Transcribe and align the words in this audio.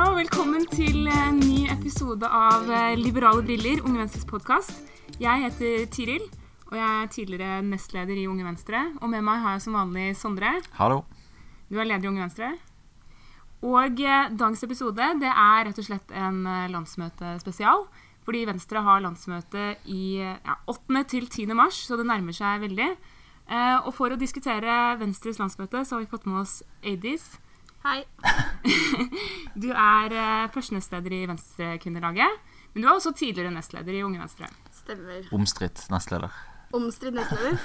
Ja, 0.00 0.06
og 0.08 0.16
velkommen 0.16 0.62
til 0.72 1.10
en 1.12 1.36
ny 1.42 1.66
episode 1.68 2.24
av 2.24 2.70
eh, 2.72 2.94
Liberale 2.96 3.42
briller, 3.44 3.82
Unge 3.84 4.00
Venstres 4.00 4.24
podkast. 4.24 4.78
Jeg 5.20 5.42
heter 5.42 5.82
Tiril, 5.92 6.22
og 6.70 6.78
jeg 6.78 6.86
er 6.88 7.10
tidligere 7.12 7.58
nestleder 7.66 8.16
i 8.16 8.24
Unge 8.24 8.46
Venstre. 8.46 8.80
Og 9.02 9.10
med 9.12 9.20
meg 9.26 9.42
har 9.42 9.58
jeg 9.58 9.64
som 9.66 9.76
vanlig 9.76 10.14
Sondre. 10.16 10.54
Hallo. 10.78 11.02
Du 11.68 11.76
er 11.76 11.90
leder 11.90 12.08
i 12.08 12.10
Unge 12.14 12.24
Venstre. 12.24 12.48
Og 13.60 14.00
eh, 14.00 14.30
dagens 14.40 14.64
episode 14.64 15.10
det 15.20 15.34
er 15.34 15.68
rett 15.68 15.82
og 15.84 15.88
slett 15.90 16.16
en 16.16 16.40
eh, 16.48 16.72
landsmøtespesial. 16.72 17.84
Fordi 18.24 18.46
Venstre 18.48 18.86
har 18.88 19.04
landsmøte 19.04 19.68
i 19.84 20.16
eh, 20.24 20.40
ja, 20.40 20.56
8. 20.64 21.04
til 21.12 21.28
10. 21.28 21.52
mars, 21.60 21.82
så 21.84 22.00
det 22.00 22.08
nærmer 22.08 22.40
seg 22.40 22.64
veldig. 22.64 22.88
Eh, 23.52 23.76
og 23.84 23.92
for 24.00 24.08
å 24.08 24.20
diskutere 24.24 24.80
Venstres 25.04 25.44
landsmøte 25.44 25.84
så 25.84 25.98
har 25.98 26.06
vi 26.06 26.12
fått 26.16 26.24
med 26.24 26.40
oss 26.46 26.62
Adis. 26.80 27.34
Hei. 27.84 28.02
Du 29.60 29.70
er 29.72 30.12
eh, 30.14 30.48
første 30.54 30.76
nestleder 30.76 31.12
i 31.16 31.24
Venstrekvinnelaget. 31.28 32.36
Men 32.74 32.82
du 32.84 32.86
er 32.88 32.94
også 32.94 33.12
tidligere 33.16 33.52
nestleder 33.54 33.96
i 33.96 34.02
Unge 34.06 34.20
Venstre. 34.20 34.48
Stemmer. 34.72 35.26
Omstridt 35.34 35.82
nestleder. 35.92 36.34
Omstridt 36.76 37.16
nestleder. 37.16 37.56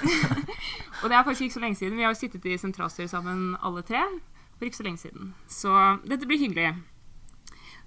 Og 1.02 1.06
det 1.12 1.16
er 1.18 1.24
faktisk 1.26 1.46
ikke 1.46 1.56
så 1.58 1.62
lenge 1.62 1.78
siden. 1.78 1.96
Vi 1.98 2.04
har 2.06 2.12
jo 2.14 2.18
sittet 2.18 2.48
i 2.50 2.56
sentralstyret 2.60 3.12
sammen 3.12 3.54
alle 3.64 3.84
tre 3.86 4.02
for 4.56 4.66
ikke 4.66 4.80
så 4.80 4.86
lenge 4.88 5.02
siden. 5.04 5.30
Så 5.52 5.72
dette 6.08 6.26
blir 6.28 6.40
hyggelig. 6.42 6.72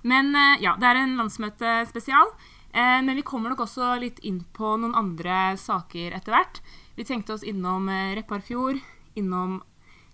Men 0.07 0.31
eh, 0.37 0.61
ja, 0.63 0.75
det 0.79 0.87
er 0.89 1.01
en 1.01 1.17
landsmøtespesial. 1.19 2.31
Eh, 2.71 2.99
Men 3.03 3.17
vi 3.17 3.25
kommer 3.25 3.51
nok 3.51 3.65
også 3.65 3.95
litt 3.99 4.21
inn 4.23 4.43
på 4.55 4.75
noen 4.79 4.95
andre 4.95 5.57
saker 5.59 6.13
etter 6.15 6.37
hvert. 6.37 6.61
Vi 6.95 7.03
tenkte 7.09 7.35
oss 7.35 7.43
innom 7.43 7.89
eh, 7.89 8.13
Repparfjord, 8.21 8.79
innom, 9.19 9.59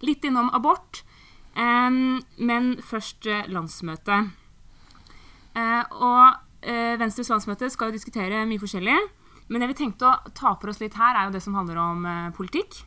litt 0.01 0.25
innom 0.25 0.49
abort. 0.57 1.03
Men 1.55 2.75
først 2.83 3.25
landsmøtet. 3.25 3.51
landsmøte. 3.53 4.31
Eh, 5.55 5.83
Og 5.91 6.35
eh, 6.61 6.97
Venstres 6.99 7.29
landsmøte 7.29 7.69
skal 7.71 7.89
jo 7.89 7.97
diskutere 7.97 8.45
mye 8.45 8.59
forskjellig. 8.59 8.97
Men 9.47 9.61
det 9.61 9.69
vi 9.71 9.77
tenkte 9.85 10.09
å 10.09 10.33
ta 10.33 10.55
for 10.59 10.69
oss 10.69 10.81
litt 10.81 10.97
her, 10.97 11.15
er 11.15 11.27
jo 11.29 11.35
det 11.35 11.43
som 11.45 11.55
handler 11.55 11.77
om 11.77 12.05
eh, 12.05 12.29
politikk. 12.35 12.81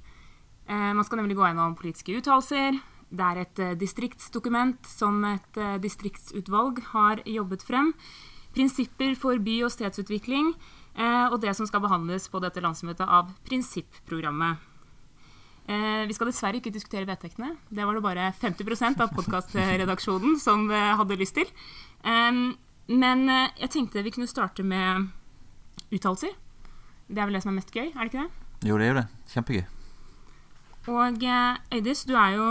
Eh, 0.69 0.93
man 0.93 1.05
skal 1.07 1.23
nemlig 1.23 1.39
gå 1.39 1.47
gjennom 1.47 1.77
politiske 1.79 2.17
uttalelser. 2.19 2.81
Det 3.09 3.25
er 3.25 3.43
et 3.45 3.59
eh, 3.65 3.77
distriktsdokument 3.79 4.85
som 4.91 5.23
et 5.25 5.57
eh, 5.57 5.79
distriktsutvalg 5.81 6.83
har 6.93 7.23
jobbet 7.25 7.65
frem. 7.65 7.95
Prinsipper 8.57 9.15
for 9.17 9.39
by- 9.39 9.63
og 9.65 9.73
stedsutvikling. 9.73 10.53
Eh, 10.99 11.27
og 11.31 11.41
det 11.41 11.55
som 11.57 11.69
skal 11.69 11.81
behandles 11.85 12.29
på 12.29 12.43
dette 12.43 12.61
landsmøtet 12.61 13.07
av 13.07 13.31
prinsipprogrammet. 13.49 14.68
Eh, 15.69 16.07
vi 16.09 16.15
skal 16.17 16.31
dessverre 16.31 16.57
ikke 16.63 16.73
diskutere 16.73 17.05
vedtektene. 17.09 17.51
Det 17.69 17.85
var 17.85 17.95
det 17.99 18.03
bare 18.07 18.29
50% 18.41 19.03
av 19.05 19.13
podkastredaksjonen 19.13 20.39
som 20.47 20.65
eh, 20.73 20.95
hadde 20.97 21.19
lyst 21.21 21.37
til. 21.37 21.51
Men 22.89 23.25
eh, 23.29 23.51
jeg 23.61 23.71
tenkte 23.75 24.03
vi 24.07 24.13
kunne 24.15 24.31
starte 24.31 24.65
med 24.65 25.11
uttalelser. 25.93 26.33
Det 27.09 27.21
er 27.21 27.29
vel 27.29 27.37
det 27.39 27.43
som 27.45 27.53
er 27.53 27.59
mest 27.61 27.73
gøy, 27.75 27.91
er 27.93 27.99
det 28.01 28.11
ikke 28.13 28.23
det? 28.25 28.47
Jo, 28.69 28.77
det 28.81 28.87
er 28.87 28.93
jo 28.95 29.01
det. 29.01 29.09
Kjempegøy. 29.33 29.67
Og 30.89 31.25
eh, 31.29 31.59
Øydis, 31.77 32.05
du 32.09 32.15
er 32.17 32.31
jo 32.39 32.47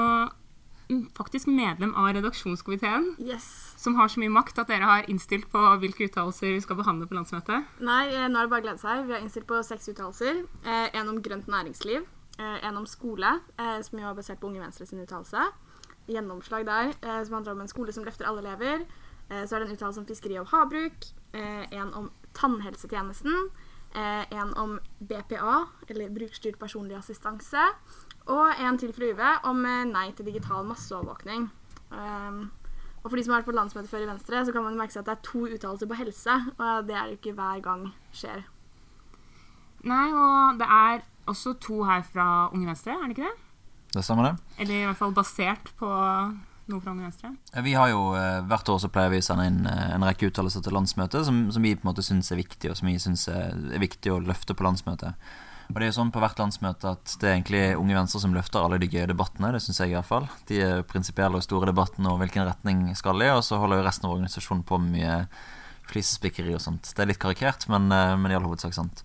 mm, 0.94 1.02
faktisk 1.18 1.50
medlem 1.50 1.96
av 1.98 2.12
redaksjonskomiteen, 2.18 3.16
Yes. 3.22 3.48
som 3.82 3.98
har 3.98 4.10
så 4.14 4.22
mye 4.22 4.34
makt 4.34 4.62
at 4.62 4.70
dere 4.70 4.86
har 4.90 5.10
innstilt 5.10 5.50
på 5.54 5.62
hvilke 5.82 6.06
uttalelser 6.10 6.54
vi 6.54 6.62
skal 6.62 6.78
behandle 6.80 7.10
på 7.10 7.18
landsmøtet. 7.18 7.66
Nei, 7.82 8.04
eh, 8.14 8.28
nå 8.30 8.38
er 8.38 8.46
det 8.46 8.54
bare 8.54 8.62
å 8.62 8.68
glede 8.68 8.84
seg. 8.84 9.08
Vi 9.10 9.18
har 9.18 9.26
innstilt 9.26 9.50
på 9.50 9.62
seks 9.66 9.90
uttalelser. 9.94 10.44
Eh, 10.66 10.86
en 11.02 11.10
om 11.16 11.18
grønt 11.26 11.50
næringsliv. 11.50 12.06
Eh, 12.38 12.68
en 12.68 12.78
om 12.78 12.86
skole, 12.86 13.40
eh, 13.58 13.82
som 13.82 14.00
jo 14.00 14.06
er 14.06 14.14
basert 14.14 14.40
på 14.40 14.48
Unge 14.48 14.62
Venstre 14.62 14.86
sin 14.86 15.02
uttalelse. 15.02 15.42
Gjennomslag 16.08 16.66
der, 16.66 16.94
eh, 17.02 17.24
som 17.24 17.34
handler 17.34 17.52
om 17.52 17.62
en 17.62 17.68
skole 17.68 17.94
som 17.94 18.04
løfter 18.04 18.28
alle 18.28 18.42
elever. 18.42 18.86
Så 19.30 19.56
er 19.56 19.60
det 19.60 19.68
en 19.68 19.76
uttalelse 19.76 20.00
om 20.00 20.06
fiskeri 20.06 20.40
og 20.40 20.48
havbruk. 20.48 21.12
En 21.34 21.94
om 21.94 22.12
tannhelsetjenesten. 22.34 23.50
En 24.32 24.54
om 24.56 24.80
BPA, 25.02 25.68
eller 25.90 26.10
brukerstyrt 26.10 26.58
personlig 26.58 26.96
assistanse. 26.96 27.58
Og 28.28 28.54
en 28.58 28.78
til 28.78 28.94
fra 28.94 29.04
UV 29.04 29.50
om 29.50 29.62
nei 29.92 30.14
til 30.14 30.26
digital 30.26 30.64
masseovervåkning. 30.64 31.52
Um, 31.92 32.52
og 33.04 33.12
for 33.12 33.18
de 33.18 33.24
som 33.24 33.34
har 33.34 33.42
vært 33.42 33.50
på 33.50 33.56
landsmøte 33.56 33.88
før 33.90 34.04
i 34.04 34.08
Venstre, 34.08 34.46
så 34.46 34.54
kan 34.54 34.64
man 34.64 34.78
merke 34.78 34.94
seg 34.94 35.02
at 35.02 35.06
det 35.06 35.18
er 35.18 35.32
to 35.32 35.40
uttalelser 35.40 35.88
på 35.88 35.94
helse, 35.94 36.32
og 36.58 36.88
det 36.88 36.96
er 36.96 37.06
jo 37.08 37.18
ikke 37.20 37.34
hver 37.34 37.62
gang 37.62 37.94
skjer. 38.14 38.48
Nei, 39.84 40.14
og 40.14 40.58
det 40.60 40.68
er 40.68 41.04
også 41.32 41.56
to 41.64 41.82
her 41.88 42.04
fra 42.08 42.28
Unge 42.54 42.70
Venstre, 42.70 42.96
er 42.96 43.08
det 43.08 43.18
ikke 43.18 43.28
det? 43.28 43.36
Det 43.96 44.04
stemmer, 44.04 44.30
det. 44.30 44.62
Eller 44.64 44.82
i 44.82 44.86
hvert 44.90 45.00
fall 45.00 45.16
basert 45.16 45.72
på 45.80 45.88
noe 45.88 46.84
fra 46.84 46.94
Unge 46.94 47.08
Venstre. 47.08 47.32
Vi 47.64 47.74
har 47.78 47.92
jo 47.94 48.12
eh, 48.20 48.42
Hvert 48.48 48.70
år 48.74 48.80
så 48.84 48.92
pleier 48.92 49.12
vi 49.14 49.22
å 49.22 49.26
sende 49.26 49.48
inn 49.48 49.62
eh, 49.70 49.92
en 49.96 50.06
rekke 50.06 50.30
uttalelser 50.30 50.64
til 50.66 50.76
landsmøtet 50.76 51.28
som, 51.28 51.46
som 51.54 51.64
vi 51.64 51.76
på 51.78 51.86
en 51.86 51.92
måte 51.92 52.06
syns 52.06 52.32
er 52.34 52.42
viktig, 52.42 52.72
og 52.72 52.80
som 52.80 52.90
vi 52.92 52.98
syns 53.02 53.28
er, 53.32 53.54
viktig 53.80 54.12
å 54.14 54.24
løfte 54.24 54.58
på 54.58 54.68
landsmøtet. 54.68 55.30
Og 55.68 55.76
det 55.76 55.88
er 55.88 55.92
jo 55.92 55.98
sånn 55.98 56.14
på 56.16 56.22
hvert 56.24 56.40
landsmøte 56.40 56.94
at 56.96 57.16
det 57.20 57.28
er 57.28 57.34
egentlig 57.36 57.64
Unge 57.76 57.96
Venstre 57.98 58.22
som 58.24 58.36
løfter 58.36 58.64
alle 58.64 58.80
de 58.80 58.88
gøye 58.92 59.08
debattene. 59.10 59.52
Det 59.56 59.60
syns 59.66 59.82
jeg 59.84 59.92
i 59.92 59.98
hvert 59.98 60.08
fall. 60.08 60.28
De 60.48 60.62
prinsipielle 60.88 61.40
og 61.40 61.44
store 61.44 61.72
debattene 61.74 62.14
og 62.14 62.22
hvilken 62.22 62.48
retning 62.48 62.86
skal 62.96 63.20
de, 63.20 63.34
og 63.36 63.44
så 63.44 63.60
holder 63.60 63.82
jo 63.82 63.88
resten 63.88 64.08
av 64.08 64.16
organisasjonen 64.16 64.64
på 64.68 64.80
med 64.80 64.96
mye 64.96 65.18
flisespikkeri 65.92 66.56
og 66.56 66.64
sånt. 66.64 66.92
Det 66.96 67.04
er 67.04 67.12
litt 67.12 67.22
karikert, 67.22 67.68
men, 67.72 67.92
eh, 67.92 68.16
men 68.20 68.32
i 68.32 68.38
all 68.38 68.48
hovedsak 68.48 68.76
sant. 68.76 69.04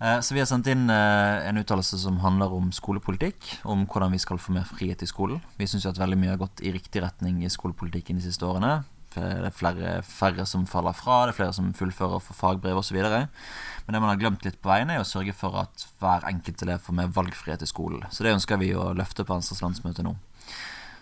Eh, 0.00 0.20
Så 0.20 0.34
vi 0.34 0.40
har 0.40 0.48
sendt 0.48 0.66
inn 0.68 0.90
eh, 0.90 1.46
en 1.48 1.56
uttalelse 1.60 1.98
som 1.98 2.18
handler 2.20 2.52
om 2.52 2.72
skolepolitikk. 2.72 3.60
Om 3.64 3.86
hvordan 3.86 4.12
vi 4.12 4.20
skal 4.20 4.40
få 4.40 4.52
mer 4.52 4.66
frihet 4.68 5.02
i 5.02 5.08
skolen. 5.08 5.40
Vi 5.56 5.68
syns 5.70 5.86
at 5.88 6.00
veldig 6.00 6.18
mye 6.20 6.34
har 6.34 6.42
gått 6.42 6.60
i 6.60 6.74
riktig 6.74 7.02
retning 7.04 7.42
i 7.44 7.52
skolepolitikken 7.52 8.20
de 8.20 8.26
siste 8.26 8.44
årene. 8.46 8.82
Det 9.16 9.24
er 9.24 9.54
flere, 9.54 10.02
færre 10.04 10.44
som 10.44 10.66
faller 10.68 10.92
fra, 10.92 11.22
det 11.24 11.32
er 11.32 11.36
flere 11.38 11.54
som 11.56 11.70
fullfører 11.72 12.20
for 12.20 12.36
fagbrev 12.36 12.76
osv. 12.76 12.98
Men 13.00 13.94
det 13.94 14.00
man 14.02 14.10
har 14.10 14.18
glemt 14.20 14.44
litt 14.44 14.58
på 14.60 14.68
veien, 14.68 14.90
er 14.92 15.00
å 15.00 15.08
sørge 15.08 15.32
for 15.32 15.56
at 15.56 15.86
hver 16.02 16.26
enkelt 16.28 16.60
elev 16.66 16.82
får 16.84 16.98
mer 16.98 17.08
valgfrihet 17.16 17.64
i 17.64 17.70
skolen. 17.70 18.04
Så 18.12 18.26
det 18.26 18.34
ønsker 18.36 18.60
vi 18.60 18.74
å 18.76 18.90
løfte 18.92 19.24
på 19.24 19.32
Venstres 19.32 19.62
landsmøte 19.64 20.04
nå. 20.04 20.12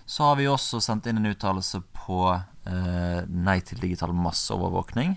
Så 0.06 0.28
har 0.28 0.38
vi 0.38 0.47
også 0.47 0.78
sendt 0.84 1.09
inn 1.11 1.19
en 1.19 1.32
uttalelse 1.32 1.81
på 2.05 2.21
eh, 2.31 3.21
nei 3.26 3.59
til 3.66 3.82
digital 3.82 4.15
masseovervåkning 4.15 5.16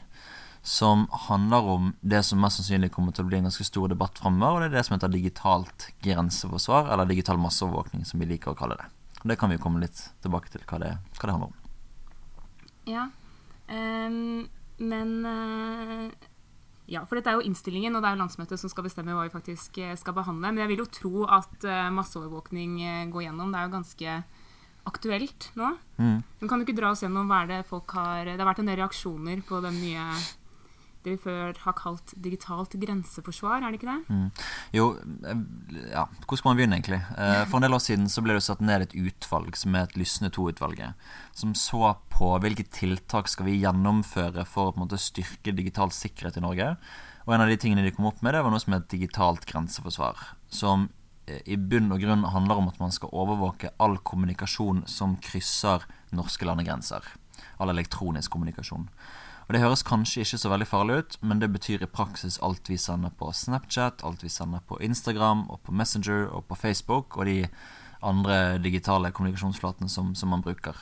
som 0.67 1.05
handler 1.11 1.63
om 1.63 1.93
det 2.01 2.19
som 2.27 2.41
mest 2.43 2.59
sannsynlig 2.59 2.89
kommer 2.91 3.13
til 3.15 3.23
å 3.23 3.29
bli 3.29 3.37
en 3.39 3.45
ganske 3.47 3.63
stor 3.63 3.87
debatt 3.87 4.19
framover, 4.19 4.57
og 4.57 4.59
det 4.59 4.67
er 4.67 4.73
det 4.75 4.81
som 4.83 4.97
heter 4.97 5.13
digitalt 5.13 5.85
grenseforsvar, 6.03 6.89
eller 6.91 7.07
digital 7.07 7.37
masseovervåkning, 7.39 8.01
som 8.03 8.19
vi 8.19 8.27
liker 8.27 8.51
å 8.51 8.57
kalle 8.59 8.75
det. 8.75 8.87
Og 9.21 9.29
Det 9.31 9.37
kan 9.39 9.47
vi 9.47 9.55
jo 9.55 9.61
komme 9.63 9.79
litt 9.79 10.01
tilbake 10.25 10.51
til 10.51 10.65
hva 10.67 10.79
det, 10.83 10.89
hva 11.15 11.29
det 11.29 11.35
handler 11.37 11.53
om. 11.53 11.61
Ja. 12.87 13.05
um, 13.71 14.49
men 14.91 15.13
uh, 15.23 16.11
Ja, 16.91 17.05
for 17.07 17.15
dette 17.15 17.31
er 17.31 17.39
jo 17.39 17.45
innstillingen, 17.47 17.95
og 17.95 18.03
det 18.03 18.09
er 18.09 18.17
jo 18.17 18.23
landsmøtet 18.25 18.59
som 18.59 18.71
skal 18.71 18.89
bestemme 18.89 19.15
hva 19.15 19.23
vi 19.23 19.31
faktisk 19.31 19.79
eh, 19.83 19.95
skal 19.99 20.15
behandle. 20.15 20.51
Men 20.51 20.65
jeg 20.65 20.71
vil 20.73 20.83
jo 20.83 20.89
tro 20.97 21.23
at 21.31 21.63
uh, 21.63 21.87
masseovervåkning 21.95 22.81
går 23.13 23.25
gjennom. 23.29 23.53
Det 23.55 23.61
er 23.61 23.69
jo 23.69 23.77
ganske 23.77 24.17
aktuelt 24.87 25.47
nå. 25.55 25.71
Mm. 25.95 26.19
Men 26.41 26.51
kan 26.51 26.59
du 26.59 26.67
ikke 26.67 26.75
dra 26.75 26.91
oss 26.91 27.05
gjennom 27.07 27.31
hva 27.31 27.45
er 27.45 27.53
det 27.53 27.61
folk 27.71 27.95
har 27.95 28.27
Det 28.27 28.35
har 28.35 28.51
vært 28.51 28.61
en 28.63 28.71
del 28.71 28.81
reaksjoner 28.81 29.41
på 29.47 29.63
den 29.63 29.79
nye 29.79 30.09
det 31.07 31.21
før 31.23 31.57
har 31.63 31.75
kalt 31.77 32.13
digitalt 32.23 32.75
grenseforsvar, 32.79 33.63
er 33.63 33.73
det 33.73 33.79
ikke 33.79 33.89
det? 33.89 34.13
Mm. 34.13 34.45
Jo, 34.75 34.87
eh, 35.27 35.41
ja, 35.93 36.05
hvor 36.27 36.39
skal 36.39 36.51
man 36.51 36.59
begynne, 36.59 36.79
egentlig? 36.79 37.01
Eh, 37.17 37.43
For 37.47 37.59
en 37.59 37.67
del 37.67 37.77
år 37.77 37.83
siden 37.83 38.07
så 38.11 38.23
ble 38.25 38.37
det 38.37 38.45
satt 38.45 38.63
ned 38.63 38.85
et 38.85 38.95
utvalg, 38.97 39.55
som 39.59 39.75
er 39.75 39.87
et 39.87 39.97
Lysne 39.99 40.31
II-utvalget, 40.31 41.09
som 41.37 41.55
så 41.57 41.95
på 42.13 42.31
hvilke 42.43 42.67
tiltak 42.73 43.31
skal 43.31 43.49
vi 43.49 43.59
gjennomføre 43.61 44.45
for 44.45 44.69
å 44.71 44.75
på 44.75 44.81
en 44.81 44.87
måte 44.87 45.01
styrke 45.01 45.55
digital 45.55 45.93
sikkerhet 45.95 46.39
i 46.39 46.45
Norge. 46.45 46.71
Og 47.27 47.33
en 47.35 47.43
av 47.43 47.51
de 47.51 47.57
tingene 47.59 47.83
de 47.83 47.91
kom 47.91 48.07
opp 48.07 48.21
med, 48.23 48.33
det 48.33 48.43
var 48.45 48.53
noe 48.53 48.63
som 48.63 48.75
het 48.77 48.87
digitalt 48.91 49.45
grenseforsvar. 49.49 50.15
Som 50.53 50.89
eh, 51.27 51.41
i 51.45 51.59
bunn 51.59 51.91
og 51.91 51.99
grunn 52.03 52.23
handler 52.23 52.61
om 52.61 52.69
at 52.71 52.79
man 52.79 52.95
skal 52.95 53.11
overvåke 53.11 53.73
all 53.83 53.99
kommunikasjon 53.99 54.85
som 54.87 55.17
krysser 55.23 55.83
norske 56.15 56.47
landegrenser. 56.47 57.03
All 57.59 57.73
elektronisk 57.73 58.31
kommunikasjon. 58.31 58.87
Og 59.47 59.55
Det 59.55 59.63
høres 59.63 59.83
kanskje 59.87 60.25
ikke 60.25 60.37
så 60.41 60.49
veldig 60.51 60.67
farlig 60.67 60.95
ut, 60.99 61.17
men 61.23 61.39
det 61.39 61.47
betyr 61.53 61.83
i 61.83 61.87
praksis 61.87 62.35
alt 62.43 62.67
vi 62.67 62.75
sender 62.75 63.13
på 63.15 63.31
Snapchat, 63.31 64.03
alt 64.03 64.23
vi 64.23 64.31
sender 64.31 64.59
på 64.67 64.79
Instagram 64.83 65.45
og 65.47 65.61
på 65.63 65.71
Messenger 65.71 66.27
og 66.27 66.49
på 66.49 66.55
Facebook 66.59 67.15
og 67.15 67.29
de 67.29 67.45
andre 68.03 68.57
digitale 68.61 69.09
kommunikasjonsflatene 69.15 69.89
som, 69.89 70.11
som 70.15 70.29
man 70.29 70.43
bruker. 70.43 70.75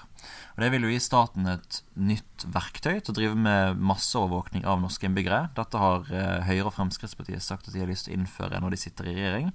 Og 0.56 0.64
Det 0.64 0.72
vil 0.74 0.88
jo 0.88 0.92
gi 0.92 1.00
staten 1.00 1.48
et 1.48 1.82
nytt 1.96 2.48
verktøy 2.52 3.00
til 3.00 3.14
å 3.14 3.18
drive 3.20 3.38
med 3.40 3.80
masseovervåkning 3.80 4.66
av 4.66 4.82
norske 4.82 5.08
innbyggere. 5.08 5.50
Dette 5.56 5.82
har 5.82 6.10
eh, 6.10 6.48
Høyre 6.50 6.72
og 6.72 6.76
Fremskrittspartiet 6.76 7.46
sagt 7.46 7.70
at 7.70 7.76
de 7.76 7.84
har 7.84 7.92
lyst 7.92 8.10
til 8.10 8.16
å 8.16 8.20
innføre 8.20 8.60
når 8.64 8.76
de 8.76 8.82
sitter 8.82 9.12
i 9.12 9.16
regjering. 9.20 9.54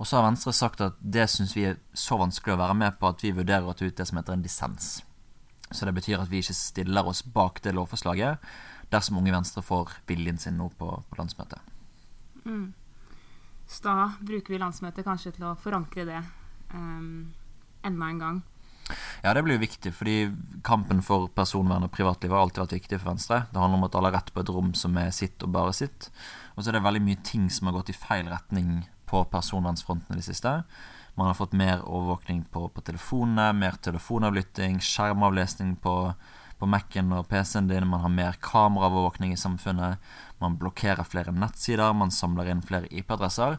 Og 0.00 0.08
så 0.08 0.18
har 0.18 0.26
Venstre 0.26 0.52
sagt 0.56 0.82
at 0.84 0.98
det 1.00 1.28
syns 1.30 1.54
vi 1.56 1.68
er 1.70 1.78
så 1.94 2.16
vanskelig 2.20 2.56
å 2.56 2.62
være 2.64 2.76
med 2.82 2.98
på 2.98 3.08
at 3.12 3.22
vi 3.24 3.36
vurderer 3.36 3.68
å 3.68 3.76
ta 3.76 3.86
ut 3.86 3.96
det 3.96 4.08
som 4.08 4.20
heter 4.20 4.36
en 4.36 4.44
dissens. 4.44 4.98
Så 5.70 5.86
det 5.86 5.94
betyr 5.94 6.20
at 6.20 6.30
vi 6.30 6.42
ikke 6.42 6.56
stiller 6.56 7.06
oss 7.06 7.22
bak 7.22 7.62
det 7.62 7.74
lovforslaget 7.76 8.42
dersom 8.90 9.20
Unge 9.20 9.32
Venstre 9.34 9.62
får 9.62 9.92
viljen 10.08 10.38
sin 10.38 10.56
nå 10.58 10.68
på, 10.78 10.90
på 11.06 11.18
landsmøtet. 11.18 11.60
Mm. 12.44 12.72
Så 13.70 13.84
da 13.84 13.96
bruker 14.18 14.54
vi 14.54 14.58
landsmøtet 14.58 15.06
kanskje 15.06 15.36
til 15.36 15.46
å 15.46 15.56
forankre 15.62 16.06
det 16.08 16.22
um, 16.74 17.30
enda 17.86 18.08
en 18.10 18.22
gang. 18.24 18.40
Ja, 19.22 19.30
det 19.36 19.44
blir 19.46 19.54
jo 19.54 19.62
viktig, 19.62 19.92
fordi 19.94 20.16
kampen 20.66 21.04
for 21.06 21.28
personvern 21.30 21.86
og 21.86 21.92
privatliv 21.94 22.32
har 22.34 22.42
alltid 22.42 22.64
vært 22.64 22.78
viktig 22.80 22.98
for 22.98 23.12
Venstre. 23.12 23.44
Det 23.52 23.60
handler 23.62 23.78
om 23.78 23.86
at 23.86 23.98
alle 23.98 24.10
har 24.10 24.18
rett 24.18 24.32
på 24.34 24.42
et 24.42 24.50
rom 24.50 24.72
som 24.74 24.96
er 24.98 25.12
sitt 25.14 25.44
og 25.46 25.52
bare 25.54 25.74
sitt. 25.76 26.08
Og 26.56 26.64
så 26.64 26.72
er 26.72 26.78
det 26.78 26.86
veldig 26.88 27.04
mye 27.06 27.20
ting 27.26 27.46
som 27.52 27.70
har 27.70 27.76
gått 27.78 27.92
i 27.92 27.96
feil 28.00 28.26
retning 28.32 28.80
på 29.10 29.22
personvernsfronten 29.30 30.16
i 30.16 30.18
det 30.18 30.26
siste. 30.26 30.56
Man 31.20 31.26
har 31.26 31.34
fått 31.34 31.52
mer 31.52 31.82
overvåkning 31.84 32.44
på, 32.48 32.68
på 32.68 32.80
telefonene, 32.80 33.52
mer 33.52 33.74
telefonavlytting, 33.84 34.78
skjermavlesning 34.80 35.74
på, 35.84 35.92
på 36.56 36.68
Mac-en 36.72 37.12
og 37.12 37.26
PC-en 37.28 37.68
din. 37.68 37.84
Man 37.90 38.00
har 38.00 38.14
mer 38.14 38.38
kameraovervåkning 38.40 39.34
i 39.34 39.36
samfunnet. 39.36 40.00
Man 40.40 40.56
blokkerer 40.56 41.04
flere 41.04 41.34
nettsider, 41.36 41.92
man 41.92 42.08
samler 42.08 42.48
inn 42.48 42.64
flere 42.64 42.88
IP-adresser. 42.88 43.58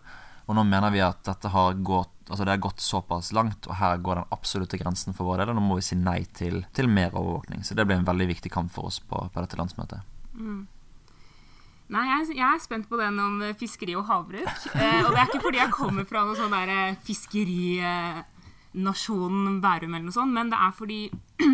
Og 0.49 0.57
nå 0.57 0.65
mener 0.65 0.89
vi 0.89 1.05
at 1.05 1.21
dette 1.27 1.53
har 1.53 1.77
gått, 1.85 2.15
altså 2.31 2.49
det 2.49 2.55
har 2.55 2.65
gått 2.65 2.81
såpass 2.81 3.29
langt, 3.37 3.69
og 3.69 3.77
her 3.77 4.01
går 4.01 4.23
den 4.23 4.33
absolutte 4.33 4.81
grensen 4.81 5.13
for 5.13 5.29
vår 5.29 5.43
del. 5.43 5.53
Og 5.53 5.61
nå 5.61 5.67
må 5.67 5.77
vi 5.77 5.85
si 5.85 6.01
nei 6.01 6.23
til, 6.33 6.63
til 6.73 6.89
mer 6.89 7.13
overvåkning. 7.13 7.61
Så 7.61 7.77
det 7.77 7.85
blir 7.85 8.01
en 8.01 8.09
veldig 8.09 8.31
viktig 8.33 8.49
kamp 8.57 8.73
for 8.73 8.89
oss 8.89 8.97
på, 9.05 9.21
på 9.29 9.45
dette 9.45 9.61
landsmøtet. 9.61 10.01
Mm. 10.33 10.65
Nei, 11.91 12.05
jeg, 12.07 12.37
jeg, 12.37 12.47
er 12.47 12.59
spent 12.63 12.85
på 12.87 12.95
den 12.99 13.19
om 13.19 13.41
fiskeri 13.59 13.95
og 13.99 14.05
havbruk. 14.07 14.47
Eh, 14.77 15.01
og 15.03 15.09
det 15.11 15.19
er 15.19 15.27
ikke 15.27 15.43
fordi 15.43 15.59
jeg 15.59 15.75
kommer 15.75 16.05
fra 16.07 16.23
noen 16.23 16.39
sånn 16.39 16.55
derre 16.55 16.95
fiskerinasjonen 17.07 19.59
Bærum 19.63 19.93
eller 19.97 20.07
noe 20.07 20.15
sånt, 20.15 20.35
men 20.35 20.51
det 20.53 20.59
er 20.63 20.71
fordi 20.77 21.01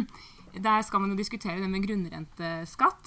der 0.68 0.80
skal 0.86 1.02
man 1.02 1.12
jo 1.14 1.18
diskutere 1.18 1.62
det 1.64 1.70
med 1.72 1.86
grunnrenteskatt. 1.88 3.04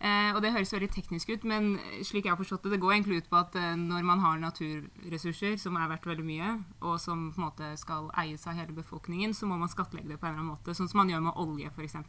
Eh, 0.00 0.32
og 0.32 0.40
det 0.40 0.54
høres 0.54 0.72
veldig 0.72 0.88
teknisk 0.94 1.28
ut, 1.28 1.42
men 1.44 1.76
slik 2.08 2.24
jeg 2.24 2.32
har 2.32 2.40
forstått 2.40 2.64
det, 2.64 2.72
det 2.72 2.80
går 2.80 2.92
egentlig 2.94 3.20
ut 3.20 3.28
på 3.28 3.36
at 3.36 3.52
eh, 3.60 3.76
når 3.76 4.00
man 4.08 4.24
har 4.24 4.40
naturressurser 4.40 5.60
som 5.60 5.76
er 5.76 5.92
verdt 5.92 6.08
veldig 6.08 6.24
mye, 6.24 6.64
og 6.80 6.96
som 7.02 7.28
på 7.34 7.40
en 7.42 7.48
måte 7.50 7.68
skal 7.76 8.08
eies 8.22 8.46
av 8.48 8.56
hele 8.56 8.72
befolkningen, 8.72 9.36
så 9.36 9.44
må 9.50 9.60
man 9.60 9.68
skattlegge 9.68 10.08
det 10.08 10.16
på 10.16 10.24
en 10.24 10.32
eller 10.32 10.40
annen 10.46 10.54
måte. 10.54 10.72
Sånn 10.72 10.88
som 10.88 11.02
man 11.02 11.12
gjør 11.12 11.20
med 11.28 11.36
olje, 11.44 11.68
f.eks. 11.76 12.00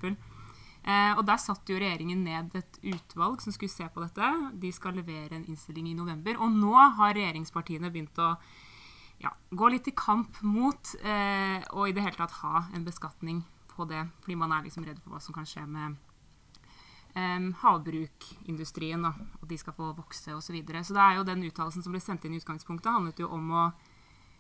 Eh, 0.82 1.14
og 1.14 1.22
der 1.30 1.38
satte 1.38 1.74
jo 1.74 1.80
regjeringen 1.82 2.24
ned 2.26 2.56
et 2.58 2.80
utvalg 2.90 3.42
som 3.44 3.54
skulle 3.54 3.74
se 3.74 3.86
på 3.94 4.02
dette. 4.02 4.30
De 4.58 4.72
skal 4.74 4.98
levere 4.98 5.38
en 5.38 5.46
innstilling 5.46 5.92
i 5.92 5.98
november. 5.98 6.40
Og 6.42 6.54
nå 6.56 6.74
har 6.74 7.14
regjeringspartiene 7.18 7.92
begynt 7.94 8.18
å 8.22 8.34
ja, 9.22 9.30
gå 9.54 9.70
litt 9.70 9.92
i 9.92 9.96
kamp 9.98 10.40
mot 10.42 10.96
eh, 11.06 11.62
og 11.78 11.90
i 11.90 11.94
det 11.94 12.06
hele 12.06 12.18
tatt 12.18 12.40
ha 12.42 12.66
en 12.74 12.86
beskatning 12.88 13.44
på 13.72 13.86
det, 13.86 14.02
fordi 14.24 14.38
man 14.40 14.54
er 14.56 14.66
liksom 14.66 14.88
redd 14.88 14.98
for 15.04 15.14
hva 15.14 15.22
som 15.22 15.36
kan 15.36 15.46
skje 15.48 15.68
med 15.70 16.00
eh, 17.14 17.46
havbrukindustrien, 17.62 19.06
da, 19.06 19.14
at 19.14 19.46
de 19.48 19.60
skal 19.62 19.78
få 19.78 19.92
vokse 19.94 20.34
osv. 20.34 20.48
Så, 20.50 20.56
videre. 20.58 20.82
så 20.84 20.98
det 20.98 21.04
er 21.06 21.20
jo 21.20 21.28
den 21.30 21.46
uttalelsen 21.46 21.86
som 21.86 21.94
ble 21.94 22.02
sendt 22.02 22.26
inn 22.26 22.34
i 22.34 22.42
utgangspunktet, 22.42 22.90
handlet 22.90 23.22
jo 23.22 23.30
om 23.30 23.54
å 23.54 23.68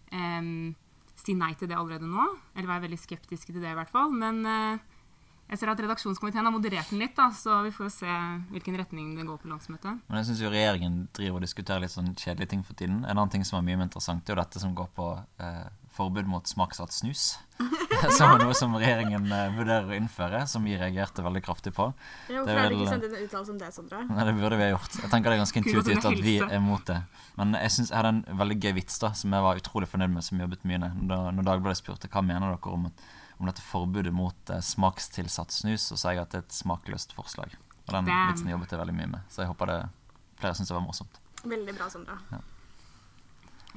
eh, 0.09 0.73
si 1.21 1.37
nei 1.37 1.53
til 1.59 1.69
det 1.69 1.77
allerede 1.77 2.09
nå. 2.09 2.25
Eller 2.55 2.73
være 2.73 2.87
veldig 2.87 2.99
skeptiske 2.99 3.53
til 3.53 3.61
det, 3.61 3.73
i 3.73 3.77
hvert 3.77 3.93
fall. 3.93 4.13
Men 4.15 4.41
uh, 4.47 4.90
jeg 5.51 5.59
ser 5.59 5.69
at 5.73 5.81
redaksjonskomiteen 5.83 6.47
har 6.47 6.53
moderert 6.53 6.87
den 6.93 7.01
litt, 7.03 7.11
da, 7.17 7.27
så 7.35 7.57
vi 7.65 7.73
får 7.75 7.89
se 7.91 8.13
hvilken 8.53 8.77
retning 8.79 9.09
det 9.17 9.25
går 9.27 9.41
på 9.41 9.49
landsmøtet. 9.51 9.99
Men 10.07 10.21
jeg 10.21 10.29
syns 10.29 10.43
jo 10.45 10.51
regjeringen 10.53 10.93
driver 11.17 11.41
og 11.41 11.43
diskuterer 11.43 11.83
litt 11.83 11.91
sånn 11.91 12.13
kjedelige 12.15 12.53
ting 12.53 12.61
for 12.63 12.79
tiden. 12.79 13.01
En 13.03 13.17
annen 13.17 13.33
ting 13.33 13.43
som 13.47 13.59
er 13.59 13.65
mye 13.67 13.81
mer 13.81 13.89
interessant, 13.89 14.23
er 14.23 14.31
jo 14.31 14.39
dette 14.39 14.61
som 14.63 14.71
går 14.77 14.87
på 14.95 15.07
eh, 15.43 15.67
forbud 15.91 16.29
mot 16.31 16.47
smaksatt 16.47 16.95
snus. 16.95 17.33
som 18.17 18.31
er 18.31 18.45
noe 18.45 18.55
som 18.55 18.73
regjeringen 18.79 19.27
eh, 19.27 19.51
vurderer 19.57 19.91
å 19.91 19.97
innføre, 19.97 20.45
som 20.47 20.63
vi 20.63 20.77
reagerte 20.79 21.25
veldig 21.25 21.43
kraftig 21.43 21.75
på. 21.75 21.89
Ja, 22.31 22.41
hvorfor 22.45 22.55
har 22.55 22.71
dere 22.71 22.77
ikke 22.79 22.93
sendt 22.93 23.07
inn 23.09 23.17
en 23.17 23.25
uttalelse 23.27 23.53
om 23.53 23.59
det, 23.59 23.71
Sondre? 23.75 24.03
Nei, 24.07 24.27
Det 24.29 24.35
burde 24.39 24.59
vi 24.61 24.69
ha 24.69 24.73
gjort. 24.73 24.99
Jeg 25.03 25.11
tenker 25.11 25.33
det 25.33 25.35
er 25.35 25.43
ganske 25.43 25.61
intuitivt 25.65 26.07
at 26.13 26.23
vi 26.29 26.37
er 26.47 26.63
mot 26.63 26.85
det. 26.87 27.01
Men 27.35 27.57
jeg 27.59 27.75
synes 27.75 27.91
jeg 27.91 27.99
hadde 27.99 28.15
en 28.15 28.43
veldig 28.45 28.57
gøy 28.63 28.77
vits 28.79 29.03
da, 29.03 29.11
som 29.19 29.35
jeg 29.35 29.45
var 29.51 29.59
utrolig 29.59 29.91
fornøyd 29.91 30.15
med, 30.15 30.25
som 30.25 30.45
jobbet 30.47 30.63
mye 30.71 30.85
med. 30.85 31.03
Da, 31.11 31.25
når 31.35 31.51
Dagbladet 31.51 31.83
spurte 31.83 32.11
hva 32.11 32.23
mener 32.23 32.55
dere 32.55 32.77
om, 32.79 32.87
om 33.41 33.49
dette 33.49 33.63
forbudet 33.65 34.13
mot 34.13 34.53
uh, 34.53 34.61
smakstilsatt 34.61 35.53
snus, 35.55 35.89
så 35.89 35.97
sa 35.99 36.13
jeg 36.13 36.23
at 36.23 36.33
det 36.33 36.41
er 36.41 36.45
et 36.45 36.55
smakløst 36.61 37.15
forslag. 37.17 37.57
Og 37.87 37.95
den 37.95 38.07
Damn. 38.07 38.31
vitsen 38.31 38.53
jobbet 38.53 38.71
jeg 38.71 38.81
veldig 38.83 38.97
mye 38.99 39.11
med, 39.17 39.27
så 39.33 39.43
jeg 39.43 39.51
håper 39.51 39.73
det 39.73 39.81
flere 40.41 40.57
syns 40.57 40.71
det 40.71 40.77
var 40.77 40.85
morsomt. 40.85 41.21
Veldig 41.41 41.75
bra, 41.77 41.89
Sondre. 41.89 42.17
Ja. 42.31 42.41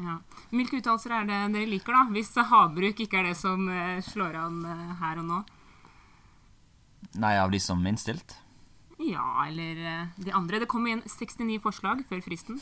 Ja. 0.02 0.16
Hvilke 0.50 0.80
uttalelser 0.80 1.12
er 1.14 1.26
det 1.28 1.40
dere 1.54 1.70
liker, 1.70 1.94
da? 1.94 2.06
Hvis 2.14 2.32
havbruk 2.34 3.02
ikke 3.04 3.20
er 3.20 3.30
det 3.30 3.36
som 3.38 3.68
uh, 3.70 4.00
slår 4.02 4.38
an 4.40 4.62
uh, 4.66 4.94
her 5.00 5.20
og 5.22 5.28
nå? 5.28 5.42
Nei, 7.22 7.36
av 7.38 7.52
de 7.52 7.60
som 7.62 7.82
er 7.84 7.94
innstilt? 7.94 8.34
Ja, 8.98 9.26
eller 9.46 9.78
uh, 9.84 10.18
de 10.18 10.34
andre. 10.34 10.62
Det 10.62 10.70
kom 10.70 10.88
igjen 10.88 11.04
69 11.06 11.60
forslag 11.62 12.02
før 12.10 12.24
fristen. 12.26 12.58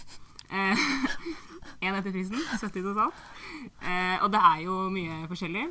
Én 1.83 1.97
etter 1.97 2.13
fristen. 2.13 2.43
70 2.61 2.85
totalt. 2.85 3.21
og 4.21 4.29
det 4.35 4.41
er 4.45 4.59
jo 4.67 4.75
mye 4.93 5.23
forskjellig. 5.31 5.71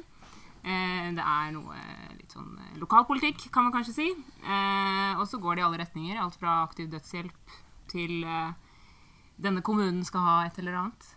Det 0.62 1.24
er 1.26 1.52
noe 1.56 1.78
litt 2.16 2.34
sånn 2.34 2.54
lokalpolitikk, 2.82 3.48
kan 3.54 3.66
man 3.66 3.74
kanskje 3.74 3.96
si. 3.96 4.08
og 5.18 5.24
så 5.28 5.40
går 5.42 5.58
det 5.58 5.64
i 5.64 5.66
alle 5.66 5.82
retninger. 5.82 6.20
Alt 6.22 6.38
fra 6.38 6.62
aktiv 6.64 6.90
dødshjelp 6.92 7.56
til 7.92 8.22
denne 9.42 9.64
kommunen 9.66 10.04
skal 10.06 10.26
ha 10.26 10.36
et 10.46 10.60
eller 10.62 10.78
annet. 10.84 11.08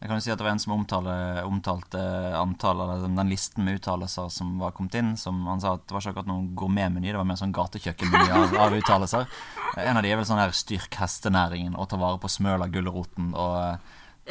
Jeg 0.00 0.08
kan 0.08 0.16
jo 0.16 0.24
si 0.24 0.30
at 0.32 0.38
Det 0.40 0.46
var 0.46 0.54
en 0.54 0.62
som 0.62 0.72
omtalte, 0.72 1.14
omtalte 1.44 2.00
antallet, 2.38 3.02
den 3.04 3.28
listen 3.28 3.66
med 3.66 3.80
uttalelser 3.80 4.30
som 4.32 4.54
var 4.58 4.72
kommet 4.76 4.96
inn. 4.96 5.16
som 5.16 5.46
Han 5.46 5.60
sa 5.60 5.74
at 5.76 5.86
det 5.86 5.92
var 5.92 6.00
ikke 6.00 6.14
akkurat 6.14 6.30
noen 6.30 6.54
gourmetmeny, 6.56 7.10
det 7.10 7.20
var 7.20 7.28
mer 7.28 7.40
sånn 7.40 7.52
gatekjøkkenmeny 7.52 8.30
av, 8.32 8.54
av, 8.64 8.76
uttalelser. 8.78 9.28
En 9.76 10.00
av 10.00 10.02
de 10.02 10.12
er 10.12 10.16
vel 10.16 10.28
sånn 10.28 10.40
her 10.40 10.54
'styrk 10.56 10.96
hestenæringen' 11.02 11.76
og 11.76 11.90
ta 11.90 12.00
vare 12.00 12.18
på 12.18 12.32
Smøla-gulroten. 12.32 13.34
og 13.34 13.78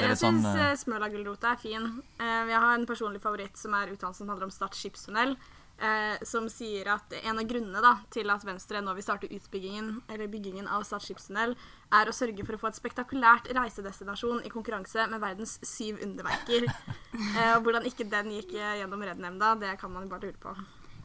jeg 0.01 0.19
syns 0.19 0.23
sånn, 0.23 0.43
uh, 0.47 0.73
Smøla-gulrota 0.79 1.53
er 1.53 1.61
fin. 1.61 1.87
Uh, 2.19 2.43
jeg 2.49 2.59
har 2.59 2.75
en 2.75 2.89
personlig 2.89 3.21
favoritt 3.23 3.59
som 3.59 3.75
er 3.77 3.93
uttalelsen 3.93 4.25
som 4.25 4.33
handler 4.33 4.49
om 4.49 4.53
Stad 4.53 4.77
skipstunnel 4.77 5.35
Uh, 5.79 6.17
som 6.27 6.49
sier 6.51 6.89
at 6.91 7.13
en 7.21 7.37
av 7.39 7.45
grunnene 7.47 7.79
da, 7.79 7.93
til 8.11 8.27
at 8.33 8.41
Venstre 8.43 8.81
nå 8.83 8.91
vil 8.97 9.05
starte 9.05 9.29
utbyggingen 9.31 10.01
eller 10.11 10.27
byggingen 10.27 10.67
av 10.67 10.83
Stad 10.83 11.05
skipstunnel, 11.05 11.53
er 11.95 12.09
å 12.09 12.15
sørge 12.15 12.43
for 12.43 12.57
å 12.57 12.59
få 12.59 12.67
et 12.67 12.79
spektakulært 12.81 13.47
reisedestinasjon 13.55 14.41
i 14.43 14.51
konkurranse 14.51 15.05
med 15.07 15.23
verdens 15.23 15.55
syv 15.63 16.01
underverker. 16.03 16.67
Uh, 16.67 17.53
og 17.55 17.63
hvordan 17.63 17.87
ikke 17.87 18.09
den 18.11 18.33
gikk 18.35 18.57
gjennom 18.57 19.07
Redd-nemnda, 19.07 19.53
det 19.61 19.77
kan 19.79 19.93
man 19.93 20.11
bare 20.11 20.27
lure 20.27 20.41
på. 20.43 20.57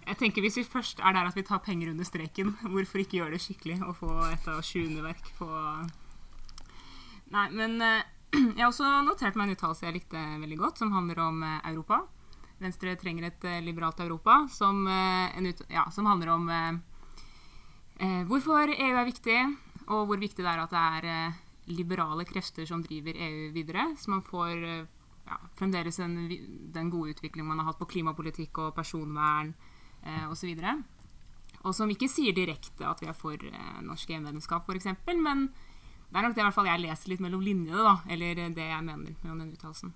Jeg 0.04 0.18
tenker 0.20 0.42
Hvis 0.42 0.58
vi 0.58 0.66
først 0.66 0.98
er 0.98 1.14
der 1.14 1.30
at 1.30 1.38
vi 1.38 1.46
tar 1.46 1.62
penger 1.62 1.94
under 1.94 2.10
streken, 2.10 2.56
hvorfor 2.66 3.04
ikke 3.04 3.20
gjøre 3.20 3.38
det 3.38 3.44
skikkelig 3.46 3.78
og 3.86 3.94
få 4.02 4.10
et 4.32 4.50
av 4.50 4.58
sju 4.66 4.82
underverk 4.88 5.30
på 5.38 5.48
Nei, 7.34 7.46
men 7.56 7.78
eh, 7.82 8.02
jeg 8.34 8.60
har 8.60 8.70
også 8.70 8.90
notert 9.06 9.38
meg 9.38 9.48
en 9.48 9.56
uttalelse 9.56 9.86
jeg 9.86 9.96
likte 9.98 10.24
veldig 10.42 10.58
godt, 10.60 10.82
som 10.82 10.92
handler 10.94 11.22
om 11.24 11.42
eh, 11.44 11.60
Europa. 11.70 12.02
Venstre 12.62 12.96
trenger 12.96 13.28
et 13.28 13.46
uh, 13.48 13.60
liberalt 13.66 14.00
Europa, 14.00 14.44
som, 14.52 14.84
ut, 14.86 15.62
ja, 15.68 15.88
som 15.92 16.06
handler 16.06 16.30
om 16.32 16.50
eh, 16.54 18.20
hvorfor 18.30 18.70
EU 18.70 18.94
er 18.94 19.08
viktig, 19.08 19.38
og 19.88 20.06
hvor 20.08 20.20
viktig 20.22 20.44
det 20.44 20.52
er 20.52 20.62
at 20.62 20.72
det 20.72 20.84
er 20.98 21.40
liberale 21.74 22.24
krefter 22.28 22.66
som 22.68 22.82
driver 22.84 23.16
EU 23.16 23.50
videre. 23.52 23.90
Så 23.98 24.12
man 24.12 24.22
får 24.24 24.54
ja, 25.26 25.38
fremdeles 25.58 25.98
en, 25.98 26.16
den 26.72 26.90
gode 26.90 27.14
utviklingen 27.14 27.48
man 27.48 27.62
har 27.62 27.72
hatt 27.72 27.80
på 27.80 27.88
klimapolitikk 27.96 28.58
og 28.62 28.74
personvern 28.76 29.54
eh, 30.04 30.26
osv. 30.30 30.52
Og, 30.58 30.82
og 31.64 31.76
som 31.76 31.90
ikke 31.92 32.10
sier 32.12 32.36
direkte 32.36 32.86
at 32.88 33.02
vi 33.02 33.10
er 33.10 33.16
for 33.18 33.38
eh, 33.38 33.78
norsk 33.84 34.10
EU-medlemskap, 34.10 34.68
f.eks., 34.68 34.92
men 35.22 35.48
det 36.10 36.20
er 36.20 36.26
nok 36.26 36.34
det 36.36 36.42
i 36.42 36.46
hvert 36.46 36.56
fall 36.56 36.70
jeg 36.70 36.82
leser 36.84 37.12
litt 37.12 37.22
mellom 37.24 37.42
linjene, 37.42 37.84
da, 37.84 37.94
eller 38.14 38.40
det 38.54 38.66
jeg 38.68 38.86
mener 38.86 39.14
med 39.22 39.40
den 39.42 39.52
uttalelsen. 39.56 39.94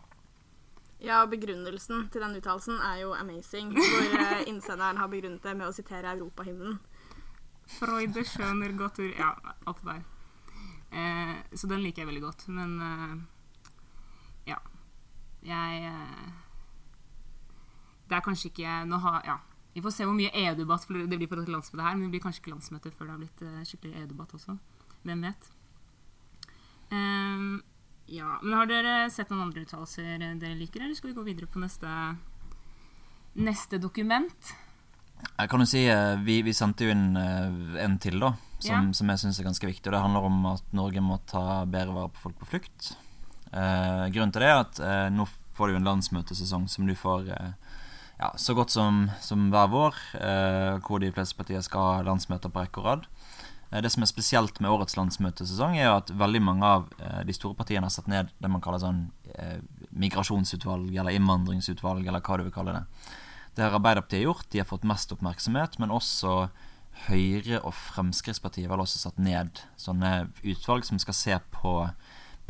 Ja, 0.99 1.23
begrunnelsen 1.31 2.09
til 2.11 2.25
den 2.25 2.35
uttalelsen 2.41 2.81
er 2.83 3.05
jo 3.05 3.12
amazing. 3.15 3.71
Hvor 3.77 4.15
uh, 4.19 4.41
innsenderen 4.50 4.99
har 4.99 5.11
begrunnet 5.12 5.45
det 5.47 5.55
med 5.55 5.69
å 5.69 5.75
sitere 5.75 6.17
europahymnen. 6.17 6.81
Freude 7.79 8.25
skjønner 8.27 8.73
godt 8.79 8.99
ur 9.05 9.12
Ja, 9.12 9.35
alt 9.69 9.83
det 9.85 9.93
der. 9.93 10.07
Eh, 10.91 11.35
så 11.53 11.69
den 11.69 11.83
liker 11.85 12.03
jeg 12.03 12.09
veldig 12.09 12.25
godt. 12.25 12.47
Men 12.49 12.81
eh, 12.81 13.17
ja. 14.49 14.57
Jeg 15.45 15.85
eh, 15.85 16.33
Det 18.09 18.17
er 18.17 18.25
kanskje 18.25 18.49
ikke 18.50 18.81
nå 18.88 18.99
har, 19.05 19.21
ja. 19.27 19.37
Vi 19.75 19.85
får 19.85 19.95
se 19.95 20.09
hvor 20.09 20.17
mye 20.17 20.33
EU-debatt 20.33 20.88
det 20.88 21.19
blir 21.19 21.29
på 21.29 21.37
dette 21.38 21.53
landsmøtet 21.53 21.85
her, 21.85 21.95
men 21.95 22.09
det 22.09 22.17
blir 22.17 22.25
kanskje 22.25 22.41
ikke 22.43 22.55
landsmøte 22.57 22.91
før 22.91 23.07
det 23.07 23.15
har 23.15 23.21
blitt 23.23 23.43
eh, 23.45 23.65
skikkelig 23.69 24.00
EU-debatt 24.00 24.35
også. 24.35 24.57
Hvem 25.05 25.23
vet? 25.29 25.50
Um, 26.90 27.61
ja, 28.09 28.38
men 28.42 28.54
Har 28.57 28.68
dere 28.71 29.11
sett 29.12 29.28
noen 29.33 29.49
andre 29.49 29.66
uttalelser 29.66 30.16
dere 30.40 30.57
liker, 30.57 30.80
eller 30.80 30.97
skal 30.97 31.11
vi 31.11 31.18
gå 31.18 31.26
videre 31.26 31.50
på 31.50 31.61
neste, 31.61 31.90
neste 33.37 33.80
dokument? 33.83 34.54
Jeg 35.18 35.50
kan 35.50 35.62
jo 35.62 35.66
si, 35.68 35.83
eh, 35.90 36.14
Vi, 36.23 36.40
vi 36.47 36.54
sendte 36.54 36.87
jo 36.87 36.95
inn 36.95 37.18
eh, 37.18 37.83
en 37.85 37.99
til, 38.00 38.21
da, 38.23 38.33
som, 38.59 38.88
ja. 38.88 38.97
som 38.97 39.12
jeg 39.12 39.23
syns 39.25 39.40
er 39.40 39.49
ganske 39.50 39.71
viktig. 39.71 39.87
og 39.90 39.97
Det 39.97 40.04
handler 40.07 40.28
om 40.30 40.47
at 40.54 40.73
Norge 40.76 41.02
må 41.04 41.18
ta 41.28 41.64
bedre 41.66 41.97
vare 41.97 42.12
på 42.14 42.25
folk 42.28 42.38
på 42.40 42.50
flukt. 42.54 42.92
Eh, 43.52 44.04
grunnen 44.14 44.33
til 44.33 44.45
det 44.45 44.50
er 44.52 44.62
at 44.62 44.80
eh, 44.85 45.09
nå 45.12 45.26
får 45.59 45.73
du 45.73 45.78
en 45.78 45.90
landsmøtesesong 45.90 46.68
som 46.71 46.87
du 46.87 46.95
får 46.97 47.28
eh, 47.35 47.52
ja, 48.18 48.33
så 48.38 48.54
godt 48.54 48.73
som, 48.75 49.07
som 49.23 49.49
hver 49.52 49.71
vår, 49.73 50.00
eh, 50.18 50.75
hvor 50.87 51.02
de 51.02 51.12
fleste 51.14 51.38
partier 51.38 51.62
skal 51.66 51.87
ha 51.87 52.07
landsmøter 52.07 52.50
på 52.50 52.64
rekke 52.64 52.83
og 52.83 52.88
rad. 52.88 53.07
Eh, 53.71 53.83
det 53.83 53.91
som 53.93 54.05
er 54.05 54.11
spesielt 54.11 54.61
med 54.61 54.71
årets 54.71 54.97
landsmøtesesong, 54.97 55.77
er 55.79 55.93
at 55.93 56.13
veldig 56.15 56.43
mange 56.45 56.73
av 56.79 56.89
eh, 56.99 57.23
de 57.29 57.37
store 57.37 57.57
partiene 57.59 57.89
har 57.89 57.95
satt 57.95 58.09
ned 58.11 58.33
det 58.39 58.51
man 58.53 58.65
kaller 58.65 58.83
sånn 58.83 59.07
eh, 59.35 59.59
migrasjonsutvalg 59.91 60.95
eller 60.95 61.17
innvandringsutvalg, 61.17 62.07
eller 62.07 62.25
hva 62.25 62.39
du 62.39 62.47
vil 62.47 62.55
kalle 62.55 62.79
det. 62.79 63.13
Det 63.57 63.67
har 63.67 63.77
Arbeiderpartiet 63.77 64.25
gjort. 64.25 64.49
De 64.53 64.63
har 64.63 64.69
fått 64.69 64.87
mest 64.89 65.13
oppmerksomhet, 65.13 65.81
men 65.83 65.95
også 65.95 66.49
Høyre 67.07 67.61
og 67.63 67.75
Fremskrittspartiet 67.79 68.71
har 68.71 68.81
også 68.83 68.99
satt 69.05 69.19
ned 69.23 69.61
sånne 69.79 70.31
utvalg 70.43 70.87
som 70.87 70.99
skal 70.99 71.15
se 71.15 71.37
på 71.55 71.75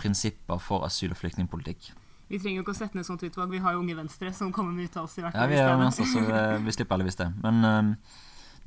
prinsipper 0.00 0.60
for 0.62 0.86
asyl- 0.86 1.12
og 1.12 1.18
flyktningpolitikk. 1.20 1.90
Vi 2.28 2.38
trenger 2.40 2.60
jo 2.60 2.64
ikke 2.64 2.74
å 2.74 2.78
sette 2.78 2.96
ned 2.96 3.08
sånt 3.08 3.24
utvalg. 3.24 3.50
Vi 3.52 3.60
har 3.64 3.74
jo 3.74 3.82
Unge 3.82 3.96
Venstre 3.96 4.30
som 4.36 4.52
kommer 4.52 4.72
med 4.76 4.88
uttalelser. 4.88 5.30
Ja, 5.32 5.46
vi 5.48 5.56
er 5.60 5.76
venstre, 5.80 6.04
så 6.08 6.22
vi 6.64 6.74
slipper 6.76 6.96
heldigvis 6.96 7.20
det. 7.20 7.28
Men 7.40 7.64
um, 7.64 7.92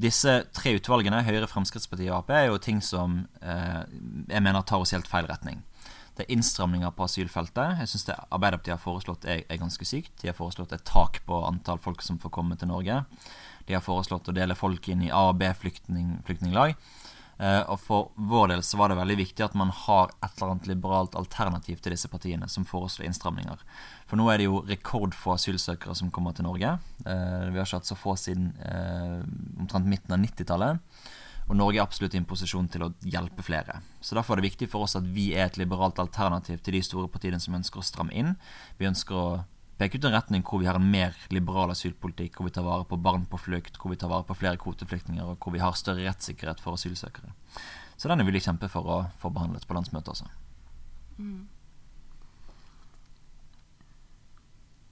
disse 0.01 0.31
tre 0.55 0.75
utvalgene, 0.77 1.21
Høyre, 1.25 1.49
Fremskrittspartiet 1.49 2.11
og 2.11 2.21
Ap, 2.21 2.31
er 2.33 2.47
jo 2.49 2.61
ting 2.61 2.81
som 2.83 3.21
eh, 3.41 3.83
jeg 4.31 4.43
mener 4.43 4.65
tar 4.67 4.81
oss 4.83 4.93
helt 4.95 5.09
feil 5.09 5.29
retning. 5.29 5.61
Det 6.17 6.25
er 6.25 6.33
innstramninger 6.35 6.91
på 6.95 7.05
asylfeltet. 7.07 7.79
Jeg 7.79 7.91
syns 7.91 8.07
det 8.09 8.17
Arbeiderpartiet 8.27 8.75
har 8.75 8.83
foreslått, 8.83 9.25
er, 9.25 9.45
er, 9.47 9.61
ganske 9.61 9.87
sykt. 9.87 10.11
De 10.21 10.29
har 10.29 10.37
foreslått 10.37 10.73
et 10.75 10.83
tak 10.87 11.21
på 11.27 11.39
antall 11.47 11.79
folk 11.81 12.03
som 12.05 12.19
får 12.21 12.33
komme 12.35 12.57
til 12.59 12.71
Norge. 12.71 12.99
De 13.67 13.77
har 13.77 13.85
foreslått 13.85 14.27
å 14.27 14.35
dele 14.35 14.57
folk 14.57 14.89
inn 14.91 15.05
i 15.07 15.13
A- 15.13 15.29
og 15.29 15.39
B-flyktninglag. 15.39 16.75
Uh, 16.75 17.20
og 17.41 17.79
for 17.81 18.11
vår 18.15 18.51
del 18.51 18.61
så 18.61 18.77
var 18.77 18.91
det 18.91 18.99
veldig 18.99 19.15
viktig 19.17 19.41
at 19.41 19.55
man 19.57 19.71
har 19.73 20.11
et 20.21 20.27
eller 20.35 20.51
annet 20.51 20.67
liberalt 20.69 21.15
alternativ 21.17 21.79
til 21.81 21.95
disse 21.95 22.09
partiene 22.11 22.45
som 22.51 22.67
foreslår 22.69 23.07
innstramninger. 23.07 23.63
For 24.09 24.19
nå 24.19 24.27
er 24.29 24.41
det 24.41 24.45
jo 24.49 24.61
rekordfå 24.67 25.33
asylsøkere 25.33 25.95
som 25.97 26.11
kommer 26.13 26.35
til 26.37 26.45
Norge. 26.45 26.75
Uh, 27.01 27.49
vi 27.49 27.57
har 27.57 27.65
ikke 27.65 27.79
hatt 27.79 27.89
så 27.89 27.97
få 27.97 28.13
siden 28.19 28.51
uh, 28.61 29.23
omtrent 29.57 29.89
midten 29.89 30.13
av 30.13 30.21
90-tallet. 30.21 31.01
Og 31.47 31.57
Norge 31.57 31.79
er 31.79 31.83
absolutt 31.83 32.13
i 32.15 32.19
en 32.21 32.27
posisjon 32.27 32.67
til 32.71 32.85
å 32.85 32.91
hjelpe 33.03 33.43
flere. 33.43 33.79
Så 33.99 34.15
Derfor 34.15 34.35
er 34.35 34.41
det 34.41 34.51
viktig 34.51 34.69
for 34.71 34.85
oss 34.85 34.97
at 34.99 35.07
vi 35.07 35.31
er 35.33 35.47
et 35.47 35.57
liberalt 35.59 35.99
alternativ 35.99 36.61
til 36.61 36.77
de 36.77 36.83
store 36.85 37.09
partiene 37.11 37.41
som 37.41 37.57
ønsker 37.57 37.81
å 37.81 37.87
stramme 37.87 38.15
inn. 38.15 38.35
Vi 38.79 38.87
ønsker 38.87 39.17
å 39.17 39.25
peke 39.81 39.97
ut 39.97 40.05
en 40.05 40.13
retning 40.13 40.43
hvor 40.45 40.61
vi 40.61 40.67
har 40.69 40.77
en 40.77 40.91
mer 40.93 41.15
liberal 41.33 41.73
asylpolitikk, 41.73 42.37
hvor 42.37 42.47
vi 42.47 42.53
tar 42.53 42.65
vare 42.65 42.85
på 42.85 42.99
barn 43.01 43.25
på 43.29 43.39
flukt, 43.41 43.79
hvor 43.81 43.93
vi 43.93 43.97
tar 43.97 44.11
vare 44.11 44.27
på 44.27 44.37
flere 44.37 44.59
kvoteflyktninger, 44.61 45.25
og 45.25 45.41
hvor 45.41 45.55
vi 45.55 45.63
har 45.63 45.77
større 45.77 46.05
rettssikkerhet 46.05 46.61
for 46.61 46.77
asylsøkere. 46.77 47.33
Så 47.97 48.09
den 48.09 48.21
vil 48.25 48.37
jeg 48.37 48.45
kjempe 48.45 48.69
for 48.69 48.85
å 48.85 48.99
få 49.21 49.33
behandlet 49.33 49.65
på 49.67 49.77
landsmøtet 49.77 50.13
også. 50.13 50.29
Mm. 51.17 51.49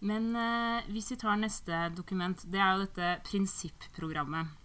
Men 0.09 0.29
eh, 0.39 0.89
hvis 0.93 1.11
vi 1.11 1.19
tar 1.19 1.39
neste 1.39 1.89
dokument, 1.95 2.45
det 2.47 2.61
er 2.61 2.71
jo 2.71 2.85
dette 2.85 3.15
prinsipprogrammet. 3.27 4.55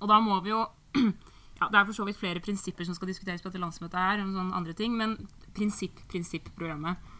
Og 0.00 0.10
da 0.10 0.18
må 0.20 0.40
vi 0.44 0.50
jo 0.50 0.64
ja, 1.60 1.68
Det 1.70 1.78
er 1.78 1.86
for 1.86 1.94
så 1.96 2.06
vidt 2.08 2.18
flere 2.18 2.42
prinsipper 2.42 2.86
som 2.86 2.96
skal 2.96 3.10
diskuteres 3.10 3.42
på 3.42 3.48
dette 3.48 3.62
landsmøtet 3.62 4.00
her, 4.00 4.22
og 4.24 4.34
sånne 4.34 4.58
andre 4.58 4.74
ting, 4.76 4.96
men 4.98 5.16
prinsipp, 5.54 6.02
prinsipprogrammet. 6.10 7.13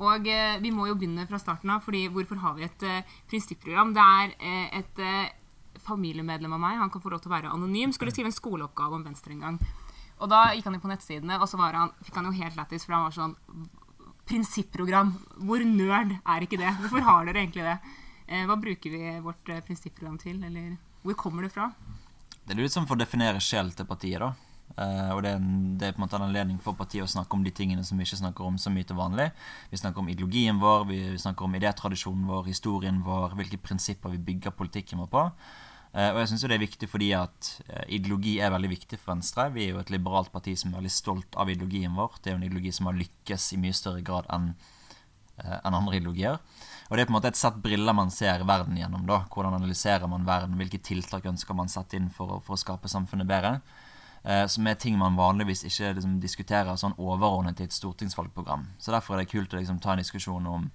Og 0.00 0.28
eh, 0.32 0.56
vi 0.62 0.72
må 0.72 0.86
jo 0.88 0.96
begynne 0.96 1.26
fra 1.28 1.40
starten 1.40 1.72
av, 1.74 1.82
fordi 1.84 2.06
hvorfor 2.12 2.40
har 2.40 2.56
vi 2.56 2.64
et 2.66 2.86
eh, 2.88 3.18
prinsipprogram? 3.30 3.92
Det 3.96 4.06
er 4.22 4.32
eh, 4.38 4.80
et 4.80 5.84
familiemedlem 5.84 6.56
av 6.56 6.60
meg, 6.62 6.78
han 6.80 6.92
kan 6.92 7.02
få 7.04 7.12
lov 7.12 7.22
til 7.22 7.30
å 7.30 7.34
være 7.34 7.52
anonym, 7.52 7.92
skulle 7.92 8.12
skrive 8.12 8.30
en 8.30 8.36
skoleoppgave 8.36 8.96
om 8.96 9.04
Venstre 9.04 9.34
en 9.34 9.44
gang. 9.44 9.60
Og 10.20 10.28
da 10.32 10.50
gikk 10.52 10.66
han 10.68 10.76
inn 10.76 10.82
på 10.82 10.90
nettsidene, 10.90 11.38
og 11.40 11.48
så 11.48 11.60
han, 11.60 11.94
fikk 12.04 12.18
han 12.20 12.28
jo 12.28 12.34
helt 12.36 12.58
lættis, 12.58 12.84
for 12.84 12.96
han 12.96 13.06
var 13.08 13.16
sånn 13.16 13.36
Prinsipprogram. 14.30 15.14
Hvor 15.42 15.62
nerd 15.66 16.12
er 16.20 16.44
ikke 16.44 16.60
det? 16.60 16.68
Hvorfor 16.78 17.02
har 17.02 17.24
dere 17.26 17.40
egentlig 17.40 17.64
det? 17.66 17.78
Hva 18.46 18.54
bruker 18.62 18.92
vi 18.92 19.14
vårt 19.24 19.48
prinsipprogram 19.66 20.20
til, 20.22 20.36
eller 20.46 20.76
hvor 21.02 21.16
kommer 21.18 21.42
det 21.42 21.50
fra? 21.50 21.66
Det 22.44 22.54
er 22.54 22.60
litt 22.60 22.76
sånn 22.76 22.86
for 22.86 22.94
å 22.94 23.02
definere 23.02 23.42
sjel 23.42 23.72
til 23.74 23.88
partiet, 23.88 24.22
da. 24.22 24.49
Uh, 24.78 25.10
og 25.16 25.22
det 25.24 25.32
er, 25.34 25.40
det 25.80 25.88
er, 25.88 25.94
på 25.94 25.98
en 25.98 26.04
måte 26.04 26.16
en 26.16 26.26
anledning 26.28 26.60
for 26.62 26.78
partiet 26.78 27.04
å 27.04 27.10
snakke 27.10 27.36
om 27.36 27.42
de 27.44 27.52
tingene 27.54 27.82
som 27.84 27.98
vi 27.98 28.06
ikke 28.06 28.20
snakker 28.20 28.46
om 28.46 28.58
så 28.60 28.72
mye 28.72 28.86
til 28.86 28.98
vanlig. 28.98 29.30
Vi 29.72 29.80
snakker 29.80 30.02
om 30.02 30.10
ideologien 30.12 30.60
vår, 30.62 30.86
vi 30.88 31.00
snakker 31.20 31.46
om 31.46 31.56
idétradisjonen 31.58 32.28
vår, 32.30 32.46
historien 32.48 33.02
vår, 33.06 33.34
hvilke 33.40 33.60
prinsipper 33.60 34.14
vi 34.14 34.22
bygger 34.30 34.54
politikken 34.56 35.02
vår 35.02 35.10
på. 35.12 35.26
Uh, 35.90 36.12
og 36.12 36.20
jeg 36.22 36.30
syns 36.30 36.46
det 36.46 36.54
er 36.54 36.62
viktig 36.62 36.88
fordi 36.90 37.10
at 37.18 37.52
uh, 37.66 37.84
ideologi 37.90 38.38
er 38.38 38.54
veldig 38.54 38.70
viktig 38.76 39.00
for 39.00 39.16
Venstre. 39.16 39.48
Vi 39.56 39.66
er 39.66 39.74
jo 39.74 39.82
et 39.82 39.90
liberalt 39.90 40.30
parti 40.32 40.54
som 40.56 40.70
er 40.70 40.78
veldig 40.78 40.94
stolt 40.94 41.40
av 41.40 41.50
ideologien 41.50 41.96
vår. 41.98 42.20
Det 42.20 42.30
er 42.30 42.36
jo 42.38 42.42
en 42.42 42.46
ideologi 42.46 42.74
som 42.76 42.90
har 42.90 43.00
lykkes 43.00 43.52
i 43.56 43.62
mye 43.64 43.76
større 43.76 44.04
grad 44.06 44.30
enn 44.34 44.52
enn 45.40 45.72
andre 45.72 45.96
ideologier. 45.96 46.38
Og 46.90 46.96
det 46.96 47.04
er 47.04 47.08
på 47.08 47.14
en 47.14 47.16
måte 47.16 47.30
et 47.30 47.38
sett 47.38 47.60
briller 47.64 47.94
man 47.96 48.10
ser 48.12 48.42
verden 48.44 48.76
gjennom. 48.76 49.06
da. 49.08 49.22
Hvordan 49.32 49.56
analyserer 49.56 50.10
man 50.10 50.26
verden? 50.26 50.58
Hvilke 50.60 50.82
tiltak 50.84 51.24
ønsker 51.30 51.56
man 51.56 51.70
sette 51.70 51.96
inn 51.96 52.10
for, 52.12 52.42
for 52.44 52.56
å 52.56 52.60
skape 52.60 52.90
samfunnet 52.92 53.28
bedre? 53.30 53.60
Eh, 54.24 54.46
som 54.46 54.66
er 54.66 54.78
ting 54.80 54.98
man 55.00 55.18
vanligvis 55.18 55.64
ikke 55.68 55.94
liksom, 55.98 56.18
diskuterer 56.22 56.80
sånn 56.80 56.96
overordnet 56.98 57.60
i 57.60 57.68
et 57.68 57.76
stortingsvalgprogram. 57.76 58.68
Så 58.78 58.94
Derfor 58.94 59.16
er 59.16 59.24
det 59.24 59.32
kult 59.32 59.54
å 59.54 59.60
liksom, 59.60 59.80
ta 59.82 59.94
en 59.94 60.04
diskusjon 60.04 60.50
om 60.50 60.70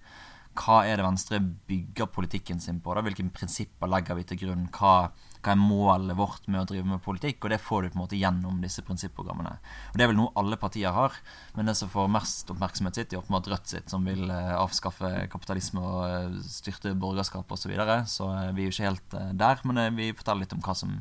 hva 0.55 0.81
er 0.87 0.97
det 0.97 1.03
Venstre 1.03 1.39
bygger 1.67 2.07
politikken 2.15 2.61
sin 2.63 2.79
på? 2.79 2.93
da? 2.95 3.03
Hvilke 3.03 3.25
prinsipper 3.35 3.89
legger 3.91 4.15
vi 4.15 4.23
til 4.27 4.39
grunn? 4.45 4.67
Hva, 4.71 5.09
hva, 5.41 5.51
er 5.51 5.59
målet 5.59 6.15
vårt 6.15 6.47
med 6.47 6.61
å 6.61 6.67
drive 6.69 6.87
med 6.87 7.03
politikk? 7.03 7.43
Og 7.43 7.51
det 7.51 7.59
får 7.59 7.83
du 7.83 7.89
på 7.89 7.97
en 7.99 8.03
måte 8.05 8.19
gjennom 8.19 8.61
disse 8.63 8.83
prinsipprogrammene. 8.87 9.57
Og 9.91 9.97
Det 9.97 10.05
er 10.05 10.11
vel 10.13 10.19
noe 10.19 10.31
alle 10.39 10.59
partier 10.61 10.95
har, 10.95 11.17
men 11.57 11.67
det 11.67 11.75
som 11.75 11.91
får 11.91 12.07
mest 12.13 12.53
oppmerksomhet 12.53 13.01
sitt, 13.01 13.13
er 13.13 13.19
åpenbart 13.19 13.51
Rødt 13.51 13.73
sitt, 13.73 13.91
som 13.91 14.07
vil 14.07 14.29
eh, 14.31 14.53
avskaffe 14.55 15.11
kapitalisme 15.31 15.83
og 15.83 15.99
eh, 16.07 16.39
styrte 16.47 16.95
borgerskap 16.95 17.51
osv. 17.51 17.65
Så, 17.65 17.73
videre. 17.73 17.99
så 18.07 18.29
eh, 18.31 18.53
vi 18.55 18.63
er 18.63 18.69
jo 18.69 18.77
ikke 18.77 18.89
helt 18.89 19.19
eh, 19.19 19.33
der, 19.43 19.61
men 19.67 19.81
eh, 19.81 19.93
vi 19.97 20.13
forteller 20.15 20.45
litt 20.45 20.55
om 20.55 20.63
hva 20.63 20.77
som, 20.77 20.95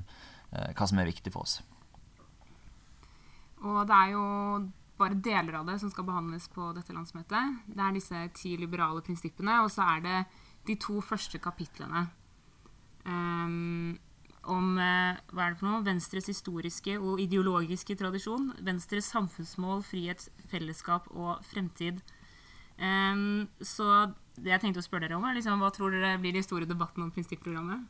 eh, 0.51 0.75
hva 0.75 0.91
som 0.91 0.99
er 0.99 1.13
viktig 1.13 1.33
for 1.35 1.47
oss. 1.47 1.61
Og 3.65 3.85
det 3.89 3.97
er 3.97 4.15
jo 4.15 4.25
bare 4.99 5.19
deler 5.19 5.59
av 5.59 5.69
det 5.69 5.79
som 5.83 5.91
skal 5.91 6.07
behandles 6.07 6.47
på 6.53 6.71
dette 6.77 6.95
landsmøtet. 6.95 7.63
Det 7.67 7.83
er 7.83 7.95
disse 7.97 8.25
ti 8.39 8.55
liberale 8.61 9.03
prinsippene, 9.05 9.61
og 9.65 9.73
så 9.75 9.87
er 9.97 10.05
det 10.05 10.19
de 10.69 10.77
to 10.81 11.01
første 11.05 11.41
kapitlene 11.43 12.07
um, 13.05 13.97
om 14.49 14.77
uh, 14.79 15.17
hva 15.33 15.47
er 15.47 15.55
det 15.55 15.61
for 15.61 15.69
noe? 15.69 15.85
Venstres 15.85 16.29
historiske 16.31 16.97
og 17.01 17.21
ideologiske 17.21 17.97
tradisjon. 18.01 18.53
Venstres 18.65 19.09
samfunnsmål, 19.13 19.83
frihet, 19.85 20.29
fellesskap 20.53 21.09
og 21.13 21.41
fremtid. 21.49 22.01
Um, 22.79 23.47
så 23.61 24.13
det 24.37 24.55
jeg 24.55 24.63
tenkte 24.63 24.83
å 24.83 24.87
spørre 24.87 25.09
dere 25.09 25.19
om, 25.19 25.27
er 25.29 25.37
liksom, 25.39 25.61
hva 25.63 25.71
tror 25.75 25.95
dere 25.95 26.17
blir 26.23 26.35
de 26.37 26.43
store 26.45 26.69
debattene 26.69 27.07
om 27.07 27.13
prinsipprogrammet? 27.15 27.85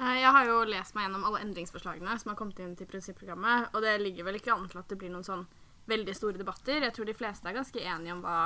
Eh, 0.00 0.20
jeg 0.20 0.32
har 0.36 0.48
jo 0.48 0.62
lest 0.66 0.96
meg 0.96 1.06
gjennom 1.06 1.26
alle 1.28 1.42
endringsforslagene 1.44 2.16
som 2.18 2.32
har 2.32 2.38
kommet 2.38 2.60
inn 2.62 2.74
til 2.78 2.88
prinsipprogrammet, 2.90 3.70
og 3.72 3.84
det 3.84 3.94
ligger 4.02 4.26
vel 4.28 4.40
ikke 4.40 4.54
an 4.54 4.66
til 4.70 4.80
at 4.80 4.90
det 4.90 4.98
blir 5.00 5.12
noen 5.12 5.26
sånn 5.26 5.44
veldig 5.90 6.14
store 6.16 6.40
debatter. 6.40 6.82
Jeg 6.82 6.94
tror 6.96 7.08
de 7.08 7.16
fleste 7.16 7.48
er 7.48 7.56
ganske 7.58 7.82
enige 7.82 8.16
om 8.16 8.22
hva, 8.24 8.38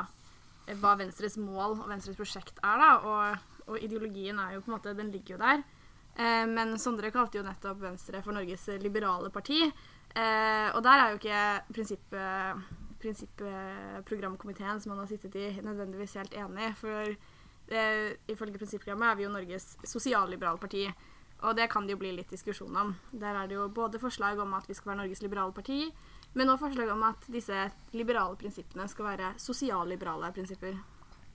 hva 0.83 0.95
Venstres 1.01 1.39
mål 1.41 1.79
og 1.79 1.87
Venstres 1.91 2.19
prosjekt 2.19 2.61
er, 2.61 2.83
da, 2.83 2.91
og, 3.01 3.53
og, 3.69 3.77
ideologien 3.81 4.41
er 4.43 4.57
jo 4.57 4.65
på 4.65 4.73
en 4.73 4.77
måte 4.77 4.97
Den 4.99 5.13
ligger 5.15 5.37
jo 5.37 5.43
der. 5.45 5.63
Eh, 6.19 6.45
men 6.51 6.77
Sondre 6.83 7.13
kalte 7.15 7.41
jo 7.41 7.47
nettopp 7.47 7.81
Venstre 7.87 8.21
for 8.25 8.37
Norges 8.37 8.69
liberale 8.83 9.31
parti, 9.33 9.63
eh, 9.65 10.69
og 10.75 10.83
der 10.85 11.05
er 11.05 11.15
jo 11.15 11.23
ikke 11.23 11.47
prinsippet 11.73 12.77
prinsipprogramkomiteen 12.99 14.81
som 14.81 14.91
han 14.91 15.05
har 15.05 15.11
sittet 15.11 15.37
i, 15.39 15.51
nødvendigvis 15.63 16.17
helt 16.19 16.35
enig. 16.35 16.73
For 16.81 17.13
eh, 17.71 18.17
ifølge 18.31 18.59
prinsipprogrammet 18.59 19.11
er 19.11 19.19
vi 19.19 19.27
jo 19.27 19.33
Norges 19.33 19.77
sosialliberale 19.87 20.59
parti. 20.59 20.89
Og 21.47 21.55
det 21.55 21.69
kan 21.71 21.87
det 21.87 21.95
jo 21.95 22.01
bli 22.01 22.11
litt 22.17 22.33
diskusjon 22.35 22.77
om. 22.77 22.95
Der 23.13 23.37
er 23.37 23.47
det 23.47 23.55
jo 23.55 23.69
både 23.71 24.01
forslag 24.03 24.41
om 24.43 24.57
at 24.59 24.67
vi 24.67 24.75
skal 24.75 24.93
være 24.93 25.05
Norges 25.05 25.23
liberale 25.23 25.55
parti, 25.55 25.85
men 26.35 26.51
også 26.51 26.67
forslag 26.67 26.91
om 26.93 27.05
at 27.07 27.29
disse 27.31 27.69
liberale 27.95 28.37
prinsippene 28.41 28.89
skal 28.91 29.13
være 29.13 29.33
sosialliberale 29.39 30.33
prinsipper. 30.35 30.75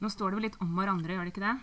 Nå 0.04 0.12
står 0.12 0.34
det 0.34 0.40
vel 0.40 0.48
litt 0.50 0.60
om 0.64 0.76
hverandre, 0.76 1.16
gjør 1.16 1.30
det 1.30 1.34
ikke 1.34 1.46
det? 1.46 1.56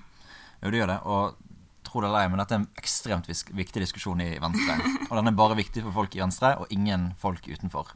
Jo, 0.62 0.72
det 0.72 0.80
gjør 0.80 0.92
det. 0.94 0.98
Og 1.04 1.50
tro 1.84 2.00
det 2.00 2.08
eller 2.08 2.24
ei, 2.24 2.32
men 2.32 2.40
dette 2.40 2.56
er 2.56 2.62
en 2.62 2.68
ekstremt 2.80 3.28
viktig 3.28 3.84
diskusjon 3.84 4.24
i 4.24 4.32
Venstre. 4.40 4.76
Og 5.10 5.14
den 5.18 5.30
er 5.30 5.36
bare 5.36 5.58
viktig 5.58 5.84
for 5.84 6.00
folk 6.00 6.16
i 6.16 6.22
Venstre, 6.22 6.54
og 6.60 6.72
ingen 6.72 7.10
folk 7.20 7.44
utenfor. 7.48 7.92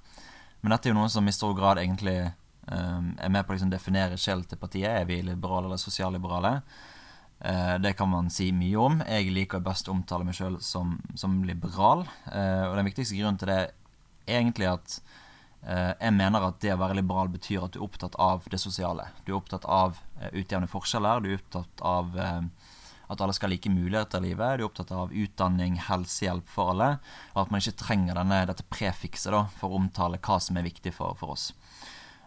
Men 0.60 0.74
dette 0.74 0.88
er 0.88 0.94
jo 0.94 0.98
noe 1.00 1.12
som 1.12 1.28
i 1.28 1.34
stor 1.36 1.54
grad 1.56 1.80
egentlig 1.80 2.18
um, 2.68 3.14
er 3.20 3.32
med 3.32 3.44
på 3.44 3.52
å 3.52 3.56
liksom 3.56 3.72
definere 3.72 4.20
sjelen 4.20 4.44
til 4.48 4.60
partiet. 4.60 4.90
Er 4.90 5.08
vi 5.08 5.22
liberale 5.24 5.68
eller 5.68 5.80
sosialliberale? 5.80 6.58
Eh, 7.40 7.78
det 7.78 7.92
kan 7.92 8.08
man 8.08 8.30
si 8.30 8.50
mye 8.52 8.76
om. 8.80 9.00
Jeg 9.08 9.32
liker 9.34 9.64
best 9.64 9.88
å 9.88 9.94
omtale 9.94 10.24
meg 10.26 10.36
sjøl 10.38 10.60
som, 10.64 10.96
som, 11.18 11.42
liberal. 11.44 12.06
Eh, 12.32 12.64
og 12.68 12.78
den 12.78 12.88
viktigste 12.88 13.18
grunnen 13.18 13.40
til 13.40 13.50
det 13.52 13.58
er 13.58 14.38
egentlig 14.38 14.70
at 14.70 15.00
eh, 15.66 15.92
jeg 15.98 16.14
mener 16.16 16.46
at 16.48 16.60
det 16.62 16.72
å 16.72 16.80
være 16.80 16.96
liberal 17.00 17.32
betyr 17.32 17.66
at 17.66 17.74
du 17.74 17.82
er 17.82 17.88
opptatt 17.88 18.16
av 18.22 18.46
det 18.50 18.60
sosiale. 18.62 19.10
Du 19.24 19.34
er 19.34 19.40
opptatt 19.40 19.66
av 19.68 20.00
utjevne 20.32 20.70
forskjeller. 20.70 21.20
Du 21.20 21.32
er 21.32 21.40
opptatt 21.42 21.84
av 21.84 22.16
at 23.12 23.20
alle 23.20 23.34
skal 23.36 23.50
ha 23.50 23.52
like 23.52 23.68
muligheter 23.68 24.22
i 24.22 24.30
livet. 24.30 24.56
Du 24.56 24.64
er 24.64 24.68
opptatt 24.70 24.92
av 24.94 25.12
utdanning, 25.12 25.76
helsehjelp 25.88 26.48
for 26.48 26.72
alle. 26.72 26.94
Og 27.34 27.44
at 27.44 27.52
man 27.52 27.60
ikke 27.60 27.82
trenger 27.82 28.16
denne, 28.16 28.44
dette 28.48 28.64
prefikset 28.72 29.34
da, 29.34 29.44
for 29.58 29.68
å 29.68 29.82
omtale 29.82 30.20
hva 30.24 30.38
som 30.40 30.56
er 30.56 30.64
viktig 30.64 30.94
for, 30.96 31.16
for 31.20 31.36
oss. 31.36 31.50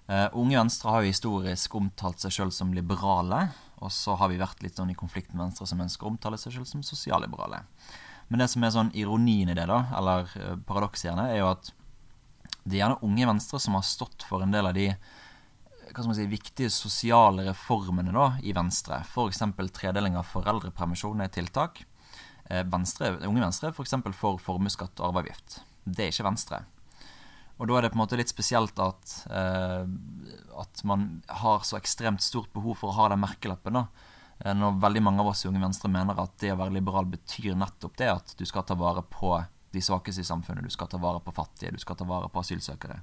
Uh, 0.07 0.29
Unge 0.39 0.55
Venstre 0.55 0.91
har 0.93 1.03
jo 1.03 1.11
historisk 1.11 1.73
omtalt 1.75 2.21
seg 2.23 2.35
sjøl 2.37 2.53
som 2.55 2.69
liberale. 2.75 3.47
Og 3.85 3.93
så 3.93 4.15
har 4.17 4.31
vi 4.31 4.39
vært 4.41 4.63
litt 4.65 4.79
sånn 4.79 4.91
i 4.91 4.97
konflikt 4.97 5.33
med 5.33 5.43
Venstre 5.45 5.67
som 5.69 5.81
ønsker 5.83 6.07
å 6.07 6.13
omtale 6.13 6.39
seg 6.41 6.55
selv 6.55 6.69
som 6.69 6.85
sosialliberale. 6.85 7.61
Men 8.27 8.41
det 8.41 8.49
som 8.51 8.63
er 8.65 8.73
sånn 8.73 8.89
ironien 8.97 9.51
i 9.51 9.55
det, 9.55 9.67
da, 9.69 9.83
eller 9.95 10.27
uh, 10.35 10.55
paradokset 10.67 11.13
er 11.13 11.37
jo 11.39 11.51
at 11.51 11.71
det 12.67 12.75
er 12.75 12.81
gjerne 12.81 13.03
unge 13.05 13.29
Venstre 13.29 13.61
som 13.63 13.77
har 13.77 13.85
stått 13.87 14.25
for 14.27 14.43
en 14.43 14.51
del 14.51 14.67
av 14.67 14.75
de 14.75 14.89
hva 15.87 16.03
skal 16.03 16.11
man 16.11 16.17
si, 16.17 16.25
viktige 16.29 16.69
sosiale 16.73 17.45
reformene 17.47 18.11
da, 18.13 18.25
i 18.43 18.51
Venstre. 18.53 18.99
F.eks. 19.07 19.39
tredeling 19.73 20.17
av 20.19 20.27
foreldrepermisjon 20.29 21.23
er 21.23 21.31
tiltak. 21.33 21.85
eh, 22.49 22.63
Venstre, 22.67 23.15
Unge 23.25 23.41
Venstre 23.41 23.71
er 23.71 23.73
f.eks. 23.73 23.95
For, 24.03 24.13
for 24.13 24.43
formuesskatt 24.43 24.99
og 24.99 25.09
arveavgift. 25.09 25.61
Det 25.85 26.05
er 26.05 26.11
ikke 26.11 26.27
Venstre. 26.27 26.61
Og 27.57 27.69
da 27.69 27.77
er 27.77 27.85
det 27.85 27.93
på 27.93 27.97
en 27.97 28.03
måte 28.03 28.19
litt 28.19 28.29
spesielt 28.29 28.77
at, 28.81 29.13
eh, 29.33 29.87
at 30.61 30.83
man 30.85 31.23
har 31.41 31.65
så 31.65 31.79
ekstremt 31.79 32.21
stort 32.21 32.51
behov 32.53 32.77
for 32.81 32.91
å 32.91 32.97
ha 32.99 33.09
den 33.09 33.23
merkelappen. 33.23 33.73
da. 33.73 33.87
Eh, 34.39 34.53
når 34.53 34.79
veldig 34.81 35.01
mange 35.01 35.21
av 35.21 35.31
oss 35.31 35.45
i 35.45 35.49
Unge 35.49 35.63
Venstre 35.63 35.89
mener 35.89 36.19
at 36.21 36.37
det 36.37 36.53
å 36.53 36.59
være 36.59 36.77
liberal 36.77 37.05
betyr 37.05 37.55
nettopp 37.57 37.97
det 37.97 38.11
at 38.11 38.35
du 38.37 38.45
skal 38.45 38.63
ta 38.63 38.75
vare 38.75 39.01
på 39.01 39.33
de 39.73 39.81
svakeste 39.81 40.21
i 40.21 40.27
samfunnet, 40.27 40.63
du 40.63 40.69
skal 40.69 40.87
ta 40.87 40.97
vare 40.97 41.19
på 41.19 41.33
fattige, 41.33 41.73
du 41.73 41.81
skal 41.81 41.97
ta 41.97 42.05
vare 42.05 42.29
på 42.29 42.39
asylsøkere. 42.39 43.01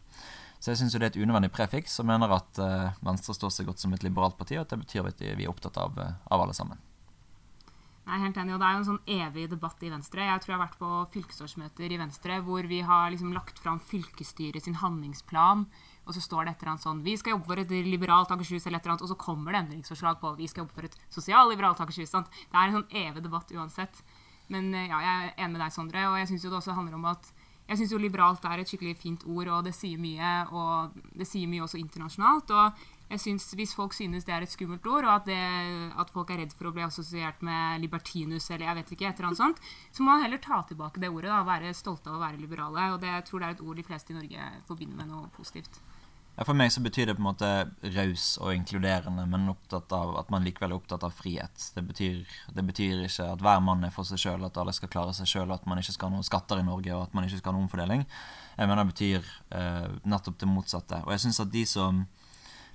Så 0.60 0.70
jeg 0.70 0.80
syns 0.80 0.94
det 0.94 1.02
er 1.02 1.10
et 1.10 1.20
unødvendig 1.20 1.52
prefiks, 1.52 1.98
og 2.00 2.06
mener 2.08 2.32
at 2.32 2.58
uh, 2.62 2.94
Venstre 3.04 3.34
står 3.36 3.52
seg 3.52 3.66
godt 3.68 3.82
som 3.82 3.92
et 3.92 4.02
liberalt 4.06 4.38
parti, 4.38 4.56
og 4.56 4.64
at 4.64 4.72
det 4.72 4.80
betyr 4.80 5.10
at 5.10 5.20
vi 5.20 5.44
er 5.44 5.50
opptatt 5.50 5.76
av, 5.76 5.92
uh, 6.00 6.14
av 6.32 6.40
alle 6.40 6.56
sammen. 6.56 6.80
Jeg 8.04 8.18
er 8.18 8.20
helt 8.20 8.36
enig, 8.36 8.52
og 8.52 8.60
Det 8.60 8.66
er 8.68 8.74
jo 8.74 8.80
en 8.82 8.86
sånn 8.90 9.06
evig 9.08 9.44
debatt 9.48 9.80
i 9.80 9.88
Venstre. 9.88 10.26
Jeg 10.28 10.40
tror 10.42 10.52
jeg 10.52 10.58
har 10.58 10.66
vært 10.66 10.80
på 10.80 10.88
fylkesårsmøter 11.14 11.92
i 11.94 11.96
Venstre 11.96 12.36
hvor 12.44 12.66
vi 12.68 12.82
har 12.84 13.08
liksom 13.14 13.32
lagt 13.32 13.62
fram 13.64 13.80
fylkesstyret 13.80 14.66
sin 14.66 14.76
handlingsplan, 14.76 15.64
og 16.04 16.12
så 16.12 16.20
står 16.20 16.44
det 16.44 16.52
et 16.52 16.62
eller 16.62 16.74
annet 16.74 16.84
sånn 16.84 17.00
Vi 17.06 17.16
skal 17.16 17.32
jobbe 17.32 17.48
for 17.48 17.62
et 17.62 17.72
liberalt 17.88 18.34
Akershus, 18.34 18.66
eller 18.66 18.76
et 18.76 18.84
eller 18.84 18.98
annet, 18.98 19.06
og 19.06 19.12
så 19.14 19.16
kommer 19.16 19.56
det 19.56 19.62
endringsforslag 19.62 20.20
på 20.20 20.34
Vi 20.36 20.50
skal 20.52 20.66
jobbe 20.66 20.76
for 20.76 20.90
et 20.90 20.98
sosialliberalt 21.08 21.80
Akershus. 21.80 22.12
Sant? 22.12 22.28
Det 22.28 22.60
er 22.60 22.68
en 22.68 22.76
sånn 22.82 23.00
evig 23.06 23.24
debatt 23.24 23.56
uansett. 23.56 24.04
Men 24.52 24.68
eh, 24.74 24.90
ja, 24.92 25.00
jeg 25.00 25.24
er 25.24 25.34
enig 25.38 25.56
med 25.56 25.64
deg, 25.64 25.72
Sondre, 25.72 26.04
og 26.10 26.20
jeg 26.20 26.28
syns 26.28 26.44
det 26.44 26.52
også 26.60 26.76
handler 26.76 27.00
om 27.00 27.08
at 27.08 27.32
jeg 27.64 27.80
syns 27.80 27.94
jo 27.94 27.98
liberalt 28.00 28.44
er 28.44 28.60
et 28.60 28.68
skikkelig 28.68 28.98
fint 29.00 29.22
ord, 29.24 29.48
og 29.48 29.64
det 29.64 29.72
sier 29.72 29.96
mye. 29.96 30.32
Og 30.52 30.98
det 31.16 31.24
sier 31.24 31.48
mye 31.48 31.64
også 31.64 31.80
internasjonalt. 31.80 32.52
Og 32.52 32.82
jeg 33.10 33.20
synes 33.20 33.46
Hvis 33.54 33.74
folk 33.76 33.92
synes 33.92 34.24
det 34.24 34.32
er 34.34 34.42
et 34.42 34.50
skummelt 34.50 34.86
ord, 34.86 35.04
og 35.04 35.12
at, 35.12 35.26
det, 35.28 35.40
at, 36.00 36.10
folk 36.10 36.30
er 36.30 36.40
redd 36.42 36.54
for 36.56 36.70
å 36.70 36.74
bli 36.74 36.82
assosiert 36.86 37.42
med 37.44 37.82
libertinus, 37.84 38.48
eller 38.50 38.66
jeg 38.66 38.78
vet 38.80 38.94
ikke, 38.96 39.08
et 39.08 39.20
eller 39.20 39.30
annet 39.30 39.42
sånt, 39.42 39.60
så 39.92 40.02
må 40.02 40.14
man 40.14 40.24
heller 40.24 40.42
ta 40.42 40.62
tilbake 40.68 41.02
det 41.02 41.12
ordet. 41.12 41.30
da, 41.30 41.42
Være 41.46 41.74
stolte 41.76 42.10
av 42.10 42.18
å 42.18 42.24
være 42.24 42.40
liberale. 42.40 42.88
Og 42.94 43.02
det, 43.02 43.12
jeg 43.12 43.28
tror 43.28 43.42
det 43.42 43.50
er 43.50 43.58
et 43.58 43.66
ord 43.66 43.76
de 43.78 43.86
fleste 43.86 44.14
i 44.14 44.18
Norge 44.18 44.48
forbinder 44.68 44.98
med 44.98 45.12
noe 45.12 45.28
positivt. 45.36 45.82
Ja, 46.34 46.42
For 46.42 46.56
meg 46.58 46.72
så 46.74 46.82
betyr 46.82 47.06
det 47.06 47.14
på 47.14 47.22
en 47.22 47.28
måte 47.28 47.48
raus 47.94 48.24
og 48.42 48.56
inkluderende, 48.56 49.22
men 49.30 49.52
opptatt 49.52 49.92
av 49.94 50.16
at 50.18 50.32
man 50.34 50.42
likevel 50.42 50.72
er 50.72 50.80
opptatt 50.80 51.04
av 51.06 51.14
frihet. 51.14 51.68
Det 51.76 51.84
betyr, 51.86 52.24
det 52.56 52.64
betyr 52.66 53.04
ikke 53.06 53.28
at 53.36 53.44
hver 53.44 53.60
mann 53.62 53.86
er 53.86 53.92
for 53.94 54.08
seg 54.08 54.18
sjøl, 54.18 54.42
at 54.48 54.58
alle 54.58 54.74
skal 54.74 54.90
klare 54.90 55.14
seg 55.14 55.30
sjøl, 55.30 55.54
at 55.54 55.68
man 55.70 55.78
ikke 55.78 55.94
skal 55.94 56.10
ha 56.10 56.16
noen 56.16 56.26
skatter 56.26 56.58
i 56.58 56.66
Norge, 56.66 56.90
og 56.96 57.06
at 57.06 57.14
man 57.14 57.28
ikke 57.28 57.38
skal 57.38 57.52
ha 57.52 57.58
noen 57.58 57.68
omfordeling. 57.68 58.02
Jeg 58.56 58.70
mener 58.70 58.82
det 58.82 58.94
betyr 58.96 59.30
eh, 59.60 59.94
nettopp 60.10 60.40
det 60.42 60.50
motsatte. 60.50 61.00
Og 61.06 61.14
jeg 61.14 61.22
synes 61.28 61.40
at 61.44 61.54
de 61.54 61.62
som, 61.70 62.02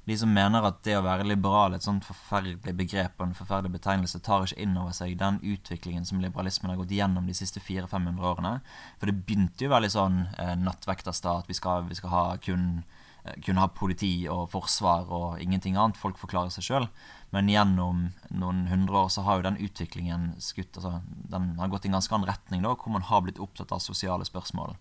de 0.09 0.17
som 0.17 0.31
mener 0.33 0.65
at 0.65 0.81
det 0.85 0.97
å 0.97 1.05
være 1.05 1.27
liberal 1.27 1.73
er 1.73 1.79
et 1.79 1.85
sånt 1.85 2.05
forferdelig 2.07 2.75
begrep 2.77 3.19
og 3.19 3.27
en 3.27 3.37
forferdelig 3.37 3.77
betegnelse, 3.77 4.21
tar 4.25 4.47
ikke 4.47 4.61
inn 4.65 4.77
over 4.81 4.95
seg 4.97 5.17
den 5.19 5.37
utviklingen 5.45 6.07
som 6.07 6.21
liberalismen 6.23 6.73
har 6.73 6.79
gått 6.81 6.95
gjennom 6.97 7.29
de 7.29 7.37
siste 7.37 7.61
400-500 7.63 8.31
årene. 8.31 8.55
For 8.97 9.11
det 9.11 9.19
begynte 9.21 9.67
jo 9.67 9.73
veldig 9.73 9.91
sånn 9.93 10.23
eh, 10.37 10.55
nattvekterstat, 10.59 11.49
vi 11.49 11.57
skal, 11.57 11.85
vi 11.89 11.99
skal 11.99 12.15
ha 12.15 12.25
kun 12.43 12.81
Eh, 13.23 13.35
kunne 13.43 13.59
ha 13.59 13.67
politi 13.67 14.13
og 14.31 14.47
forsvar 14.53 15.09
og 15.11 15.41
ingenting 15.43 15.77
annet. 15.77 15.99
Folk 15.99 16.19
forklarer 16.21 16.53
seg 16.53 16.67
sjøl. 16.67 16.87
Men 17.35 17.51
gjennom 17.51 18.05
noen 18.33 18.63
hundre 18.71 19.03
år 19.03 19.09
så 19.13 19.25
har 19.25 19.39
jo 19.39 19.45
den 19.49 19.59
utviklingen 19.61 20.31
skutt 20.41 20.79
altså, 20.79 21.01
Den 21.29 21.51
har 21.59 21.69
gått 21.69 21.85
i 21.85 21.91
en 21.91 21.97
ganske 21.99 22.15
annen 22.15 22.29
retning, 22.29 22.63
da, 22.65 22.73
hvor 22.73 22.95
man 22.95 23.05
har 23.05 23.21
blitt 23.25 23.41
opptatt 23.43 23.73
av 23.75 23.83
sosiale 23.83 24.25
spørsmål. 24.25 24.77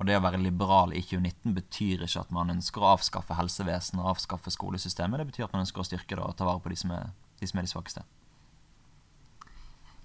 Og 0.00 0.08
det 0.08 0.16
å 0.18 0.24
være 0.24 0.42
liberal 0.42 0.94
i 0.96 1.02
2019 1.04 1.54
betyr 1.54 2.02
ikke 2.06 2.24
at 2.24 2.34
man 2.34 2.50
ønsker 2.56 2.82
å 2.82 2.94
avskaffe 2.96 3.36
helsevesenet 3.38 4.02
og 4.02 4.16
avskaffe 4.16 4.50
skolesystemet. 4.50 5.20
Det 5.20 5.30
betyr 5.30 5.46
at 5.46 5.54
man 5.54 5.62
ønsker 5.62 5.84
å 5.84 5.86
styrke 5.86 6.18
det 6.18 6.24
og 6.24 6.36
ta 6.38 6.48
vare 6.48 6.62
på 6.64 6.72
de 6.72 6.80
som 6.80 6.94
er 6.96 7.12
de, 7.40 7.48
som 7.50 7.60
er 7.60 7.66
de 7.66 7.72
svakeste 7.72 8.04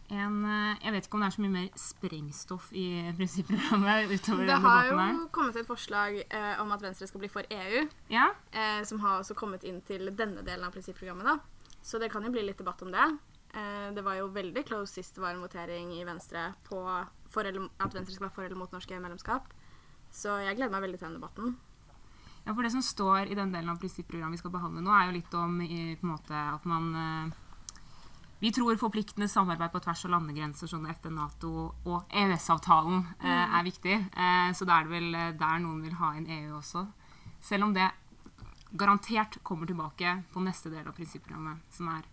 en 0.09 0.37
eh, 0.45 0.77
Jeg 0.83 0.93
vet 0.95 1.07
ikke 1.07 1.17
om 1.19 1.23
det 1.23 1.29
er 1.29 1.35
så 1.35 1.43
mye 1.43 1.53
mer 1.53 1.67
sprengstoff 1.77 2.71
i 2.73 2.85
prinsipprogrammet 3.17 4.13
utover 4.15 4.49
Det 4.49 4.59
har 4.63 4.87
jo 4.89 4.97
her. 4.97 5.19
kommet 5.35 5.59
et 5.61 5.69
forslag 5.69 6.19
eh, 6.25 6.53
om 6.61 6.73
at 6.73 6.83
Venstre 6.83 7.07
skal 7.09 7.23
bli 7.23 7.29
for 7.31 7.45
EU. 7.53 7.83
Ja. 8.09 8.31
Eh, 8.51 8.81
som 8.89 9.01
har 9.05 9.19
også 9.19 9.37
kommet 9.37 9.65
inn 9.69 9.81
til 9.85 10.09
denne 10.09 10.41
delen 10.45 10.65
av 10.65 10.73
prinsipprogrammet. 10.73 11.29
da. 11.29 11.75
Så 11.81 12.01
det 12.01 12.11
kan 12.11 12.25
jo 12.25 12.33
bli 12.33 12.43
litt 12.47 12.57
debatt 12.57 12.81
om 12.81 12.91
det. 12.93 13.05
Eh, 13.53 13.87
det 13.93 14.05
var 14.05 14.17
jo 14.19 14.31
veldig 14.33 14.65
close 14.65 14.93
sist 14.97 15.15
det 15.15 15.23
var 15.23 15.35
en 15.35 15.45
votering 15.45 15.93
i 15.97 16.03
Venstre 16.05 16.51
på 16.67 16.81
eller, 16.83 17.69
at 17.79 17.93
Venstre 17.93 18.15
skal 18.15 18.27
være 18.27 18.35
for 18.35 18.45
eller 18.45 18.59
mot 18.59 18.73
norsk 18.73 18.91
EU-medlemskap. 18.91 19.53
Så 20.11 20.39
jeg 20.43 20.57
gleder 20.57 20.73
meg 20.73 20.87
veldig 20.87 20.99
til 20.99 21.07
den 21.09 21.19
debatten. 21.19 21.57
Ja, 22.45 22.53
for 22.53 22.63
Det 22.63 22.71
som 22.73 22.81
står 22.81 23.29
i 23.29 23.37
den 23.37 23.51
delen 23.53 23.69
av 23.69 23.79
prinsipprogrammet 23.81 24.39
vi 24.39 24.41
skal 24.41 24.53
behandle 24.55 24.81
nå, 24.81 24.93
er 24.95 25.09
jo 25.09 25.17
litt 25.19 25.33
om 25.37 25.59
i, 25.61 25.95
på 25.99 26.07
en 26.07 26.13
måte, 26.15 26.33
at 26.33 26.65
man 26.65 26.89
eh, 26.95 27.37
vi 28.39 28.51
tror 28.55 28.77
forpliktende 28.79 29.27
samarbeid 29.27 29.71
på 29.71 29.81
tvers 29.83 30.05
av 30.05 30.11
landegrenser, 30.13 30.67
som 30.71 30.85
FN, 30.87 31.17
Nato 31.19 31.49
og 31.83 32.05
EØS-avtalen, 32.07 33.01
eh, 33.19 33.25
mm. 33.27 33.55
er 33.57 33.65
viktig. 33.67 33.95
Eh, 34.15 34.51
så 34.55 34.67
da 34.67 34.77
er 34.79 34.87
det 34.87 34.93
vel 34.93 35.15
eh, 35.15 35.33
der 35.35 35.59
noen 35.59 35.81
vil 35.83 35.97
ha 35.99 36.13
inn 36.15 36.29
EU 36.37 36.55
også. 36.61 36.85
Selv 37.43 37.67
om 37.67 37.73
det 37.75 37.89
garantert 38.71 39.41
kommer 39.43 39.67
tilbake 39.67 40.21
på 40.31 40.43
neste 40.45 40.71
del 40.71 40.87
av 40.87 40.95
prinsipprogrammet, 40.95 41.65
som 41.75 41.91
er 41.91 42.07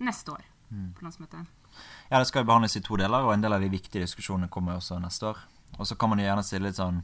neste 0.00 0.32
år 0.32 0.48
mm. 0.70 0.94
på 0.96 1.04
landsmøtet. 1.04 1.52
Ja, 2.08 2.22
det 2.22 2.30
skal 2.30 2.48
behandles 2.48 2.78
i 2.78 2.84
to 2.86 2.96
deler, 2.96 3.28
og 3.28 3.34
en 3.34 3.44
del 3.44 3.52
av 3.52 3.60
de 3.60 3.68
viktige 3.68 4.06
diskusjonene 4.06 4.48
kommer 4.48 4.78
også 4.80 4.96
neste 5.02 5.28
år. 5.34 5.44
Og 5.76 5.84
så 5.84 5.98
kan 6.00 6.08
man 6.08 6.22
jo 6.22 6.24
gjerne 6.24 6.46
stille 6.46 6.70
litt 6.70 6.80
sånn 6.80 7.02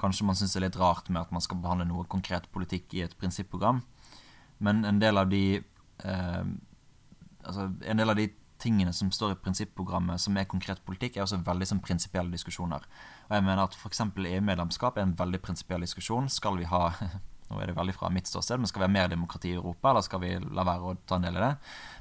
Kanskje 0.00 0.26
man 0.26 0.38
syns 0.38 0.56
er 0.56 0.66
litt 0.66 0.78
rart 0.80 1.10
med 1.10 1.22
at 1.22 1.34
man 1.34 1.42
skal 1.44 1.60
behandle 1.62 1.86
noe 1.88 2.06
konkret 2.10 2.48
politikk 2.54 2.94
i 2.96 3.04
et 3.06 3.16
prinsipprogram, 3.18 3.82
men 4.64 4.84
en 4.88 5.00
del 5.02 5.18
av 5.18 5.28
de 5.30 5.44
eh, 5.58 6.44
altså, 7.44 7.68
En 7.86 8.00
del 8.00 8.10
av 8.10 8.16
de 8.18 8.28
tingene 8.64 8.92
som 8.96 9.10
står 9.12 9.34
i 9.34 9.40
prinsipprogrammet 9.44 10.22
som 10.22 10.36
er 10.38 10.48
konkret 10.48 10.80
politikk, 10.86 11.18
er 11.18 11.26
også 11.26 11.42
veldig 11.44 11.68
sånn 11.68 11.82
prinsipielle 11.84 12.32
diskusjoner. 12.32 12.86
Og 13.28 13.36
jeg 13.36 13.44
mener 13.44 13.64
at 13.66 13.76
F.eks. 13.76 14.00
EU-medlemskap 14.14 14.96
er 14.96 15.08
en 15.08 15.16
veldig 15.18 15.40
prinsipiell 15.44 15.84
diskusjon. 15.84 16.30
Skal 16.32 16.60
vi 16.60 16.68
ha 16.70 16.86
nå 17.50 17.58
er 17.60 17.68
det 17.68 17.76
veldig 17.76 17.94
fra 17.96 18.08
mitt 18.12 18.28
ståsted, 18.28 18.60
men 18.60 18.70
skal 18.70 18.82
vi 18.82 18.86
ha 18.86 18.92
mer 18.94 19.10
demokrati 19.12 19.50
i 19.52 19.56
Europa, 19.58 19.90
eller 19.90 20.04
skal 20.06 20.22
vi 20.22 20.30
la 20.40 20.64
være 20.64 20.90
å 20.90 20.94
ta 21.04 21.18
en 21.18 21.26
del 21.26 21.36
i 21.36 21.42
det? 21.42 21.50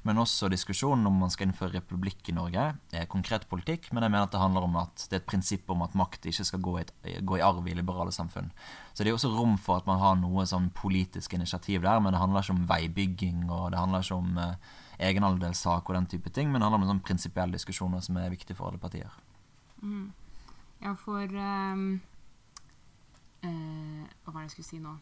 Men 0.07 0.21
også 0.23 0.47
diskusjonen 0.51 1.07
om 1.09 1.17
man 1.23 1.33
skal 1.33 1.49
innføre 1.49 1.75
republikk 1.75 2.31
i 2.31 2.35
Norge 2.37 2.67
er 2.95 3.09
konkret 3.11 3.45
politikk, 3.51 3.89
men 3.91 4.05
jeg 4.05 4.13
mener 4.13 4.27
at 4.27 4.33
det 4.35 4.41
handler 4.41 4.67
om 4.67 4.77
at 4.79 5.05
det 5.09 5.19
er 5.19 5.21
et 5.21 5.27
prinsipp 5.27 5.69
om 5.73 5.83
at 5.83 5.97
makt 5.99 6.29
ikke 6.31 6.47
skal 6.47 6.63
gå 6.63 6.77
i, 6.79 6.85
gå 7.19 7.39
i 7.39 7.43
arv 7.43 7.67
i 7.67 7.75
liberale 7.75 8.15
samfunn. 8.15 8.53
Så 8.93 9.03
det 9.03 9.11
er 9.11 9.17
også 9.17 9.33
rom 9.35 9.57
for 9.59 9.81
at 9.81 9.89
man 9.89 9.99
har 9.99 10.15
noe 10.21 10.47
sånn 10.47 10.71
politisk 10.77 11.35
initiativ 11.35 11.83
der, 11.83 11.99
men 11.99 12.15
det 12.15 12.23
handler 12.23 12.45
ikke 12.45 12.55
om 12.55 12.65
veibygging, 12.71 13.45
og 13.51 13.69
det 13.75 13.83
handler 13.83 14.07
ikke 14.07 14.19
om 14.23 14.41
eh, 14.47 14.73
egenandelssak 15.11 15.89
og 15.89 15.99
den 15.99 16.11
type 16.15 16.31
ting, 16.31 16.51
men 16.51 16.61
det 16.61 16.69
handler 16.69 16.85
om 16.85 16.91
sånn 16.95 17.05
prinsipielle 17.05 17.59
diskusjoner 17.59 18.03
som 18.05 18.19
er 18.21 18.31
viktige 18.31 18.55
for 18.59 18.71
alle 18.71 18.81
partier. 18.81 19.11
Mm. 19.83 20.11
Ja, 20.83 20.93
for 20.99 21.23
um, 21.23 21.87
uh, 23.43 24.03
Hva 24.23 24.33
var 24.33 24.41
det 24.41 24.49
jeg 24.49 24.55
skulle 24.57 24.71
si 24.71 24.79
nå? 24.83 24.97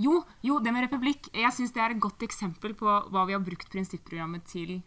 Jo, 0.00 0.24
jo, 0.42 0.58
det 0.58 0.72
med 0.74 0.88
republikk. 0.88 1.28
Jeg 1.30 1.54
syns 1.54 1.74
det 1.74 1.82
er 1.82 1.94
et 1.94 2.02
godt 2.02 2.24
eksempel 2.26 2.74
på 2.78 2.88
hva 2.88 3.24
vi 3.28 3.36
har 3.36 3.42
brukt 3.44 3.70
prinsipprogrammet 3.70 4.46
til 4.50 4.80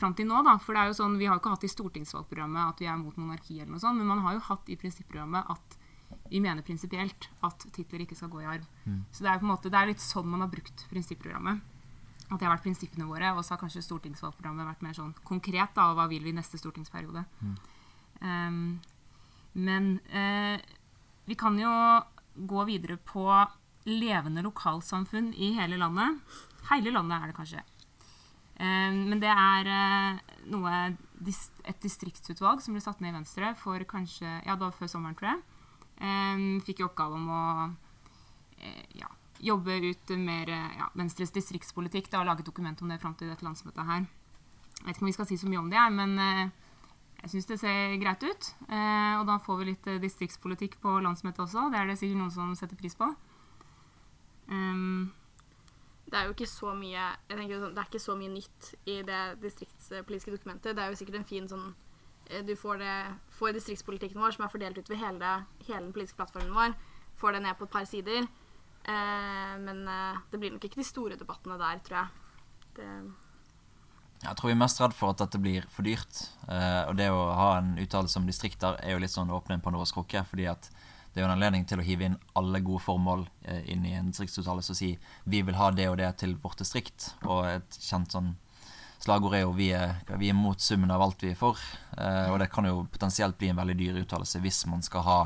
fram 0.00 0.14
til 0.16 0.26
nå. 0.26 0.40
da, 0.46 0.56
for 0.62 0.74
det 0.74 0.82
er 0.82 0.90
jo 0.90 0.96
sånn, 0.96 1.18
Vi 1.20 1.28
har 1.28 1.36
jo 1.36 1.42
ikke 1.42 1.54
hatt 1.54 1.66
i 1.66 1.74
stortingsvalgprogrammet 1.74 2.72
at 2.72 2.80
vi 2.80 2.88
er 2.88 2.98
mot 2.98 3.16
monarki, 3.20 3.60
eller 3.60 3.74
noe 3.74 3.82
sånt, 3.82 4.00
men 4.00 4.08
man 4.08 4.22
har 4.24 4.38
jo 4.38 4.46
hatt 4.48 4.70
i 4.72 4.78
prinsipprogrammet 4.80 5.50
at 5.52 5.76
vi 6.30 6.40
mener 6.42 6.66
prinsipielt 6.66 7.28
at 7.46 7.66
titler 7.74 8.02
ikke 8.02 8.16
skal 8.18 8.30
gå 8.32 8.40
i 8.42 8.48
arv. 8.48 8.64
Mm. 8.86 9.04
Så 9.12 9.22
det 9.22 9.30
er, 9.30 9.38
på 9.38 9.46
en 9.46 9.52
måte, 9.52 9.70
det 9.70 9.78
er 9.78 9.90
litt 9.92 10.02
sånn 10.02 10.30
man 10.30 10.42
har 10.42 10.50
brukt 10.50 10.86
prinsipprogrammet. 10.90 11.60
At 12.30 12.38
det 12.38 12.46
har 12.46 12.54
vært 12.54 12.66
prinsippene 12.66 13.06
våre, 13.06 13.32
og 13.34 13.44
så 13.44 13.54
har 13.54 13.62
kanskje 13.62 13.84
stortingsvalgprogrammet 13.86 14.68
vært 14.68 14.84
mer 14.86 14.96
sånn 14.98 15.12
konkret. 15.26 15.74
da, 15.74 15.90
og 15.90 15.98
Hva 15.98 16.06
vil 16.10 16.26
vi 16.26 16.34
neste 16.34 16.58
stortingsperiode? 16.58 17.24
Mm. 17.42 17.56
Um, 18.22 18.80
men 19.58 19.90
uh, 20.14 20.58
vi 21.26 21.38
kan 21.38 21.58
jo 21.58 21.70
gå 22.46 22.64
videre 22.68 22.98
på 23.02 23.26
levende 23.90 24.44
lokalsamfunn 24.46 25.32
i 25.34 25.52
hele 25.58 25.78
landet. 25.80 26.20
Hele 26.70 26.94
landet 26.94 27.18
er 27.18 27.30
det 27.30 27.38
kanskje. 27.38 27.62
Um, 28.60 29.06
men 29.08 29.22
det 29.22 29.30
er 29.32 29.68
uh, 29.72 30.34
noe, 30.52 30.72
et 31.64 31.80
distriktsutvalg 31.80 32.60
som 32.60 32.76
ble 32.76 32.82
satt 32.84 33.00
ned 33.00 33.14
i 33.14 33.18
Venstre 33.18 33.54
for 33.56 33.80
kanskje, 33.88 34.28
ja, 34.44 34.52
det 34.52 34.66
var 34.66 34.76
før 34.76 34.90
sommeren, 34.92 35.16
tror 35.16 35.32
jeg 35.32 35.46
fikk 36.00 36.80
i 36.80 36.86
oppgave 36.86 37.18
om 37.18 37.28
å 37.28 37.42
eh, 38.60 38.84
ja, 39.00 39.08
jobbe 39.40 39.76
ut 39.84 40.14
mer 40.16 40.48
ja, 40.48 40.88
Venstres 40.94 41.32
distriktspolitikk 41.32 42.10
da, 42.10 42.22
og 42.22 42.30
lage 42.30 42.46
dokument 42.46 42.80
om 42.82 42.88
det 42.88 43.00
fram 43.00 43.14
til 43.14 43.30
dette 43.30 43.44
landsmøtet 43.44 43.86
her. 43.86 44.06
Jeg 44.80 44.86
vet 44.86 44.96
ikke 44.96 45.04
om 45.04 45.10
vi 45.10 45.16
skal 45.18 45.28
si 45.28 45.36
så 45.36 45.48
mye 45.50 45.60
om 45.60 45.70
det, 45.72 45.82
men 45.92 46.16
eh, 46.18 46.44
jeg 47.20 47.32
syns 47.34 47.50
det 47.50 47.58
ser 47.60 47.98
greit 48.00 48.22
ut. 48.24 48.52
Eh, 48.70 49.14
og 49.20 49.26
da 49.28 49.36
får 49.44 49.60
vi 49.60 49.68
litt 49.72 49.90
distriktspolitikk 50.00 50.78
på 50.80 51.00
landsmøtet 51.04 51.44
også. 51.44 51.68
Det 51.72 51.80
er 51.80 51.90
det 51.90 51.98
sikkert 52.00 52.22
noen 52.22 52.32
som 52.32 52.54
setter 52.56 52.80
pris 52.80 52.96
på. 52.96 53.10
Um, 54.50 55.12
det 56.10 56.18
er 56.18 56.26
jo 56.26 56.34
ikke 56.34 56.50
så 56.50 56.72
mye 56.74 56.98
jeg 56.98 57.36
tenker 57.36 57.60
sånn, 57.62 57.74
det 57.76 57.82
er 57.84 57.88
ikke 57.92 58.02
så 58.02 58.16
mye 58.18 58.32
nytt 58.32 58.72
i 58.90 58.96
det 59.06 59.20
distriktspolitiske 59.44 60.34
dokumentet. 60.34 60.74
Det 60.74 60.82
er 60.82 60.90
jo 60.90 60.98
sikkert 60.98 61.20
en 61.20 61.28
fin 61.28 61.46
sånn 61.50 61.70
Eh, 62.30 62.44
du 62.44 62.56
får, 62.56 62.78
det, 62.78 63.14
får 63.30 63.56
distriktspolitikken 63.58 64.20
vår, 64.20 64.36
som 64.36 64.46
er 64.46 64.52
fordelt 64.52 64.78
utover 64.78 65.00
hele, 65.02 65.32
hele 65.66 65.82
den 65.86 65.94
politiske 65.94 66.20
plattformen 66.20 66.54
vår, 66.54 66.76
får 67.20 67.36
det 67.36 67.42
ned 67.46 67.58
på 67.58 67.66
et 67.66 67.74
par 67.74 67.88
sider. 67.88 68.28
Eh, 68.84 69.56
men 69.64 69.82
eh, 69.88 70.20
det 70.30 70.40
blir 70.40 70.54
nok 70.54 70.68
ikke 70.68 70.80
de 70.80 70.86
store 70.86 71.18
debattene 71.20 71.58
der, 71.60 71.82
tror 71.86 72.00
jeg. 72.02 72.14
Det 72.78 72.92
Jeg 74.20 74.36
tror 74.36 74.50
vi 74.50 74.52
er 74.52 74.60
mest 74.62 74.80
redd 74.80 74.94
for 74.94 75.14
at 75.14 75.22
dette 75.22 75.40
blir 75.40 75.66
for 75.72 75.86
dyrt. 75.86 76.22
Eh, 76.46 76.82
og 76.88 76.94
det 77.00 77.10
å 77.10 77.26
ha 77.34 77.50
en 77.58 77.74
uttalelse 77.80 78.20
om 78.20 78.28
distrikter 78.28 78.78
er 78.84 78.94
jo 78.94 79.02
litt 79.02 79.14
sånn 79.14 79.32
å 79.32 79.40
åpne 79.40 79.58
en 79.58 79.64
Pandoras 79.64 79.94
krukke. 79.96 80.24
fordi 80.28 80.46
at 80.46 80.70
det 81.10 81.18
er 81.18 81.24
jo 81.24 81.28
en 81.28 81.34
anledning 81.34 81.64
til 81.66 81.80
å 81.80 81.84
hive 81.84 82.06
inn 82.06 82.18
alle 82.38 82.60
gode 82.62 82.84
formål 82.84 83.24
eh, 83.42 83.64
inn 83.72 83.82
i 83.86 83.96
en 83.98 84.12
distriktsuttalelse 84.12 84.74
og 84.74 84.78
si 84.78 84.90
vi 85.30 85.42
vil 85.46 85.58
ha 85.58 85.70
det 85.74 85.88
og 85.90 85.98
det 85.98 86.10
til 86.22 86.36
vårt 86.42 86.62
distrikt. 86.62 87.10
Og 87.26 87.48
et 87.50 87.78
kjent 87.82 88.14
sånn 88.14 88.34
slagord 89.02 89.34
er 89.34 89.42
jo 89.42 89.54
vi 89.56 89.70
er, 89.74 89.96
vi 90.20 90.30
er 90.30 90.38
mot 90.38 90.60
summen 90.60 90.92
av 90.94 91.02
alt 91.02 91.24
vi 91.24 91.32
er 91.32 91.40
for. 91.40 91.58
Eh, 91.96 92.28
og 92.30 92.38
det 92.42 92.50
kan 92.52 92.68
jo 92.68 92.84
potensielt 92.92 93.38
bli 93.40 93.50
en 93.50 93.58
veldig 93.58 93.78
dyr 93.80 94.02
uttalelse 94.04 94.42
hvis 94.44 94.62
man 94.70 94.86
skal 94.86 95.06
ha 95.08 95.20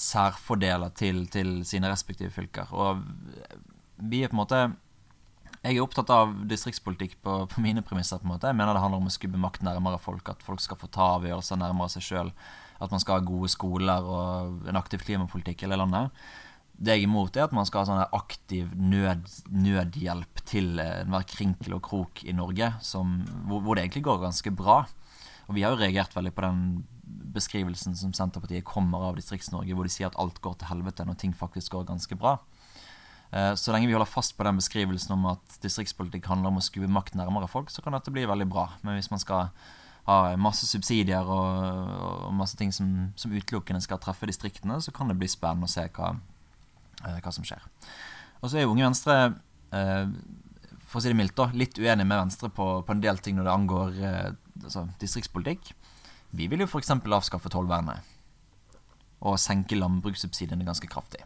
særfordeler 0.00 0.94
til, 0.96 1.24
til 1.32 1.60
sine 1.66 1.90
respektive 1.90 2.30
fylker. 2.32 2.70
Og 2.70 3.02
vi 3.98 4.22
er 4.22 4.30
på 4.30 4.38
en 4.38 4.42
måte 4.44 4.62
jeg 5.60 5.76
er 5.76 5.84
opptatt 5.84 6.08
av 6.14 6.30
distriktspolitikk 6.48 7.18
på, 7.20 7.34
på, 7.52 7.60
mine 7.60 7.82
premisser. 7.84 8.18
på 8.18 8.24
en 8.24 8.32
måte. 8.32 8.48
Jeg 8.48 8.56
mener 8.56 8.72
det 8.72 8.80
handler 8.80 9.02
om 9.02 9.10
å 9.10 9.12
skubbe 9.12 9.40
makt 9.40 9.64
nærmere 9.66 10.00
folk. 10.00 10.30
At 10.32 10.44
folk 10.44 10.62
skal 10.64 10.78
få 10.80 10.88
ta 10.88 11.16
avgjørelser 11.18 11.60
nærmere 11.60 11.92
seg 11.92 12.06
sjøl. 12.06 12.30
At 12.80 12.92
man 12.94 13.02
skal 13.02 13.18
ha 13.18 13.26
gode 13.28 13.50
skoler 13.52 14.06
og 14.08 14.70
en 14.70 14.80
aktiv 14.80 15.04
klimapolitikk 15.04 15.60
i 15.60 15.68
hele 15.68 15.82
landet. 15.82 16.22
Det 16.80 16.94
jeg 16.96 17.02
er 17.02 17.10
imot, 17.10 17.36
er 17.36 17.44
at 17.44 17.52
man 17.52 17.66
skal 17.68 17.82
ha 17.82 17.90
sånn 17.90 18.16
aktiv 18.16 18.70
nød, 18.72 19.26
nødhjelp 19.52 20.40
til 20.48 20.80
enhver 20.80 21.26
krinkel 21.28 21.76
og 21.76 21.82
krok 21.90 22.22
i 22.24 22.32
Norge, 22.32 22.70
som, 22.80 23.18
hvor, 23.44 23.60
hvor, 23.60 23.76
det 23.76 23.84
egentlig 23.84 24.06
går 24.06 24.22
ganske 24.22 24.54
bra. 24.56 24.78
Og 25.44 25.58
vi 25.58 25.66
har 25.66 25.74
jo 25.74 25.82
reagert 25.82 26.16
veldig 26.16 26.32
på 26.32 26.46
den 26.46 26.62
beskrivelsen 27.36 27.98
som 28.00 28.14
Senterpartiet 28.16 28.64
kommer 28.64 29.10
av 29.10 29.20
Distrikts-Norge, 29.20 29.76
hvor 29.76 29.84
de 29.84 29.92
sier 29.92 30.08
at 30.08 30.16
alt 30.22 30.40
går 30.40 30.56
til 30.56 30.70
helvete 30.72 31.04
når 31.04 31.20
ting 31.20 31.36
faktisk 31.36 31.76
går 31.76 31.90
ganske 31.92 32.16
bra. 32.16 32.38
Eh, 33.30 33.54
så 33.54 33.72
lenge 33.72 33.86
vi 33.86 33.94
holder 33.94 34.10
fast 34.10 34.34
på 34.36 34.44
den 34.46 34.58
beskrivelsen 34.58 35.14
om 35.14 35.28
at 35.30 35.58
distriktspolitikk 35.62 36.26
handler 36.30 36.50
om 36.50 36.58
å 36.58 36.64
skue 36.64 36.90
makt 36.90 37.18
nærmere 37.18 37.50
folk, 37.50 37.70
så 37.70 37.82
kan 37.84 37.94
dette 37.94 38.12
bli 38.14 38.26
veldig 38.26 38.48
bra. 38.50 38.66
Men 38.82 38.98
hvis 38.98 39.10
man 39.12 39.22
skal 39.22 39.50
ha 40.08 40.34
masse 40.40 40.66
subsidier 40.66 41.28
og, 41.28 42.26
og 42.26 42.34
masse 42.34 42.58
ting 42.58 42.72
som, 42.74 43.10
som, 43.20 43.32
utelukkende 43.32 43.82
skal 43.84 44.00
treffe 44.02 44.26
distriktene, 44.26 44.80
så 44.82 44.94
kan 44.96 45.10
det 45.10 45.18
bli 45.20 45.30
spennende 45.30 45.70
å 45.70 45.70
se 45.70 45.86
hva, 45.94 46.14
eh, 47.04 47.18
hva 47.22 47.34
som 47.34 47.46
skjer. 47.46 47.62
Og 48.40 48.50
så 48.50 48.58
er 48.58 48.66
jo 48.66 48.74
Unge 48.74 48.88
Venstre, 48.88 49.18
eh, 49.76 50.06
for 50.90 50.98
å 50.98 51.04
si 51.04 51.12
det 51.12 51.18
mildt, 51.20 51.36
da, 51.38 51.50
litt 51.54 51.78
uenig 51.78 52.08
med 52.08 52.24
Venstre 52.24 52.50
på, 52.50 52.70
på 52.82 52.96
en 52.96 53.04
del 53.04 53.20
ting 53.22 53.38
når 53.38 53.46
det 53.46 53.54
angår 53.54 54.00
altså, 54.64 54.88
distriktspolitikk. 54.98 55.70
Vi 56.34 56.48
vil 56.50 56.64
jo 56.64 56.66
f.eks. 56.66 56.90
avskaffe 56.90 57.52
tollvernet 57.52 58.16
og 59.20 59.36
senke 59.38 59.78
landbrukssubsidiene 59.78 60.66
ganske 60.66 60.88
kraftig. 60.90 61.22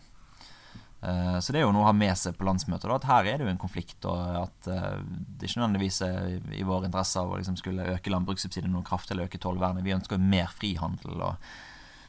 Eh, 1.04 1.38
så 1.40 1.52
det 1.52 1.60
er 1.60 1.66
jo 1.66 1.72
noe 1.74 1.84
å 1.84 1.90
ha 1.90 1.96
med 1.96 2.16
seg 2.16 2.36
på 2.38 2.46
landsmøtet, 2.48 2.88
at 2.88 3.06
her 3.08 3.28
er 3.28 3.38
det 3.38 3.46
jo 3.46 3.52
en 3.52 3.60
konflikt. 3.60 3.98
Og 4.08 4.38
at 4.40 4.70
uh, 4.70 5.02
det 5.04 5.50
ikke 5.50 5.60
nødvendigvis 5.60 6.00
er 6.06 6.56
i 6.56 6.64
vår 6.64 6.88
interesse 6.88 7.20
av 7.20 7.32
å 7.32 7.38
liksom 7.40 7.58
skulle 7.60 7.90
øke 7.92 8.12
landbrukssubsidiene 8.12 8.72
noe 8.72 8.86
kraftig 8.86 9.16
eller 9.16 9.28
øke 9.28 9.40
tollvernet. 9.42 9.84
Vi 9.84 9.96
ønsker 9.96 10.22
mer 10.22 10.52
frihandel 10.54 11.20
og 11.28 11.54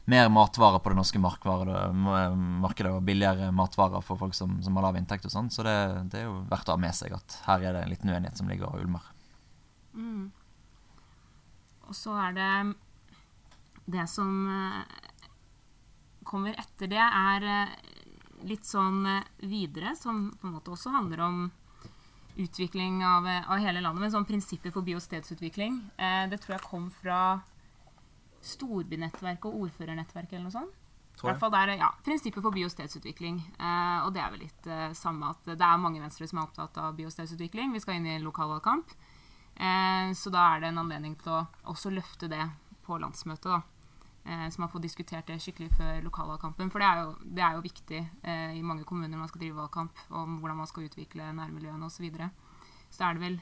mer 0.06 0.30
matvarer 0.30 0.78
på 0.78 0.92
det 0.92 1.00
norske 1.00 1.18
markedet 1.18 2.92
og 2.92 3.02
billigere 3.04 3.50
matvarer 3.50 4.04
for 4.06 4.20
folk 4.20 4.36
som, 4.38 4.54
som 4.62 4.78
har 4.78 4.86
lav 4.86 4.98
inntekt 5.00 5.26
og 5.26 5.34
sånn. 5.34 5.50
Så 5.50 5.66
det, 5.66 5.76
det, 6.12 6.22
er 6.22 6.28
jo 6.28 6.44
verdt 6.48 6.70
å 6.70 6.76
ha 6.76 6.82
med 6.86 6.94
seg 6.94 7.16
at 7.16 7.40
her 7.48 7.64
er 7.66 7.74
det 7.74 7.82
en 7.82 7.92
liten 7.92 8.12
uenighet 8.14 8.38
som 8.38 8.48
ligger 8.48 8.70
og 8.70 8.84
ulmer. 8.86 9.10
Mm. 9.98 10.30
Og 11.90 11.98
så 11.98 12.14
er 12.22 12.38
det 12.38 12.52
det 13.98 14.06
som 14.10 14.30
eh, 14.50 15.02
kommer 16.26 16.54
etter 16.58 16.90
det, 16.90 17.02
er 17.02 17.50
litt 18.44 18.66
sånn 18.68 19.06
eh, 19.06 19.22
videre, 19.48 19.96
som 19.96 20.30
på 20.40 20.48
en 20.48 20.56
måte 20.58 20.72
også 20.74 20.92
handler 20.94 21.22
om 21.24 21.44
utvikling 22.36 23.04
av, 23.04 23.26
eh, 23.26 23.50
av 23.50 23.58
hele 23.58 23.80
landet. 23.80 24.00
Men 24.00 24.12
sånn 24.12 24.28
prinsipper 24.28 24.72
for 24.72 24.82
by- 24.82 24.96
og 24.96 25.04
stedsutvikling. 25.04 25.78
Eh, 25.96 26.26
det 26.28 26.40
tror 26.40 26.56
jeg 26.58 26.68
kom 26.68 26.90
fra 26.90 27.42
Storbynettverket 28.42 29.46
og 29.46 29.66
Ordførernettverket 29.66 30.34
eller 30.34 30.50
noe 30.50 30.58
sånt. 30.58 30.82
I 31.16 31.24
hvert 31.30 31.40
fall 31.40 31.50
der, 31.50 31.78
ja, 31.80 31.88
Prinsipper 32.04 32.42
for 32.42 32.52
by- 32.52 32.66
og 32.66 32.70
stedsutvikling. 32.70 33.38
Eh, 33.58 34.04
og 34.04 34.12
det 34.12 34.20
er 34.20 34.30
vel 34.30 34.40
litt 34.44 34.66
eh, 34.66 34.92
samme 34.92 35.30
at 35.30 35.44
det 35.44 35.60
er 35.64 35.78
mange 35.80 36.02
venstre 36.02 36.28
som 36.28 36.38
er 36.38 36.44
opptatt 36.44 36.76
av 36.76 36.96
by- 36.96 37.06
og 37.06 37.12
stedsutvikling. 37.14 37.72
Vi 37.72 37.80
skal 37.80 37.94
inn 37.96 38.06
i 38.06 38.18
lokalvalgkamp. 38.20 38.92
Eh, 39.56 40.12
så 40.12 40.30
da 40.30 40.54
er 40.54 40.60
det 40.60 40.68
en 40.68 40.82
anledning 40.84 41.16
til 41.16 41.32
å 41.32 41.46
også 41.72 41.90
løfte 41.90 42.28
det 42.28 42.44
på 42.84 43.00
landsmøtet. 43.00 43.48
da 43.48 43.62
eh, 44.26 44.46
så 44.50 44.60
man 44.62 44.70
får 44.72 44.82
diskutert 44.84 45.28
det 45.28 45.40
skikkelig 45.42 45.70
før 45.78 46.00
lokalvalgkampen. 46.04 46.70
For 46.70 46.82
det 46.82 46.88
er 46.88 47.02
jo, 47.02 47.12
det 47.36 47.44
er 47.44 47.56
jo 47.56 47.64
viktig 47.64 48.00
eh, 48.22 48.56
i 48.58 48.62
mange 48.62 48.84
kommuner 48.84 49.12
når 49.12 49.24
man 49.24 49.28
skal 49.32 49.40
drive 49.40 49.56
valgkamp, 49.60 50.06
om 50.10 50.38
hvordan 50.42 50.56
man 50.62 50.70
skal 50.70 50.88
utvikle 50.90 51.32
nærmiljøene 51.32 51.86
osv. 51.86 51.96
Så, 51.96 52.02
videre. 52.02 52.30
så 52.90 53.04
er 53.04 53.12
det 53.12 53.22
vel 53.22 53.40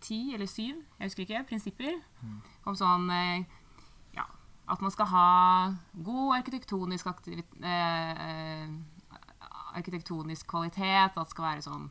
ti 0.00 0.34
eller 0.34 0.46
syv, 0.46 0.80
jeg 0.98 1.10
husker 1.10 1.22
ikke, 1.26 1.44
prinsipper 1.48 1.96
mm. 2.22 2.36
om 2.70 2.76
sånn 2.78 3.10
eh, 3.12 3.44
ja, 4.16 4.24
at 4.72 4.80
man 4.80 4.92
skal 4.94 5.10
ha 5.12 5.26
god 5.92 6.36
arkitektonisk, 6.38 7.10
eh, 7.60 8.68
arkitektonisk 9.74 10.48
kvalitet, 10.48 11.10
at 11.10 11.18
det 11.18 11.34
skal 11.34 11.48
være 11.50 11.66
sånn 11.66 11.90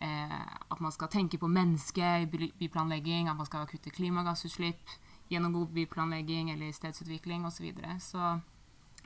eh, 0.00 0.40
at 0.70 0.80
man 0.80 0.94
skal 0.94 1.10
tenke 1.12 1.40
på 1.40 1.50
mennesket 1.50 2.24
i 2.24 2.50
byplanlegging, 2.58 3.28
at 3.28 3.36
man 3.36 3.48
skal 3.48 3.68
kutte 3.70 3.92
klimagassutslipp 3.94 4.96
gjennom 5.30 5.52
god 5.52 5.74
byplanlegging 5.74 6.50
eller 6.50 6.72
stedsutvikling 6.72 7.46
osv. 7.46 7.56
Så, 7.56 7.62
videre. 7.62 7.96
så 8.00 8.40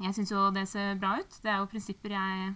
jeg 0.00 0.14
syns 0.16 0.32
jo 0.32 0.50
det 0.54 0.66
ser 0.68 0.98
bra 1.00 1.16
ut. 1.20 1.40
Det 1.42 1.50
er 1.50 1.60
jo 1.60 1.70
prinsipper 1.70 2.14
jeg 2.14 2.54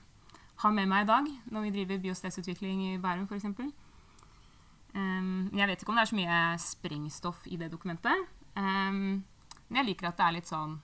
har 0.63 0.73
med 0.73 0.89
meg 0.89 1.05
i 1.05 1.11
dag 1.11 1.29
når 1.53 1.67
vi 1.67 1.75
driver 1.75 2.01
by- 2.03 2.15
og 2.15 2.17
stedsutvikling 2.17 2.83
i 2.87 2.99
Bærum 2.99 3.29
f.eks. 3.29 3.45
Um, 4.97 5.51
jeg 5.53 5.69
vet 5.69 5.83
ikke 5.83 5.93
om 5.93 5.99
det 5.99 6.07
er 6.07 6.11
så 6.11 6.17
mye 6.17 6.43
sprengstoff 6.63 7.47
i 7.53 7.59
det 7.61 7.71
dokumentet. 7.73 8.29
Um, 8.57 9.25
men 9.69 9.83
jeg 9.83 9.91
liker 9.91 10.09
at 10.09 10.17
det 10.17 10.25
er 10.27 10.37
litt 10.39 10.49
sånn 10.49 10.79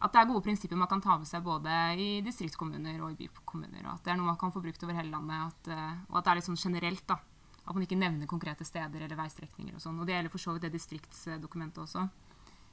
at 0.00 0.14
det 0.14 0.20
er 0.20 0.28
gode 0.30 0.44
prinsipper 0.46 0.78
man 0.80 0.88
kan 0.88 1.02
ta 1.04 1.18
med 1.20 1.28
seg 1.28 1.42
både 1.44 1.72
i 2.00 2.22
distriktskommuner 2.24 3.02
og 3.04 3.10
i 3.12 3.18
bykommuner. 3.18 3.82
og 3.84 3.98
At 3.98 4.06
det 4.06 4.14
er 4.14 4.20
noe 4.20 4.30
man 4.30 4.38
kan 4.40 4.52
få 4.54 4.62
brukt 4.64 4.80
over 4.86 4.96
hele 4.96 5.12
landet. 5.12 5.50
At, 5.50 5.72
uh, 5.74 5.98
og 6.08 6.20
at 6.20 6.24
det 6.24 6.30
er 6.30 6.40
litt 6.40 6.48
sånn 6.48 6.62
generelt. 6.62 7.04
da, 7.10 7.18
at 7.66 7.74
man 7.76 7.84
ikke 7.84 7.98
nevner 7.98 8.30
konkrete 8.30 8.64
steder 8.64 9.04
eller 9.04 9.18
veistrekninger. 9.18 9.76
Og 9.76 9.82
sånn. 9.82 9.98
Og 10.00 10.08
det 10.08 10.16
gjelder 10.16 10.32
for 10.32 10.42
så 10.42 10.54
vidt 10.56 10.66
det 10.66 10.72
distriktsdokumentet 10.74 11.82
også. 11.84 12.06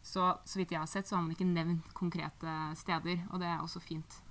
Så 0.08 0.30
så 0.46 0.60
vidt 0.60 0.72
jeg 0.72 0.80
har 0.80 0.90
sett, 0.90 1.08
så 1.08 1.18
har 1.18 1.26
man 1.26 1.34
ikke 1.36 1.50
nevnt 1.50 1.92
konkrete 1.98 2.54
steder, 2.80 3.26
og 3.32 3.42
det 3.44 3.50
er 3.50 3.62
også 3.62 3.84
fint. 3.84 4.22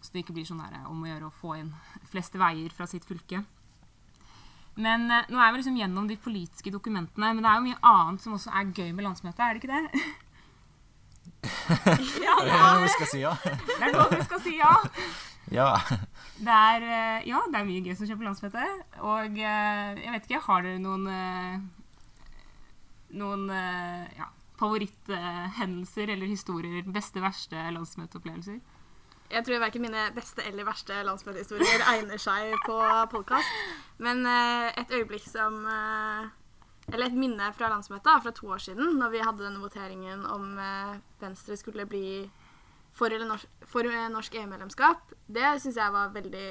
Så 0.00 0.12
det 0.12 0.22
ikke 0.22 0.36
blir 0.36 0.46
sånn 0.46 0.62
der, 0.62 0.84
om 0.86 1.02
å 1.02 1.08
gjøre 1.08 1.28
å 1.28 1.34
få 1.34 1.56
inn 1.58 1.72
flest 2.06 2.36
veier 2.38 2.70
fra 2.74 2.86
sitt 2.86 3.06
fylke. 3.08 3.42
Men 4.76 5.08
eh, 5.10 5.26
nå 5.32 5.40
er 5.40 5.52
vi 5.52 5.62
liksom 5.62 5.78
gjennom 5.80 6.06
de 6.08 6.18
politiske 6.20 6.70
dokumentene, 6.70 7.32
men 7.32 7.42
det 7.42 7.50
er 7.50 7.58
jo 7.58 7.66
mye 7.66 7.82
annet 7.90 8.22
som 8.22 8.36
også 8.36 8.52
er 8.52 8.72
gøy 8.76 8.92
med 8.92 9.06
landsmøtet, 9.08 9.40
er 9.40 9.56
det 9.56 9.64
ikke 9.64 9.72
det? 9.72 10.04
ja, 12.26 12.34
det 12.42 12.52
er 12.52 12.60
noe 12.60 12.82
vi 12.84 12.92
skal 12.92 13.08
si 13.10 13.22
ja. 13.22 13.32
det 13.42 13.80
er 13.86 13.92
noe 13.94 14.06
vi 14.12 14.24
skal 14.26 14.42
si 14.42 14.54
ja. 14.58 14.72
Ja. 15.54 15.72
Det 16.36 16.52
er, 16.52 16.82
eh, 16.84 17.26
ja, 17.28 17.40
det 17.48 17.58
er 17.58 17.66
mye 17.68 17.82
gøy 17.84 17.94
som 17.96 18.08
skjer 18.08 18.18
på 18.20 18.26
landsmøtet. 18.26 18.80
Og 19.00 19.38
eh, 19.40 19.98
jeg 20.02 20.14
vet 20.14 20.28
ikke, 20.28 20.42
har 20.44 20.64
dere 20.66 20.82
noen 20.82 21.06
eh, 21.08 21.58
noen 23.16 23.46
ja, 23.48 24.26
favoritthendelser 24.60 26.10
eller 26.12 26.28
historier? 26.28 26.82
Beste, 26.92 27.22
verste 27.24 27.68
landsmøteopplevelser? 27.76 28.58
Jeg 29.30 29.42
tror 29.46 29.62
verken 29.62 29.82
mine 29.86 30.08
beste 30.14 30.44
eller 30.46 30.66
verste 30.66 30.98
landsmøtehistorier 31.06 31.86
egner 31.94 32.20
seg 32.20 32.52
på 32.66 32.76
podkast. 33.10 33.54
Men 34.02 34.26
et 34.26 34.92
øyeblikk 34.92 35.24
som 35.26 35.64
Eller 35.66 37.06
et 37.08 37.16
minne 37.18 37.48
fra 37.56 37.70
landsmøtet 37.72 38.22
fra 38.22 38.30
to 38.30 38.46
år 38.54 38.60
siden, 38.62 38.98
når 39.00 39.10
vi 39.10 39.22
hadde 39.24 39.42
denne 39.42 39.62
voteringen 39.62 40.26
om 40.30 40.58
Venstre 41.22 41.56
skulle 41.56 41.86
bli 41.86 42.28
for, 42.96 43.12
norsk, 43.28 43.48
for 43.68 43.88
norsk 44.12 44.38
EU-medlemskap, 44.40 45.12
det 45.28 45.56
syns 45.62 45.76
jeg 45.76 45.94
var 45.94 46.14
veldig 46.16 46.48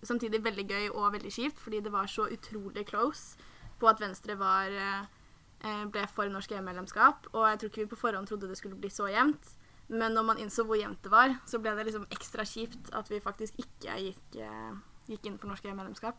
Samtidig 0.00 0.38
veldig 0.40 0.62
gøy 0.64 0.86
og 0.96 1.10
veldig 1.12 1.28
kjipt, 1.28 1.58
fordi 1.60 1.82
det 1.84 1.90
var 1.92 2.06
så 2.08 2.24
utrolig 2.32 2.86
close 2.88 3.36
på 3.76 3.88
at 3.90 3.98
Venstre 4.00 4.32
var, 4.40 4.72
eh, 4.72 5.82
ble 5.92 6.06
for 6.08 6.24
norsk 6.32 6.54
EU-medlemskap. 6.56 7.26
Og 7.34 7.44
jeg 7.50 7.58
tror 7.58 7.68
ikke 7.68 7.82
vi 7.82 7.90
på 7.90 7.98
forhånd 8.00 8.30
trodde 8.30 8.48
det 8.48 8.56
skulle 8.56 8.80
bli 8.80 8.88
så 8.88 9.10
jevnt. 9.12 9.50
Men 9.88 10.14
når 10.14 10.24
man 10.24 10.38
innså 10.38 10.64
hvor 10.64 10.78
jevnt 10.80 11.02
det 11.02 11.12
var, 11.12 11.34
så 11.44 11.60
ble 11.60 11.74
det 11.76 11.84
liksom 11.90 12.06
ekstra 12.14 12.46
kjipt 12.48 12.88
at 12.96 13.10
vi 13.10 13.20
faktisk 13.20 13.60
ikke 13.60 13.98
gikk, 14.06 14.40
eh, 14.40 14.72
gikk 15.10 15.26
inn 15.26 15.38
for 15.38 15.52
norsk 15.52 15.68
EU-medlemskap. 15.68 16.16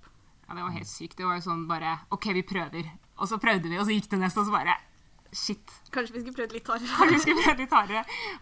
Ja, 0.47 0.53
det 0.53 0.61
var 0.61 0.77
helt 0.77 0.91
sykt. 0.91 1.17
Det 1.17 1.25
var 1.25 1.39
jo 1.39 1.47
sånn 1.47 1.67
bare 1.67 2.01
OK, 2.11 2.33
vi 2.35 2.43
prøver. 2.43 2.85
Og 3.17 3.27
så 3.27 3.41
prøvde 3.41 3.69
vi, 3.69 3.79
og 3.79 3.87
så 3.87 3.95
gikk 3.95 4.11
det 4.11 4.19
nesten, 4.19 4.43
og 4.43 4.49
så 4.49 4.51
bare 4.51 4.77
Shit. 5.31 5.71
Kanskje 5.95 6.17
vi 6.17 6.21
skulle 6.21 6.35
prøvd 6.35 6.53
litt 6.57 6.67
hardere. 6.67 6.91
Kanskje 6.97 7.15
vi 7.15 7.19
skulle 7.23 7.43
prøvd 7.45 7.61
litt 7.63 7.75
hardere. 7.75 8.01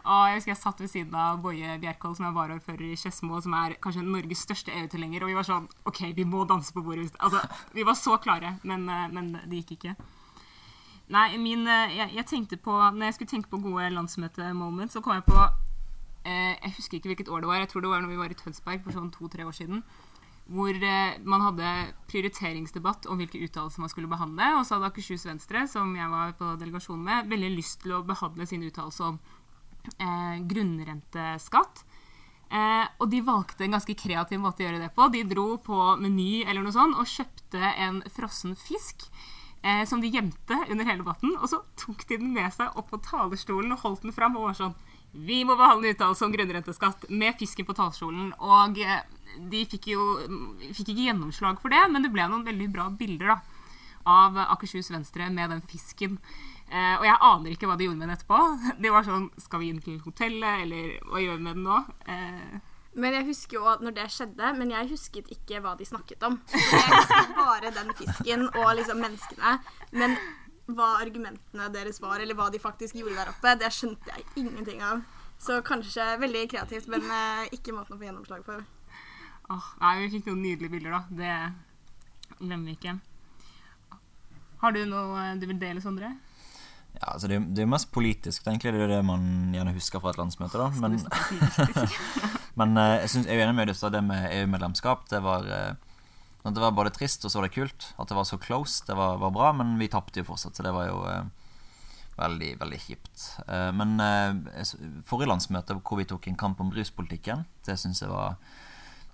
Og 0.09 0.21
jeg 0.25 0.37
husker 0.39 0.51
jeg 0.51 0.61
satt 0.63 0.79
ved 0.81 0.89
siden 0.89 1.17
av 1.21 1.41
Boje 1.43 1.75
Bjerkholt, 1.83 2.17
som 2.17 2.25
er 2.25 2.33
varaordfører 2.33 2.87
i 2.87 2.97
Skedsmo, 2.97 3.37
som 3.45 3.53
er 3.59 3.75
kanskje 3.83 4.05
Norges 4.07 4.41
største 4.47 4.73
EU-tilhenger, 4.73 5.21
og 5.21 5.29
vi 5.29 5.37
var 5.37 5.45
sånn 5.45 5.67
OK, 5.89 6.01
vi 6.17 6.25
må 6.25 6.47
danse 6.49 6.73
på 6.73 6.81
bordet. 6.85 7.11
Altså, 7.21 7.43
vi 7.77 7.85
var 7.85 7.97
så 7.99 8.17
klare, 8.23 8.55
men, 8.65 8.89
eh, 8.89 9.05
men 9.13 9.35
det 9.45 9.61
gikk 9.61 9.75
ikke. 9.77 9.95
Nei, 11.13 11.27
min 11.41 11.65
eh, 11.69 11.95
jeg, 11.97 12.11
jeg, 12.17 12.25
tenkte 12.29 12.57
på 12.61 12.73
Når 12.73 13.07
jeg 13.07 13.15
skulle 13.17 13.31
tenke 13.31 13.49
på 13.49 13.61
gode 13.63 13.87
landsmøte-moments, 13.93 14.93
så 14.93 15.01
kom 15.01 15.15
jeg 15.17 15.25
på 15.25 15.39
eh, 15.41 16.53
Jeg 16.53 16.75
husker 16.77 16.97
ikke 16.99 17.13
hvilket 17.13 17.29
år 17.33 17.45
det 17.45 17.49
var. 17.49 17.61
Jeg 17.63 17.69
tror 17.71 17.85
det 17.85 17.93
var 17.93 18.01
når 18.01 18.13
vi 18.13 18.21
var 18.23 18.33
i 18.33 18.37
Tønsberg 18.37 18.81
for 18.85 18.97
sånn 18.97 19.13
to-tre 19.13 19.45
år 19.45 19.55
siden. 19.57 19.81
Hvor 20.49 20.73
eh, 20.73 21.17
man 21.29 21.43
hadde 21.45 21.73
prioriteringsdebatt 22.09 23.05
om 23.09 23.19
hvilke 23.21 23.41
uttalelser 23.45 23.83
man 23.83 23.91
skulle 23.91 24.09
behandle. 24.11 24.51
Og 24.57 24.65
så 24.65 24.77
hadde 24.77 24.89
Akershus 24.89 25.27
Venstre, 25.29 25.65
som 25.69 25.93
jeg 25.97 26.09
var 26.11 26.33
på 26.39 26.55
delegasjon 26.61 27.03
med, 27.05 27.29
veldig 27.29 27.51
lyst 27.53 27.83
til 27.83 27.97
å 27.97 28.05
behandle 28.05 28.47
sin 28.49 28.65
uttalelse 28.65 29.11
om 29.11 29.19
eh, 29.95 30.37
grunnrenteskatt. 30.49 31.83
Eh, 32.49 32.85
og 32.97 33.11
de 33.11 33.21
valgte 33.21 33.67
en 33.67 33.77
ganske 33.77 33.97
kreativ 33.97 34.41
måte 34.41 34.63
å 34.63 34.69
gjøre 34.69 34.81
det 34.81 34.93
på. 34.95 35.09
De 35.13 35.25
dro 35.29 35.51
på 35.61 35.81
Meny 36.01 36.45
eller 36.45 36.65
noe 36.65 36.73
sånt 36.73 36.97
og 36.97 37.09
kjøpte 37.09 37.75
en 37.85 38.01
frossen 38.09 38.57
fisk. 38.57 39.05
Eh, 39.61 39.85
som 39.85 40.01
de 40.01 40.07
gjemte 40.07 40.55
under 40.69 40.85
hele 40.85 41.03
debatten. 41.03 41.35
Og 41.41 41.49
så 41.51 41.59
tok 41.79 42.05
de 42.07 42.17
den 42.21 42.31
med 42.35 42.51
seg 42.55 42.77
opp 42.79 42.93
på 42.93 43.01
talerstolen 43.03 43.75
og 43.75 43.83
holdt 43.83 44.05
den 44.07 44.15
fram. 44.15 44.37
og 44.37 44.49
var 44.49 44.55
sånn 44.55 44.75
Vi 45.11 45.43
må 45.43 45.57
behandle 45.57 45.91
uttalelse 45.91 46.25
om 46.25 46.31
grunnrenteskatt 46.31 47.09
med 47.09 47.35
fisken 47.39 47.67
på 47.67 47.75
talerstolen. 47.75 48.31
Og 48.39 48.79
eh, 48.79 49.03
de 49.51 49.65
fikk 49.69 49.91
jo 49.93 50.03
fikk 50.73 50.93
ikke 50.93 51.07
gjennomslag 51.09 51.59
for 51.61 51.69
det, 51.73 51.81
men 51.91 52.05
det 52.05 52.11
ble 52.13 52.25
noen 52.31 52.45
veldig 52.47 52.69
bra 52.73 52.87
bilder 52.89 53.33
da, 53.35 53.37
av 54.09 54.37
Akershus 54.49 54.89
Venstre 54.91 55.29
med 55.33 55.51
den 55.53 55.61
fisken. 55.69 56.17
Eh, 56.69 56.95
og 56.99 57.05
jeg 57.07 57.17
aner 57.25 57.53
ikke 57.55 57.69
hva 57.69 57.77
de 57.79 57.87
gjorde 57.87 57.97
med 57.97 58.07
den 58.09 58.15
etterpå. 58.17 58.39
De 58.83 58.91
var 58.93 59.05
sånn 59.07 59.29
Skal 59.41 59.63
vi 59.63 59.69
inn 59.73 59.79
til 59.81 59.95
hotellet, 60.03 60.65
eller 60.65 60.99
hva 61.09 61.21
gjør 61.23 61.39
vi 61.39 61.45
med 61.47 61.57
den 61.57 61.65
nå? 61.65 61.79
Eh, 62.05 62.59
Men 62.99 63.15
jeg 63.17 63.25
husker 63.29 63.57
jo 63.57 63.73
når 63.81 63.95
det 63.97 64.05
skjedde, 64.13 64.51
men 64.57 64.73
jeg 64.75 64.89
husket 64.91 65.31
ikke 65.33 65.61
hva 65.65 65.75
de 65.79 65.87
snakket 65.89 66.23
om. 66.29 66.37
Jeg 66.53 66.91
husket 66.93 67.33
bare 67.37 67.73
den 67.73 67.89
fisken 67.97 68.45
og 68.51 68.69
liksom 68.77 69.01
menneskene. 69.01 69.55
Men 69.97 70.17
hva 70.69 70.91
argumentene 71.01 71.69
deres 71.73 71.97
var, 72.01 72.21
eller 72.21 72.37
hva 72.37 72.51
de 72.53 72.61
faktisk 72.61 72.97
gjorde 72.99 73.17
der 73.17 73.31
oppe, 73.31 73.55
det 73.57 73.71
skjønte 73.73 74.13
jeg 74.13 74.27
ingenting 74.43 74.83
av. 74.85 75.01
Så 75.41 75.61
kanskje 75.65 76.05
veldig 76.21 76.43
kreativt, 76.51 76.89
men 76.91 77.05
eh, 77.09 77.47
ikke 77.55 77.73
måten 77.73 77.95
å 77.95 77.97
få 77.97 78.05
gjennomslag 78.09 78.43
for. 78.45 78.61
Åh, 79.53 79.67
nei, 79.81 79.93
vi 80.03 80.09
fikk 80.15 80.29
noen 80.29 80.41
nydelige 80.45 80.73
bilder, 80.73 80.97
da. 80.97 81.03
Det 81.21 82.39
glemmer 82.39 82.69
vi 82.69 82.77
ikke. 82.77 82.97
Har 84.59 84.75
du 84.75 84.81
noe 84.89 85.29
du 85.39 85.45
vil 85.47 85.61
dele, 85.61 85.83
Sondre? 85.83 86.13
Ja, 86.97 87.13
altså 87.13 87.29
det, 87.31 87.39
det 87.55 87.63
er 87.63 87.69
mest 87.69 87.91
politisk. 87.95 88.47
egentlig 88.47 88.73
Det 88.73 88.81
er 88.87 88.95
det 88.97 89.03
man 89.05 89.53
gjerne 89.55 89.75
husker 89.75 90.01
fra 90.03 90.11
et 90.13 90.19
landsmøte. 90.19 90.57
da 90.57 90.69
Men, 90.81 90.97
men 92.59 92.77
eh, 92.77 92.95
jeg, 93.03 93.11
synes, 93.13 93.27
jeg 93.29 93.37
er 93.37 93.45
enig 93.45 93.55
med 93.55 93.69
Audun. 93.69 93.93
Det 93.93 94.03
med 94.03 94.25
EU-medlemskap 94.39 95.05
Det 95.11 95.21
eh, 95.21 95.75
det 96.43 96.61
var 96.63 96.71
både 96.71 96.91
trist 96.95 97.25
og 97.25 97.31
så 97.31 97.39
var 97.39 97.47
det 97.47 97.55
kult. 97.55 97.91
At 97.99 98.09
det 98.09 98.17
var 98.17 98.25
så 98.27 98.39
close, 98.41 98.83
det 98.87 98.97
var, 98.97 99.19
var 99.21 99.31
bra. 99.31 99.51
Men 99.53 99.77
vi 99.79 99.87
tapte 99.91 100.19
jo 100.21 100.29
fortsatt, 100.31 100.57
så 100.57 100.65
det 100.65 100.73
var 100.75 100.89
jo 100.89 101.03
eh, 101.07 101.27
veldig, 102.19 102.53
veldig 102.59 102.79
kjipt. 102.83 103.25
Eh, 103.47 103.69
men 103.75 103.99
eh, 104.03 104.63
forrige 105.07 105.29
landsmøte 105.29 105.77
hvor 105.79 106.01
vi 106.01 106.07
tok 106.09 106.27
en 106.27 106.39
kamp 106.39 106.63
om 106.63 106.71
ruspolitikken, 106.75 107.45
det 107.67 107.77
syns 107.79 108.03
jeg 108.03 108.11
var, 108.11 108.39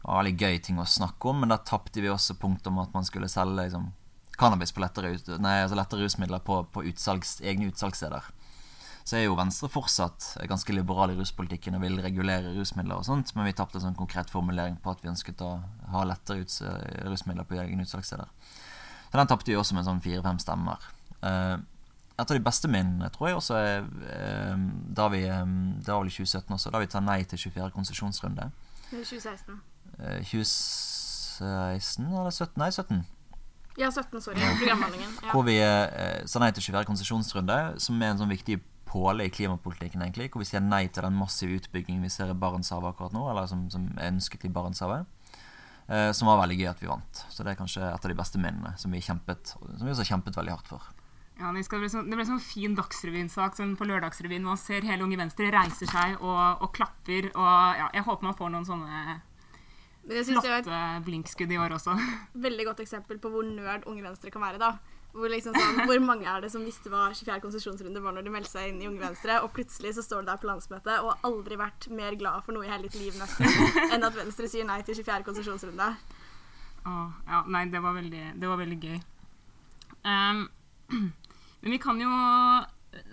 var 0.05 0.23
veldig 0.23 0.35
gøy 0.39 0.57
ting 0.63 0.79
å 0.81 0.87
snakke 0.87 1.31
om. 1.31 1.43
Men 1.43 1.53
da 1.53 1.59
tapte 1.61 2.03
vi 2.03 2.11
også 2.11 2.37
punktet 2.41 2.71
om 2.71 2.81
at 2.83 2.93
man 2.95 3.07
skulle 3.07 3.29
selge 3.31 3.65
liksom, 3.65 3.91
cannabis 4.39 4.73
på 4.75 4.83
lettere, 4.83 5.15
nei, 5.41 5.59
altså 5.63 5.77
lettere 5.79 6.05
rusmidler 6.05 6.43
på, 6.45 6.61
på 6.71 6.85
utsalgs, 6.91 7.39
egne 7.45 7.69
utsalgssteder. 7.71 8.31
Så 9.05 9.19
er 9.19 9.27
jo 9.27 9.37
Venstre 9.37 9.69
fortsatt 9.69 10.31
ganske 10.49 10.73
liberal 10.73 11.11
i 11.13 11.17
ruspolitikken 11.19 11.77
og 11.77 11.83
vil 11.85 11.99
regulere 12.01 12.55
rusmidler 12.55 12.97
og 12.97 13.05
sånt, 13.05 13.35
men 13.37 13.45
vi 13.45 13.53
tapte 13.53 13.77
en 13.77 13.83
sånn 13.83 13.97
konkret 13.99 14.31
formulering 14.33 14.79
på 14.81 14.95
at 14.95 15.03
vi 15.03 15.11
ønsket 15.11 15.43
å 15.45 15.51
ha 15.93 16.01
lettere 16.09 16.41
uts 16.41 16.63
rusmidler 17.05 17.45
på 17.45 17.59
egne 17.61 17.85
utsalgssteder. 17.85 18.31
Så 19.11 19.19
den 19.19 19.29
tapte 19.29 19.51
vi 19.51 19.55
også 19.55 19.77
med 19.77 19.85
sånn 19.85 20.01
fire-fem 20.03 20.41
stemmer. 20.41 20.81
Eh, 21.21 21.57
et 22.15 22.23
av 22.23 22.35
de 22.37 22.43
beste 22.43 22.67
minnene 22.71 23.07
tror 23.11 23.29
jeg 23.29 23.37
også 23.37 23.59
er 23.59 23.85
eh, 24.11 24.65
da 24.95 25.07
vi 25.11 25.21
eh, 25.27 25.41
Det 25.83 25.91
var 25.91 26.01
vel 26.01 26.11
i 26.11 26.15
2017 26.15 26.57
også, 26.57 26.71
da 26.71 26.81
vi 26.83 26.89
tar 26.91 27.03
nei 27.03 27.21
til 27.27 27.39
24. 27.45 27.69
konsesjonsrunde. 27.75 28.49
I 28.91 29.01
2016. 29.03 29.61
Eh, 29.99 30.21
2016 30.27 32.05
eller 32.05 32.31
17? 32.31 32.55
Nei, 32.61 32.71
17. 32.71 33.03
Ja, 33.77 33.91
17, 33.91 34.21
sorry. 34.21 34.39
Programmeldingen. 34.59 35.11
Ja. 35.23 35.31
Hvor 35.33 35.43
vi 35.47 35.57
eh, 35.59 36.21
sa 36.29 36.39
nei 36.39 36.51
til 36.55 36.63
24. 36.69 36.85
konsesjonsrunde, 36.87 37.59
som 37.83 37.99
er 37.99 38.13
en 38.13 38.21
sånn 38.21 38.31
viktig 38.31 38.61
påle 38.87 39.27
i 39.27 39.33
klimapolitikken, 39.33 40.03
egentlig. 40.05 40.29
Hvor 40.31 40.43
vi 40.43 40.47
sier 40.47 40.63
nei 40.63 40.85
til 40.87 41.03
den 41.03 41.17
massive 41.19 41.57
utbyggingen 41.59 42.05
vi 42.05 42.13
ser 42.13 42.31
i 42.31 42.37
Barentshavet 42.39 42.93
akkurat 42.93 43.15
nå, 43.15 43.25
eller 43.31 43.49
som, 43.51 43.65
som 43.73 43.89
er 43.97 44.13
ønsket 44.13 44.47
i 44.47 44.53
Barentshavet. 44.55 45.09
Eh, 45.87 46.11
som 46.17 46.29
var 46.29 46.39
veldig 46.41 46.57
gøy 46.61 46.69
at 46.71 46.79
vi 46.81 46.89
vant. 46.89 47.25
Så 47.29 47.43
det 47.43 47.53
er 47.53 47.59
kanskje 47.59 47.83
et 47.83 48.07
av 48.07 48.11
de 48.11 48.17
beste 48.17 48.39
minnene 48.41 48.71
som 48.81 48.93
vi 48.95 49.03
kjempet 49.05 49.51
Som 49.53 49.83
vi 49.83 49.91
også 49.91 50.01
har 50.01 50.15
kjempet 50.15 50.39
veldig 50.39 50.55
hardt 50.55 50.71
for. 50.71 50.87
Ja, 51.35 51.51
Det, 51.51 51.67
ble 51.67 51.89
sånn, 51.91 52.07
det 52.07 52.15
ble 52.15 52.25
sånn 52.25 52.39
fin 52.39 52.77
Dagsrevyen-sak 52.77 53.57
sånn 53.57 53.75
på 53.75 53.85
Lørdagsrevyen. 53.89 54.45
Man 54.47 54.57
ser 54.57 54.87
hele 54.87 55.03
Unge 55.03 55.19
Venstre 55.19 55.51
reiser 55.51 55.89
seg 55.91 56.15
og, 56.21 56.63
og 56.63 56.71
klapper. 56.73 57.27
Og 57.35 57.79
ja, 57.81 57.89
jeg 57.91 58.05
håper 58.07 58.29
man 58.29 58.37
får 58.39 58.53
noen 58.53 58.67
sånne 58.69 59.19
flotte 60.05 60.81
blinkskudd 61.05 61.51
i 61.51 61.57
år 61.61 61.77
også. 61.77 61.95
veldig 62.47 62.67
godt 62.67 62.83
eksempel 62.85 63.19
på 63.21 63.31
hvor 63.33 63.47
nerd 63.47 63.87
Unge 63.89 64.03
Venstre 64.05 64.33
kan 64.33 64.43
være. 64.45 64.61
da. 64.61 64.75
Hvor, 65.15 65.31
liksom 65.31 65.55
sånn, 65.55 65.77
hvor 65.87 66.01
mange 66.03 66.27
er 66.27 66.41
det 66.43 66.49
som 66.51 66.63
visste 66.67 66.91
hva 66.91 67.05
24. 67.15 67.37
konsesjonsrunde 67.39 68.01
var 68.03 68.11
når 68.17 68.25
de 68.25 68.33
meldte 68.33 68.51
seg 68.51 68.73
inn 68.73 68.81
i 68.83 68.87
Unge 68.89 68.99
Venstre, 68.99 69.37
og 69.45 69.53
plutselig 69.55 69.93
så 69.95 70.03
står 70.03 70.25
du 70.25 70.31
der 70.31 70.41
på 70.41 70.49
landsmøtet 70.49 70.97
og 70.97 71.13
har 71.13 71.29
aldri 71.29 71.55
vært 71.61 71.87
mer 71.87 72.17
glad 72.19 72.43
for 72.43 72.51
noe 72.51 72.67
i 72.67 72.71
hele 72.73 72.89
ditt 72.89 72.97
liv 72.99 73.15
nesten, 73.15 73.47
enn 73.95 74.03
at 74.03 74.17
Venstre 74.17 74.49
sier 74.51 74.67
nei 74.67 74.81
til 74.83 74.99
24. 74.99 75.23
konsesjonsrunde. 75.29 75.87
Åh, 76.85 77.15
ja, 77.31 77.41
nei, 77.47 77.63
det 77.71 77.79
var 77.81 77.95
veldig, 77.95 78.25
det 78.41 78.51
var 78.51 78.59
veldig 78.59 78.79
gøy. 78.83 78.99
Um, 80.03 80.43
men 81.63 81.77
vi 81.77 81.79
kan 81.81 82.03
jo, 82.03 82.11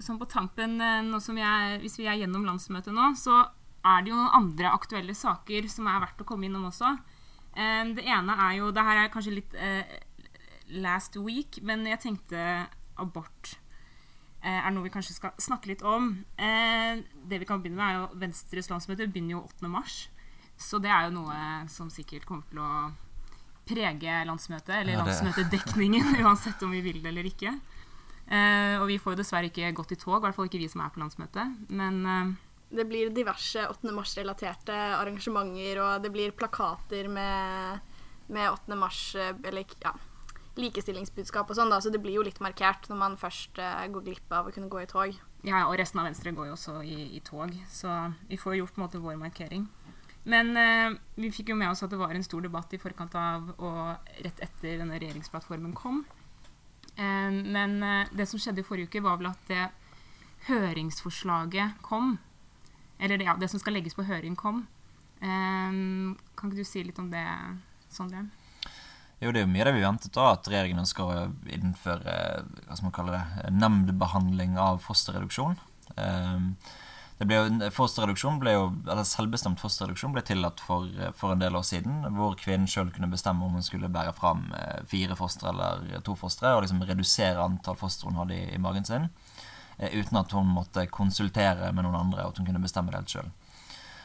sånn 0.03 0.19
på 0.19 0.29
tampen, 0.35 0.81
eh, 0.83 1.01
nå 1.07 1.23
som 1.23 1.39
vi 1.39 1.47
er, 1.47 1.79
hvis 1.85 2.01
vi 2.03 2.11
er 2.11 2.19
gjennom 2.25 2.51
landsmøtet 2.51 2.99
nå, 2.99 3.13
så 3.15 3.45
er 3.83 4.05
det 4.05 4.13
jo 4.13 4.19
noen 4.19 4.37
andre 4.39 4.71
aktuelle 4.77 5.15
saker 5.17 5.67
som 5.71 5.89
er 5.91 6.03
verdt 6.05 6.23
å 6.23 6.27
komme 6.29 6.47
innom 6.47 6.69
også. 6.71 6.95
Um, 7.53 7.93
det 7.99 8.07
ene 8.09 8.33
er 8.47 8.55
jo 8.63 8.71
Det 8.73 8.85
her 8.87 9.03
er 9.03 9.11
kanskje 9.13 9.35
litt 9.37 9.57
uh, 9.59 9.83
last 10.81 11.19
week, 11.21 11.59
men 11.61 11.85
jeg 11.85 12.01
tenkte 12.01 12.45
abort 13.03 13.57
uh, 14.41 14.61
er 14.63 14.71
noe 14.73 14.87
vi 14.87 14.95
kanskje 14.95 15.19
skal 15.19 15.35
snakke 15.43 15.73
litt 15.73 15.83
om. 15.85 16.15
Uh, 16.39 17.03
det 17.29 17.43
vi 17.43 17.49
kan 17.49 17.63
begynne 17.63 17.81
med, 17.81 17.89
er 17.89 17.99
jo 18.01 18.23
Venstres 18.23 18.71
landsmøte 18.73 19.11
begynner 19.11 19.37
jo 19.37 19.47
8. 19.51 19.73
mars. 19.73 19.97
Så 20.57 20.79
det 20.83 20.93
er 20.95 21.09
jo 21.09 21.17
noe 21.19 21.37
som 21.73 21.91
sikkert 21.91 22.29
kommer 22.29 22.47
til 22.53 22.63
å 22.63 22.71
prege 23.67 24.23
landsmøtet, 24.29 24.73
eller 24.79 24.95
Ja, 24.95 25.03
landsmøtedekningen, 25.03 26.15
uansett 26.25 26.63
om 26.63 26.73
vi 26.75 26.83
vil 26.85 27.03
det 27.03 27.11
eller 27.11 27.27
ikke. 27.27 27.55
Og 28.33 28.85
vi 28.89 28.97
får 29.03 29.15
jo 29.15 29.19
dessverre 29.19 29.49
ikke 29.51 29.71
gått 29.77 29.95
i 29.95 29.99
tog, 29.99 30.17
i 30.17 30.23
hvert 30.25 30.37
fall 30.37 30.47
ikke 30.49 30.61
vi 30.61 30.69
som 30.71 30.85
er 30.85 30.93
på 30.95 31.03
landsmøtet. 31.03 31.57
Men 31.75 32.37
Det 32.73 32.87
blir 32.89 33.11
diverse 33.13 33.67
8. 33.69 33.93
mars-relaterte 33.93 34.77
arrangementer, 34.97 35.81
og 35.85 36.05
det 36.05 36.13
blir 36.15 36.33
plakater 36.33 37.09
med, 37.13 37.83
med 38.33 38.49
8. 38.49 38.79
mars 38.81 39.03
eh, 39.15 39.35
Eller 39.45 39.69
ja, 39.83 39.93
likestillingsbudskap 40.61 41.51
og 41.51 41.57
sånn, 41.57 41.73
da, 41.73 41.81
så 41.81 41.93
det 41.93 42.01
blir 42.03 42.19
jo 42.19 42.25
litt 42.27 42.41
markert 42.45 42.89
når 42.91 42.99
man 43.01 43.19
først 43.21 43.61
uh, 43.61 43.85
går 43.93 44.05
glipp 44.09 44.33
av 44.37 44.49
å 44.49 44.55
kunne 44.55 44.69
gå 44.73 44.83
i 44.83 44.89
tog. 44.89 45.15
ja, 45.49 45.63
og 45.65 45.77
resten 45.81 46.01
av 46.01 46.09
Venstre 46.09 46.33
går 46.37 46.51
jo 46.51 46.57
også 46.57 46.75
i, 46.85 46.99
i 47.17 47.21
tog, 47.25 47.55
så 47.73 48.13
vi 48.29 48.41
får 48.41 48.59
gjort 48.59 48.75
på 48.75 48.83
en 48.83 48.87
måte 48.87 49.01
vår 49.03 49.17
markering. 49.21 49.65
Men 50.29 50.53
eh, 50.55 50.93
vi 51.19 51.33
fikk 51.35 51.49
jo 51.51 51.57
med 51.59 51.73
oss 51.73 51.83
at 51.83 51.91
det 51.91 51.99
var 51.99 52.13
en 52.15 52.23
stor 52.23 52.45
debatt 52.45 52.71
i 52.71 52.79
forkant 52.79 53.17
av 53.19 53.49
og 53.57 54.13
rett 54.23 54.43
etter 54.45 54.77
denne 54.79 55.01
regjeringsplattformen 55.01 55.73
kom. 55.75 56.05
Eh, 56.95 57.33
men 57.33 57.81
det 58.15 58.29
som 58.31 58.39
skjedde 58.39 58.63
i 58.63 58.69
forrige 58.69 58.93
uke, 58.93 59.03
var 59.03 59.19
vel 59.19 59.33
at 59.33 59.49
det 59.51 59.65
høringsforslaget 60.47 61.83
kom. 61.83 62.21
Eller 63.03 63.19
det, 63.19 63.27
ja, 63.27 63.35
det 63.39 63.51
som 63.51 63.59
skal 63.61 63.75
legges 63.75 63.99
på 63.99 64.07
høring, 64.07 64.37
kom. 64.39 64.63
Eh, 65.19 65.75
kan 66.39 66.51
ikke 66.53 66.63
du 66.63 66.69
si 66.69 66.85
litt 66.87 67.01
om 67.03 67.11
det, 67.11 67.27
Sondre? 67.93 68.29
Jo, 69.23 69.31
det 69.31 69.43
er 69.43 69.45
jo 69.45 69.53
mye 69.53 69.67
det 69.69 69.75
vi 69.77 69.83
ventet 69.85 70.15
da, 70.17 70.33
at 70.35 70.49
regjeringen 70.51 70.83
å 70.83 71.11
innføre 71.55 72.15
hva 72.67 72.75
skal 72.75 72.87
man 72.89 72.95
kalle 72.97 73.19
det, 73.19 73.51
nemndbehandling 73.55 74.57
av 74.59 74.81
fosterreduksjon. 74.83 75.55
Ehm, 75.97 76.57
Det 77.21 77.27
ble 77.31 77.37
jo, 77.37 77.69
fosterreduksjon 77.71 78.41
ble 78.43 78.57
jo, 78.57 78.63
eller 78.83 79.05
Selvbestemt 79.07 79.61
fosterreduksjon 79.63 80.11
ble 80.17 80.25
tillatt 80.27 80.59
for, 80.59 80.89
for 81.15 81.37
en 81.37 81.39
del 81.39 81.55
år 81.55 81.63
siden, 81.63 82.01
hvor 82.17 82.35
kvinnen 82.35 82.67
sjøl 82.67 82.91
kunne 82.91 83.13
bestemme 83.13 83.47
om 83.47 83.55
hun 83.55 83.63
skulle 83.63 83.93
bære 83.93 84.11
fram 84.17 84.49
eh, 84.59 84.81
fire 84.91 85.15
fostre 85.15 85.53
eller 85.53 86.03
to 86.03 86.17
fostre, 86.19 86.57
og 86.57 86.65
liksom 86.65 86.83
redusere 86.83 87.45
antall 87.45 87.79
foster 87.79 88.11
hun 88.11 88.19
hadde 88.19 88.35
i, 88.41 88.49
i 88.57 88.59
magen 88.59 88.89
sin, 88.89 89.07
eh, 89.07 89.32
uten 89.79 90.19
at 90.21 90.33
hun 90.33 90.47
måtte 90.47 90.87
konsultere 90.91 91.73
med 91.73 91.85
noen 91.87 91.99
andre, 91.99 92.25
og 92.27 92.33
at 92.33 92.39
hun 92.41 92.47
kunne 92.47 92.63
bestemme 92.63 92.93
det 92.93 93.01
helt 93.01 93.15
sjøl. 93.17 93.31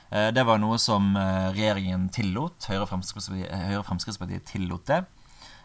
Eh, 0.09 0.31
Det 0.31 0.45
var 0.45 0.59
noe 0.59 0.77
som 0.79 1.15
eh, 1.15 1.51
regjeringen 1.51 2.09
tillot. 2.09 2.69
Høyre 2.69 2.85
og 2.85 2.91
Fremskrittspartiet, 2.91 4.45
tillot 4.45 4.85
det. 4.85 5.03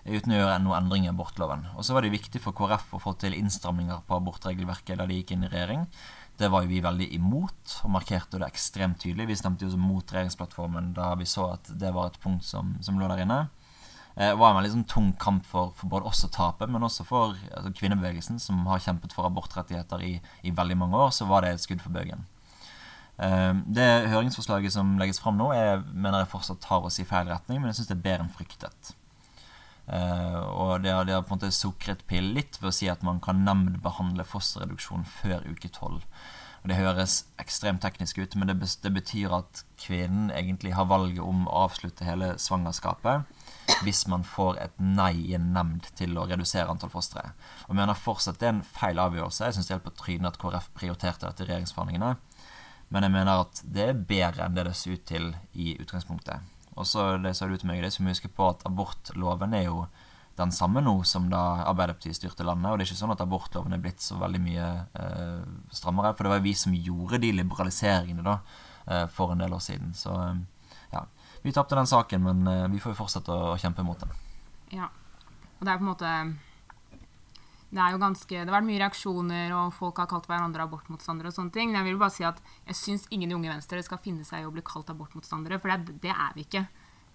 eh, 0.05 0.17
Uten 0.17 0.33
å 0.33 0.41
gjøre 0.41 0.59
noen 0.63 0.83
endringer 0.83 1.13
i 1.13 1.15
abortloven. 1.15 1.67
Og 1.77 1.85
så 1.87 1.95
var 1.95 2.03
det 2.03 2.11
viktig 2.11 2.43
for 2.43 2.53
KrF 2.53 2.95
å 2.95 3.03
få 3.03 3.15
til 3.19 3.35
innstramninger 3.39 4.03
på 4.09 4.19
abortregelverket 4.19 4.99
da 4.99 5.07
de 5.07 5.21
gikk 5.21 5.33
inn 5.37 5.45
i 5.45 5.53
regjering. 5.53 5.87
Det 6.39 6.49
var 6.51 6.65
jo 6.65 6.73
vi 6.73 6.81
veldig 6.83 7.07
imot, 7.15 7.81
og 7.85 7.91
markerte 7.93 8.39
det 8.41 8.49
ekstremt 8.49 8.99
tydelig. 8.99 9.29
Vi 9.29 9.37
stemte 9.37 9.67
jo 9.69 9.77
mot 9.79 10.03
regjeringsplattformen 10.11 10.95
da 10.97 11.15
vi 11.15 11.25
så 11.29 11.53
at 11.53 11.69
det 11.79 11.93
var 11.95 12.09
et 12.09 12.19
punkt 12.23 12.43
som, 12.45 12.75
som 12.83 12.99
lå 12.99 13.07
der 13.13 13.23
inne. 13.23 13.45
Eh, 14.17 14.35
var 14.37 14.59
en 14.59 14.69
sånn 14.69 14.89
tung 14.89 15.13
kamp 15.17 15.47
for, 15.49 15.73
for 15.79 15.89
både 15.93 16.11
oss 16.11 16.25
å 16.27 16.31
tape, 16.33 16.69
men 16.69 16.85
også 16.85 17.07
for 17.09 17.37
altså, 17.49 17.73
kvinnebevegelsen, 17.79 18.41
som 18.43 18.61
har 18.69 18.83
kjempet 18.85 19.15
for 19.17 19.29
abortrettigheter 19.29 20.05
i, 20.05 20.13
i 20.45 20.53
veldig 20.53 20.77
mange 20.83 21.01
år. 21.01 21.15
Så 21.17 21.29
var 21.31 21.45
det 21.45 21.55
et 21.55 21.65
skudd 21.65 21.81
for 21.85 21.95
bøgen. 21.95 22.27
Eh, 23.17 23.53
det 23.73 23.89
høringsforslaget 24.13 24.77
som 24.77 24.99
legges 25.01 25.23
fram 25.23 25.41
nå, 25.41 25.49
er, 25.57 25.81
mener 25.93 26.23
jeg 26.23 26.33
fortsatt 26.35 26.61
tar 26.65 26.85
oss 26.85 27.01
i 27.01 27.09
feil 27.09 27.31
retning, 27.33 27.63
men 27.63 27.73
jeg 27.73 27.81
syns 27.81 27.93
det 27.93 27.99
er 27.99 28.05
bedre 28.11 28.27
enn 28.27 28.37
fryktet. 28.37 28.93
Eh, 29.89 30.39
og 30.45 30.85
det 30.85 30.93
har, 30.93 31.09
det 31.09 31.17
har 31.17 31.25
på 31.25 31.33
en 31.33 31.41
måte 31.41 31.55
sukret 31.57 32.05
pill 32.11 32.35
litt 32.37 32.61
ved 32.61 32.71
å 32.71 32.77
si 32.77 32.93
at 32.93 33.03
man 33.07 33.21
kan 33.25 33.43
nemndbehandle 33.47 34.29
fosterreduksjon 34.29 35.09
før 35.09 35.49
uke 35.49 35.73
tolv. 35.73 36.05
Og 36.63 36.71
Det 36.71 36.79
høres 36.79 37.25
ekstremt 37.43 37.83
teknisk 37.83 38.21
ut, 38.23 38.37
men 38.39 38.53
det 38.53 38.93
betyr 38.95 39.33
at 39.35 39.65
kvinnen 39.83 40.31
egentlig 40.31 40.77
har 40.77 40.87
valget 40.87 41.25
om 41.25 41.49
å 41.49 41.65
avslutte 41.65 42.07
hele 42.07 42.37
svangerskapet 42.39 43.25
hvis 43.83 44.05
man 44.11 44.25
får 44.27 44.59
et 44.63 44.81
nei 44.83 45.13
i 45.29 45.35
en 45.37 45.53
nemnd 45.55 45.89
til 45.99 46.17
å 46.19 46.27
redusere 46.31 46.71
antall 46.71 46.93
fostre. 46.93 47.33
Og 47.69 47.77
mener 47.79 47.99
fortsatt 47.99 48.41
det 48.41 48.49
er 48.49 48.55
en 48.57 48.65
feil 48.67 49.01
avgjørelse. 49.03 49.47
Jeg 49.47 49.57
syns 49.57 49.69
det 49.69 49.75
er 49.75 49.81
helt 49.81 49.89
på 49.89 49.97
trynet 50.03 50.33
at 50.33 50.41
KrF 50.43 50.71
prioriterte 50.79 51.29
dette 51.29 51.45
i 51.45 51.51
regjeringsforhandlingene. 51.51 52.15
Men 52.93 53.07
jeg 53.07 53.15
mener 53.15 53.45
at 53.47 53.63
det 53.65 53.85
er 53.89 54.07
bedre 54.09 54.47
enn 54.47 54.57
det 54.57 54.67
det 54.69 54.77
ser 54.77 54.99
ut 54.99 55.05
til 55.09 55.31
i 55.57 55.75
utgangspunktet. 55.81 56.49
Og 56.77 56.89
så 56.89 57.17
det 57.21 57.35
ser 57.37 57.53
du 57.53 57.59
til 57.59 57.69
meg, 57.69 57.83
det 57.85 57.93
som 57.95 58.09
husker 58.09 58.33
på 58.33 58.49
at 58.53 58.65
abortloven 58.69 59.57
er 59.57 59.69
jo 59.69 59.87
den 60.37 60.53
samme 60.53 60.81
nå 60.81 60.95
som 61.05 61.29
da 61.33 61.63
Arbeiderpartiet 61.69 62.17
styrte 62.17 62.47
landet. 62.47 62.71
Og 62.71 62.79
det 62.79 62.87
er 62.87 62.91
ikke 62.91 63.01
sånn 63.03 63.15
at 63.15 63.25
abortloven 63.25 63.77
er 63.77 63.83
blitt 63.85 64.01
så 64.05 64.17
veldig 64.21 64.41
mye 64.45 64.69
eh, 64.97 65.43
strammere. 65.75 66.15
For 66.17 66.25
det 66.25 66.33
var 66.33 66.41
jo 66.41 66.47
vi 66.49 66.55
som 66.57 66.77
gjorde 66.77 67.21
de 67.23 67.33
liberaliseringene 67.37 68.25
da 68.25 68.39
eh, 68.87 69.05
for 69.13 69.35
en 69.35 69.45
del 69.45 69.53
år 69.53 69.65
siden. 69.65 69.93
Så 69.97 70.15
eh. 70.17 70.41
Vi 71.43 71.53
tapte 71.53 71.79
den 71.79 71.91
saken, 71.91 72.23
men 72.23 72.47
eh, 72.47 72.69
vi 72.71 72.81
får 72.81 72.95
jo 72.95 73.01
fortsette 73.03 73.35
å, 73.35 73.57
kjempe 73.59 73.85
mot 73.87 73.99
den. 73.99 74.15
Ja. 74.73 74.89
Og 75.59 75.67
det 75.67 75.73
er 75.73 75.81
på 75.81 75.87
en 75.87 75.93
måte 75.93 76.15
det 77.73 77.81
er 77.81 77.95
jo 77.95 78.01
ganske, 78.03 78.29
det 78.29 78.45
har 78.45 78.53
vært 78.53 78.67
mye 78.69 78.81
reaksjoner, 78.83 79.53
og 79.57 79.71
folk 79.73 79.97
har 80.03 80.09
kalt 80.11 80.27
hverandre 80.29 80.67
abortmotstandere. 80.67 81.31
og 81.31 81.37
sånne 81.39 81.55
ting. 81.55 81.71
Men 81.71 81.81
jeg 81.81 81.89
vil 81.89 82.01
bare 82.03 82.13
si 82.13 82.25
at 82.29 82.43
jeg 82.69 82.77
syns 82.77 83.07
ingen 83.09 83.31
i 83.31 83.35
Unge 83.35 83.49
Venstre 83.49 83.81
skal 83.83 84.01
finne 84.05 84.27
seg 84.29 84.43
i 84.43 84.49
å 84.49 84.53
bli 84.53 84.61
kalt 84.61 84.93
abortmotstandere, 84.93 85.59
for 85.59 85.73
det, 85.73 85.97
det, 86.03 86.13
er 86.13 86.37
vi 86.37 86.45
ikke. 86.45 86.67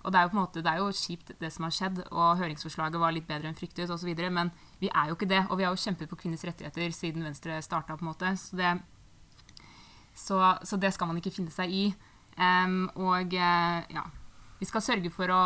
Og 0.01 0.11
det 0.11 0.17
er 0.17 0.25
jo 0.25 0.31
på 0.33 0.37
en 0.37 0.41
måte, 0.41 0.63
det 0.65 0.71
er 0.71 0.81
jo 0.81 0.89
kjipt, 0.89 1.35
det 1.37 1.51
som 1.53 1.67
har 1.67 1.75
skjedd, 1.77 2.01
og 2.09 2.41
høringsforslaget 2.41 3.01
var 3.03 3.13
litt 3.13 3.27
bedre 3.29 3.51
enn 3.51 3.57
fryktet 3.57 3.93
osv., 3.93 4.09
men 4.33 4.49
vi 4.81 4.89
er 4.89 5.11
jo 5.11 5.17
ikke 5.19 5.29
det. 5.29 5.43
Og 5.45 5.61
vi 5.61 5.67
har 5.67 5.77
jo 5.77 5.83
kjempet 5.83 6.09
for 6.09 6.17
kvinners 6.17 6.45
rettigheter 6.49 6.95
siden 6.95 7.27
Venstre 7.27 7.61
starta, 7.61 7.93
på 7.93 8.07
en 8.07 8.09
måte. 8.09 8.33
Så 8.41 8.57
det, 8.57 8.73
så, 10.17 10.41
så 10.65 10.81
det, 10.81 10.95
skal 10.97 11.11
man 11.11 11.21
ikke 11.21 11.35
finne 11.37 11.53
seg 11.53 11.69
i. 11.69 11.83
Um, 12.37 12.85
og 13.01 13.33
uh, 13.33 13.81
ja, 13.89 14.03
vi 14.59 14.67
skal 14.69 14.83
sørge 14.85 15.09
for 15.13 15.31
å 15.33 15.43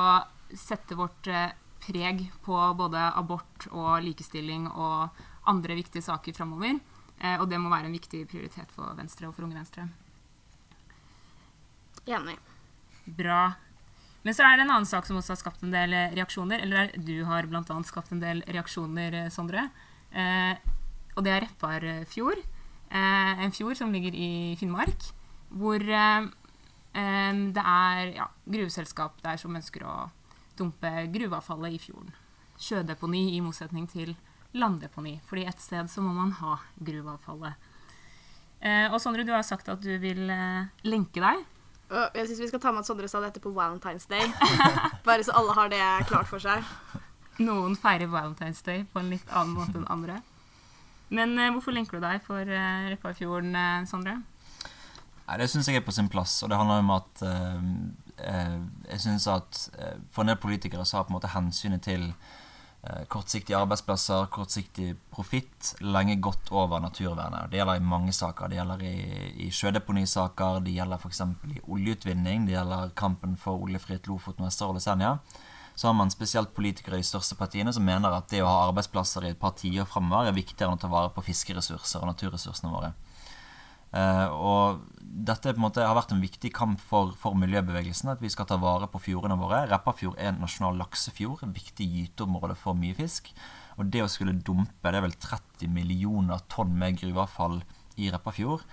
sette 0.52 0.98
vårt 1.00 1.30
uh, 1.32 1.54
preg 1.82 2.26
på 2.46 2.58
både 2.78 3.10
abort 3.18 3.68
og 3.72 4.02
likestilling 4.06 4.68
og 4.72 5.24
andre 5.50 5.78
viktige 5.80 6.06
saker 6.06 6.36
framover. 6.36 6.78
Eh, 7.22 7.38
og 7.38 7.48
det 7.50 7.60
må 7.62 7.72
være 7.72 7.90
en 7.90 7.98
viktig 7.98 8.24
prioritet 8.30 8.72
for 8.74 8.94
Venstre 8.98 9.30
og 9.30 9.36
for 9.36 9.46
Unge 9.46 9.60
Venstre. 9.60 9.88
Enig. 12.10 12.38
Bra. 13.06 13.54
Men 14.22 14.38
så 14.38 14.46
er 14.46 14.58
det 14.58 14.66
en 14.66 14.74
annen 14.74 14.90
sak 14.90 15.08
som 15.08 15.18
også 15.18 15.36
har 15.36 15.42
skapt 15.42 15.64
en 15.66 15.74
del 15.74 15.94
reaksjoner. 16.16 16.62
Eller 16.66 16.94
du 16.98 17.24
har 17.30 17.50
bl.a. 17.50 17.64
skapt 17.88 18.14
en 18.14 18.22
del 18.22 18.44
reaksjoner, 18.50 19.18
eh, 19.24 19.32
Sondre. 19.34 19.68
Eh, 20.12 20.54
og 21.16 21.26
det 21.26 21.36
er 21.36 21.46
Repparfjord. 21.46 22.42
Eh, 22.92 23.46
en 23.46 23.54
fjord 23.56 23.78
som 23.80 23.94
ligger 23.94 24.18
i 24.18 24.58
Finnmark. 24.60 25.10
Hvor 25.62 25.82
eh, 25.82 26.30
eh, 26.94 27.44
det 27.56 27.64
er 27.64 28.16
ja, 28.18 28.28
gruveselskap 28.46 29.22
der 29.24 29.40
som 29.42 29.56
ønsker 29.56 29.86
å 29.88 29.96
dumpe 30.60 30.92
gruveavfallet 31.14 31.78
i 31.78 31.82
fjorden. 31.82 32.12
Sjødeponi 32.62 33.32
i 33.36 33.42
motsetning 33.42 33.88
til 33.90 34.14
landdeponi, 34.58 35.20
fordi 35.28 35.46
et 35.50 35.62
sted 35.64 35.90
så 35.90 36.04
må 36.04 36.14
man 36.16 36.34
ha 36.42 36.58
gruveavfallet. 36.84 37.70
Uh, 38.62 38.94
og 38.94 39.00
Sondre, 39.02 39.26
du 39.26 39.32
har 39.34 39.42
sagt 39.42 39.72
at 39.74 39.82
du 39.82 39.90
vil 40.02 40.28
uh, 40.30 40.68
lenke 40.86 41.22
deg. 41.24 41.40
Uh, 41.90 42.06
jeg 42.14 42.28
syns 42.30 42.44
vi 42.44 42.50
skal 42.52 42.62
ta 42.62 42.74
med 42.74 42.84
at 42.84 42.90
Sondre 42.90 43.10
sa 43.10 43.24
dette 43.24 43.42
på 43.42 43.54
Valentine's 43.56 44.06
Day. 44.10 44.28
Bare 45.08 45.26
så 45.26 45.34
alle 45.40 45.56
har 45.58 45.72
det 45.72 45.82
klart 46.12 46.30
for 46.30 46.44
seg. 46.44 46.62
Noen 47.42 47.74
feirer 47.80 48.12
Valentine's 48.12 48.62
Day 48.66 48.84
på 48.92 49.02
en 49.02 49.10
litt 49.10 49.34
annen 49.34 49.56
måte 49.58 49.80
enn 49.80 49.90
andre. 49.90 50.20
Men 51.12 51.34
eh, 51.42 51.50
hvorfor 51.52 51.74
lenker 51.76 51.98
du 51.98 52.06
deg 52.06 52.22
for 52.24 52.48
Repparfjorden, 52.48 53.58
Sondre? 53.90 54.20
Nei, 55.28 55.38
Det 55.40 55.50
syns 55.52 55.70
jeg 55.70 55.80
er 55.80 55.86
på 55.86 55.96
sin 55.96 56.10
plass. 56.12 56.42
Og 56.44 56.52
det 56.52 56.60
handler 56.60 56.84
om 56.84 56.94
at 56.98 57.26
eh, 57.28 57.66
eh, 58.28 58.62
jeg 58.92 59.04
syns 59.06 59.28
at 59.32 59.66
eh, 59.80 59.98
for 60.12 60.24
en 60.24 60.34
del 60.34 60.40
politikere 60.42 60.86
så 60.86 61.00
har 61.00 61.08
på 61.08 61.14
en 61.14 61.20
måte 61.20 61.32
hensynet 61.32 61.84
til 61.86 62.10
eh, 62.10 63.04
kortsiktige 63.12 63.60
arbeidsplasser, 63.60 64.28
kortsiktig 64.34 64.96
profitt, 65.14 65.76
lenge 65.82 66.18
gått 66.24 66.52
over 66.52 66.84
naturvernet. 66.84 67.52
Det 67.52 67.62
gjelder 67.62 67.80
i 67.80 67.88
mange 67.94 68.14
saker. 68.16 68.52
Det 68.52 68.60
gjelder 68.60 68.84
i, 68.88 68.98
i 69.48 69.52
sjødeponisaker, 69.56 70.60
det 70.66 70.76
gjelder 70.80 71.00
f.eks. 71.00 71.24
i 71.56 71.64
oljeutvinning, 71.68 72.50
det 72.50 72.58
gjelder 72.58 72.94
kampen 72.98 73.38
for 73.40 73.64
oljefritt 73.64 74.12
Lofoten, 74.12 74.48
Vesterålen 74.50 74.82
og 74.82 74.86
Senja. 74.86 75.16
Så 75.76 75.88
har 75.88 75.94
man 75.96 76.12
spesielt 76.12 76.52
politikere 76.54 77.00
i 77.00 77.06
største 77.06 77.38
partiene 77.40 77.72
som 77.74 77.86
mener 77.88 78.12
at 78.14 78.28
det 78.30 78.42
å 78.44 78.50
ha 78.50 78.66
arbeidsplasser 78.68 79.24
i 79.24 79.32
et 79.32 79.40
par 79.40 79.56
tiår 79.58 79.88
framover 79.88 80.28
er 80.28 80.36
viktigere 80.36 80.68
enn 80.68 80.78
å 80.78 80.82
ta 80.82 80.90
vare 80.92 81.14
på 81.16 81.24
fiskeressurser 81.26 82.04
og 82.04 82.12
naturressursene 82.12 82.74
våre. 82.74 82.92
Uh, 83.92 84.28
og 84.32 85.02
dette 85.02 85.52
måte 85.60 85.84
har 85.84 85.98
vært 85.98 86.14
en 86.16 86.24
viktig 86.24 86.54
kamp 86.56 86.80
for, 86.84 87.12
for, 87.20 87.36
miljøbevegelsen. 87.40 88.14
At 88.14 88.22
vi 88.24 88.32
skal 88.32 88.48
ta 88.50 88.58
vare 88.62 88.88
på 88.92 89.02
fjordene 89.04 89.38
våre. 89.40 89.66
Repparfjord 89.72 90.20
er 90.20 90.32
en 90.32 90.40
nasjonal 90.44 90.80
laksefjord. 90.80 91.44
En 91.46 91.56
viktig 91.56 91.88
gyteområde 91.88 92.56
for 92.60 92.78
mye 92.78 92.96
fisk. 92.98 93.32
Og 93.80 93.92
det 93.92 94.04
å 94.06 94.12
skulle 94.12 94.38
dumpe 94.38 94.92
det 94.92 95.00
er 95.00 95.06
vel 95.06 95.18
30 95.18 95.72
millioner 95.74 96.44
tonn 96.52 96.74
med 96.78 97.00
gruveavfall 97.02 97.62
i 98.02 98.10
Repparfjord, 98.12 98.64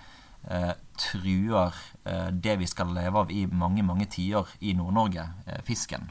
eh, 0.51 0.71
truer 0.99 1.75
eh, 2.07 2.29
det 2.31 2.55
vi 2.61 2.67
skal 2.69 2.91
leve 2.95 3.23
av 3.23 3.31
i 3.31 3.45
mange, 3.47 3.83
mange 3.85 4.07
tiår 4.11 4.51
i 4.63 4.75
Nord-Norge, 4.77 5.25
fisken. 5.67 6.09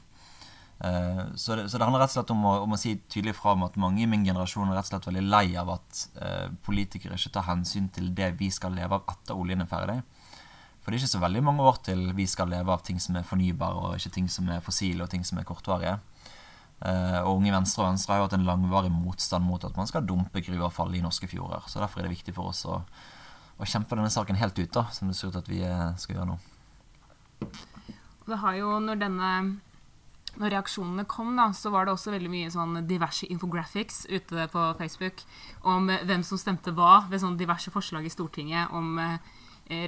Uh, 0.78 1.34
så, 1.34 1.56
det, 1.56 1.68
så, 1.68 1.78
det, 1.78 1.84
handler 1.84 2.04
rett 2.04 2.12
og 2.12 2.20
slett 2.20 2.30
om 2.30 2.44
å, 2.46 2.52
om 2.62 2.74
å, 2.76 2.78
si 2.78 2.92
tydelig 3.10 3.34
fra 3.34 3.56
om 3.56 3.64
at 3.66 3.78
mange 3.82 4.04
i 4.04 4.06
min 4.06 4.22
generasjon 4.22 4.68
er 4.70 4.76
rett 4.78 4.86
og 4.86 4.92
slett 4.92 5.08
veldig 5.10 5.24
lei 5.26 5.56
av 5.58 5.72
at 5.74 6.02
uh, 6.20 6.52
politikere 6.62 7.18
ikke 7.18 7.32
tar 7.34 7.48
hensyn 7.48 7.88
til 7.94 8.12
det 8.14 8.30
vi 8.38 8.46
skal 8.54 8.76
leve 8.78 9.00
av 9.00 9.10
etter 9.10 9.34
oljen 9.34 9.64
er 9.64 9.70
ferdig. 9.70 9.98
For 10.78 10.94
det 10.94 11.00
er 11.00 11.02
ikke 11.02 11.16
så 11.16 11.24
veldig 11.24 11.42
mange 11.48 11.66
år 11.66 11.82
til 11.88 12.06
vi 12.14 12.28
skal 12.30 12.52
leve 12.54 12.70
av 12.72 12.84
ting 12.86 13.02
som 13.02 13.18
er 13.18 13.26
fornybare, 13.26 13.82
og 13.82 13.98
ikke 13.98 14.14
ting 14.20 14.30
som 14.30 14.46
er 14.54 14.62
fossile 14.64 15.02
og 15.02 15.10
ting 15.10 15.26
som 15.26 15.42
er 15.42 15.50
kortvarige. 15.50 15.98
Uh, 16.78 17.26
og 17.26 17.40
Unge 17.40 17.56
Venstre 17.58 17.82
og 17.82 17.90
Venstre 17.90 18.14
har 18.14 18.22
jo 18.22 18.28
hatt 18.28 18.38
en 18.38 18.46
langvarig 18.46 18.94
motstand 18.94 19.50
mot 19.50 19.66
at 19.66 19.74
man 19.76 19.90
skal 19.90 20.06
dumpe 20.06 20.46
gruveavfall 20.46 20.94
i 20.94 21.02
norske 21.02 21.26
fjorder. 21.26 21.66
Så 21.66 21.82
derfor 21.82 22.00
er 22.00 22.06
det 22.06 22.14
viktig 22.20 22.38
for 22.38 22.54
oss 22.54 22.62
å, 22.70 22.84
å 23.58 23.66
kjempe 23.66 23.98
denne 23.98 24.14
saken 24.14 24.38
helt 24.38 24.62
ut, 24.62 24.70
da, 24.78 24.86
som 24.94 25.10
det 25.10 25.18
ser 25.18 25.34
ut 25.34 25.42
at 25.42 25.50
vi 25.50 25.64
skal 25.98 26.20
gjøre 26.20 26.36
nå. 26.36 26.42
Det 28.28 28.38
har 28.44 28.60
jo, 28.60 28.76
når 28.84 29.02
denne 29.02 29.32
når 30.36 30.52
reaksjonene 30.52 31.06
kom, 31.08 31.32
da, 31.38 31.48
så 31.56 31.70
var 31.72 31.86
det 31.86 31.94
også 31.94 32.12
veldig 32.12 32.30
mye 32.30 32.50
sånn 32.52 32.82
diverse 32.86 33.26
infographics 33.32 34.04
ute 34.10 34.48
på 34.52 34.64
Facebook 34.78 35.24
om 35.66 35.88
hvem 35.88 36.24
som 36.26 36.40
stemte 36.40 36.74
hva 36.76 37.08
ved 37.08 37.22
sånn 37.22 37.38
diverse 37.40 37.72
forslag 37.74 38.06
i 38.06 38.12
Stortinget 38.12 38.74
om 38.76 38.98
eh, 39.02 39.16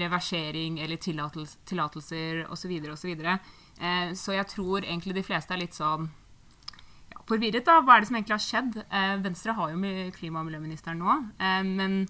reversering 0.01 0.81
eller 0.81 1.01
tillatels 1.01 1.59
tillatelser 1.69 2.47
osv. 2.53 2.73
osv. 2.93 3.13
Eh, 3.81 4.13
så 4.15 4.37
jeg 4.37 4.49
tror 4.51 4.85
egentlig 4.85 5.17
de 5.17 5.25
fleste 5.25 5.55
er 5.55 5.63
litt 5.63 5.77
sånn 5.77 6.09
ja, 7.11 7.23
forvirret. 7.29 7.65
da, 7.67 7.81
Hva 7.81 7.97
er 7.97 8.03
det 8.03 8.11
som 8.11 8.19
egentlig 8.19 8.37
har 8.37 8.47
skjedd? 8.47 8.81
Eh, 8.89 9.15
Venstre 9.25 9.57
har 9.57 9.73
jo 9.73 10.11
klima- 10.17 10.43
og 10.43 10.51
miljøministeren 10.51 11.01
nå, 11.01 11.21
eh, 11.41 11.63
men 11.65 12.03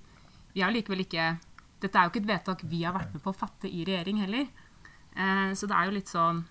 vi 0.55 0.65
har 0.65 0.75
likevel 0.75 1.07
ikke 1.07 1.37
Dette 1.81 1.97
er 1.97 2.05
jo 2.05 2.11
ikke 2.11 2.21
et 2.21 2.29
vedtak 2.29 2.63
vi 2.69 2.83
har 2.85 2.93
vært 2.93 3.15
med 3.15 3.23
på 3.25 3.31
å 3.33 3.37
fatte 3.37 3.65
i 3.65 3.87
regjering 3.89 4.19
heller. 4.21 4.51
Så 5.57 5.65
det 5.65 5.73
er 5.73 5.87
jo 5.89 5.95
litt 5.95 6.11
sånn 6.13 6.43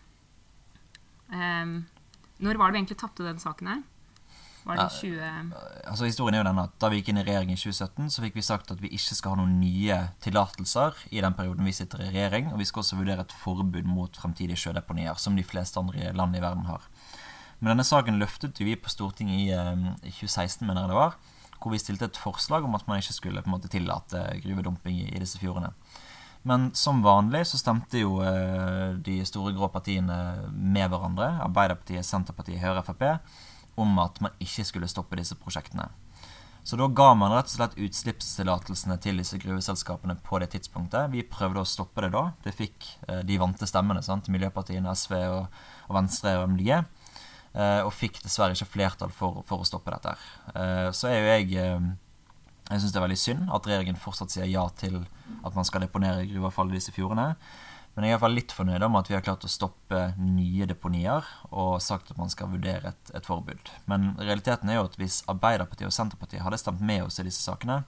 Um, 1.30 1.88
når 2.40 2.58
var 2.58 2.70
det 2.70 2.78
vi 2.78 2.84
egentlig 2.84 3.00
tapte 3.00 3.26
den 3.26 3.42
saken 3.42 3.68
her? 3.68 3.82
Var 4.68 4.76
det 4.76 4.90
20... 4.92 5.20
altså 5.88 6.06
Historien 6.06 6.36
er 6.36 6.44
jo 6.44 6.48
den 6.50 6.60
at 6.62 6.74
Da 6.82 6.90
vi 6.92 7.00
gikk 7.00 7.14
inn 7.14 7.22
i 7.22 7.24
regjering 7.26 7.54
i 7.54 7.58
2017, 7.58 8.10
så 8.14 8.24
fikk 8.26 8.36
vi 8.38 8.44
sagt 8.46 8.74
at 8.74 8.82
vi 8.84 8.92
ikke 8.96 9.16
skal 9.18 9.34
ha 9.34 9.40
noen 9.40 9.56
nye 9.62 9.98
tillatelser 10.24 11.00
i 11.16 11.24
den 11.24 11.36
perioden 11.38 11.66
vi 11.66 11.74
sitter 11.76 12.04
i 12.04 12.10
regjering, 12.12 12.52
og 12.54 12.60
vi 12.62 12.68
skal 12.70 12.84
også 12.84 13.00
vurdere 13.00 13.26
et 13.26 13.36
forbud 13.44 13.88
mot 13.88 14.20
fremtidige 14.20 14.60
sjødeponier, 14.60 15.18
som 15.22 15.38
de 15.40 15.48
fleste 15.48 15.80
andre 15.80 16.12
land 16.16 16.38
i 16.38 16.44
verden 16.44 16.68
har. 16.70 16.86
Men 17.60 17.74
denne 17.74 17.88
saken 17.88 18.20
løftet 18.22 18.60
vi 18.64 18.76
på 18.80 18.92
Stortinget 18.92 19.40
i, 19.42 19.50
um, 19.56 19.90
i 20.04 20.12
2016, 20.12 20.68
mener 20.68 20.84
jeg 20.84 20.92
det 20.94 21.00
var, 21.00 21.18
hvor 21.60 21.74
vi 21.74 21.82
stilte 21.82 22.08
et 22.08 22.20
forslag 22.20 22.64
om 22.64 22.78
at 22.78 22.86
man 22.88 23.02
ikke 23.02 23.16
skulle 23.16 23.42
på 23.44 23.52
en 23.52 23.56
måte 23.58 23.72
tillate 23.72 24.22
gruvedumping 24.44 25.02
i, 25.02 25.10
i 25.12 25.24
disse 25.24 25.40
fjordene. 25.42 25.74
Men 26.48 26.70
som 26.76 27.02
vanlig 27.04 27.44
så 27.48 27.60
stemte 27.60 28.00
jo 28.00 28.20
eh, 28.24 28.96
de 29.04 29.20
store 29.28 29.52
grå 29.56 29.68
partiene 29.74 30.16
med 30.54 30.88
hverandre, 30.92 31.34
Arbeiderpartiet, 31.44 32.08
Senterpartiet, 32.08 32.62
Høyre, 32.64 32.84
Frp, 32.88 33.04
om 33.80 34.00
at 34.00 34.22
man 34.24 34.38
ikke 34.44 34.66
skulle 34.68 34.90
stoppe 34.92 35.20
disse 35.20 35.36
prosjektene. 35.40 35.90
Så 36.64 36.78
da 36.80 36.90
ga 36.92 37.12
man 37.18 37.34
rett 37.34 37.50
og 37.50 37.56
slett 37.56 37.78
utslippstillatelsene 37.82 39.00
til 39.02 39.20
disse 39.20 39.40
gruveselskapene 39.42 40.16
på 40.24 40.40
det 40.44 40.52
tidspunktet. 40.56 41.12
Vi 41.12 41.26
prøvde 41.28 41.64
å 41.64 41.68
stoppe 41.68 42.04
det 42.06 42.12
da. 42.16 42.30
Det 42.46 42.56
fikk 42.56 42.88
eh, 43.08 43.24
de 43.28 43.40
vante 43.42 43.68
stemmene. 43.68 44.04
sant? 44.06 44.32
Miljøpartiene, 44.32 44.96
SV 44.96 45.16
og, 45.26 45.64
og 45.90 45.98
Venstre 46.00 46.38
og 46.40 46.52
MDG. 46.54 46.76
Eh, 47.50 47.82
og 47.84 47.96
fikk 47.96 48.22
dessverre 48.24 48.56
ikke 48.56 48.74
flertall 48.78 49.12
for, 49.16 49.42
for 49.50 49.64
å 49.64 49.68
stoppe 49.68 49.92
dette. 49.96 50.16
Så 50.96 51.10
er 51.10 51.18
jo 51.20 51.34
jeg 51.34 51.74
Jeg 52.70 52.84
syns 52.84 52.94
det 52.94 53.00
er 53.00 53.08
veldig 53.08 53.18
synd 53.20 53.50
at 53.56 53.66
regjeringen 53.66 53.98
fortsatt 53.98 54.34
sier 54.34 54.50
ja 54.50 54.68
til 54.78 55.00
at 55.02 55.56
man 55.56 55.66
skal 55.66 55.82
deponere 55.82 56.28
gruveavfall 56.30 56.70
i 56.70 56.78
disse 56.78 56.94
fjordene. 56.94 57.34
Men 57.96 58.06
jeg 58.06 58.12
er 58.12 58.14
i 58.14 58.16
hvert 58.16 58.24
fall 58.28 58.38
litt 58.38 58.54
fornøyd 58.56 58.84
om 58.86 58.98
at 59.00 59.10
vi 59.10 59.16
har 59.18 59.24
klart 59.26 59.44
å 59.44 59.50
stoppe 59.52 60.04
nye 60.22 60.68
deponier 60.70 61.26
og 61.50 61.82
sagt 61.84 62.14
at 62.14 62.20
man 62.22 62.30
skal 62.32 62.52
vurdere 62.54 62.94
et, 62.94 63.12
et 63.18 63.26
forbud. 63.26 63.72
Men 63.90 64.14
realiteten 64.22 64.70
er 64.70 64.80
jo 64.80 64.86
at 64.86 64.96
hvis 65.02 65.24
Arbeiderpartiet 65.32 65.90
og 65.90 65.96
Senterpartiet 65.98 66.46
hadde 66.46 66.62
stemt 66.62 66.86
med 66.86 67.08
oss 67.08 67.20
i 67.20 67.26
disse 67.28 67.42
sakene, 67.44 67.82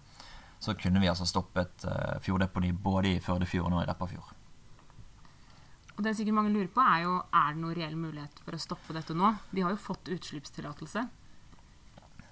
så 0.61 0.75
kunne 0.77 1.01
vi 1.01 1.09
altså 1.09 1.29
stoppet 1.29 1.85
uh, 1.85 2.17
fjorddeponi 2.21 2.73
både 2.73 3.15
i 3.15 3.21
Førdefjorden 3.23 3.77
og 3.77 3.85
i 3.85 3.87
Repparfjord. 3.89 4.33
Og 5.95 6.03
det 6.05 6.15
sikkert 6.17 6.37
mange 6.37 6.51
lurer 6.53 6.69
på, 6.73 6.81
er 6.81 7.05
jo 7.05 7.15
er 7.21 7.53
det 7.53 7.61
noen 7.61 7.77
reell 7.77 7.97
mulighet 7.97 8.43
for 8.43 8.57
å 8.57 8.61
stoppe 8.61 8.97
dette 8.97 9.13
nå? 9.17 9.31
De 9.53 9.63
har 9.63 9.73
jo 9.73 9.81
fått 9.81 10.09
utslippstillatelse. 10.09 11.05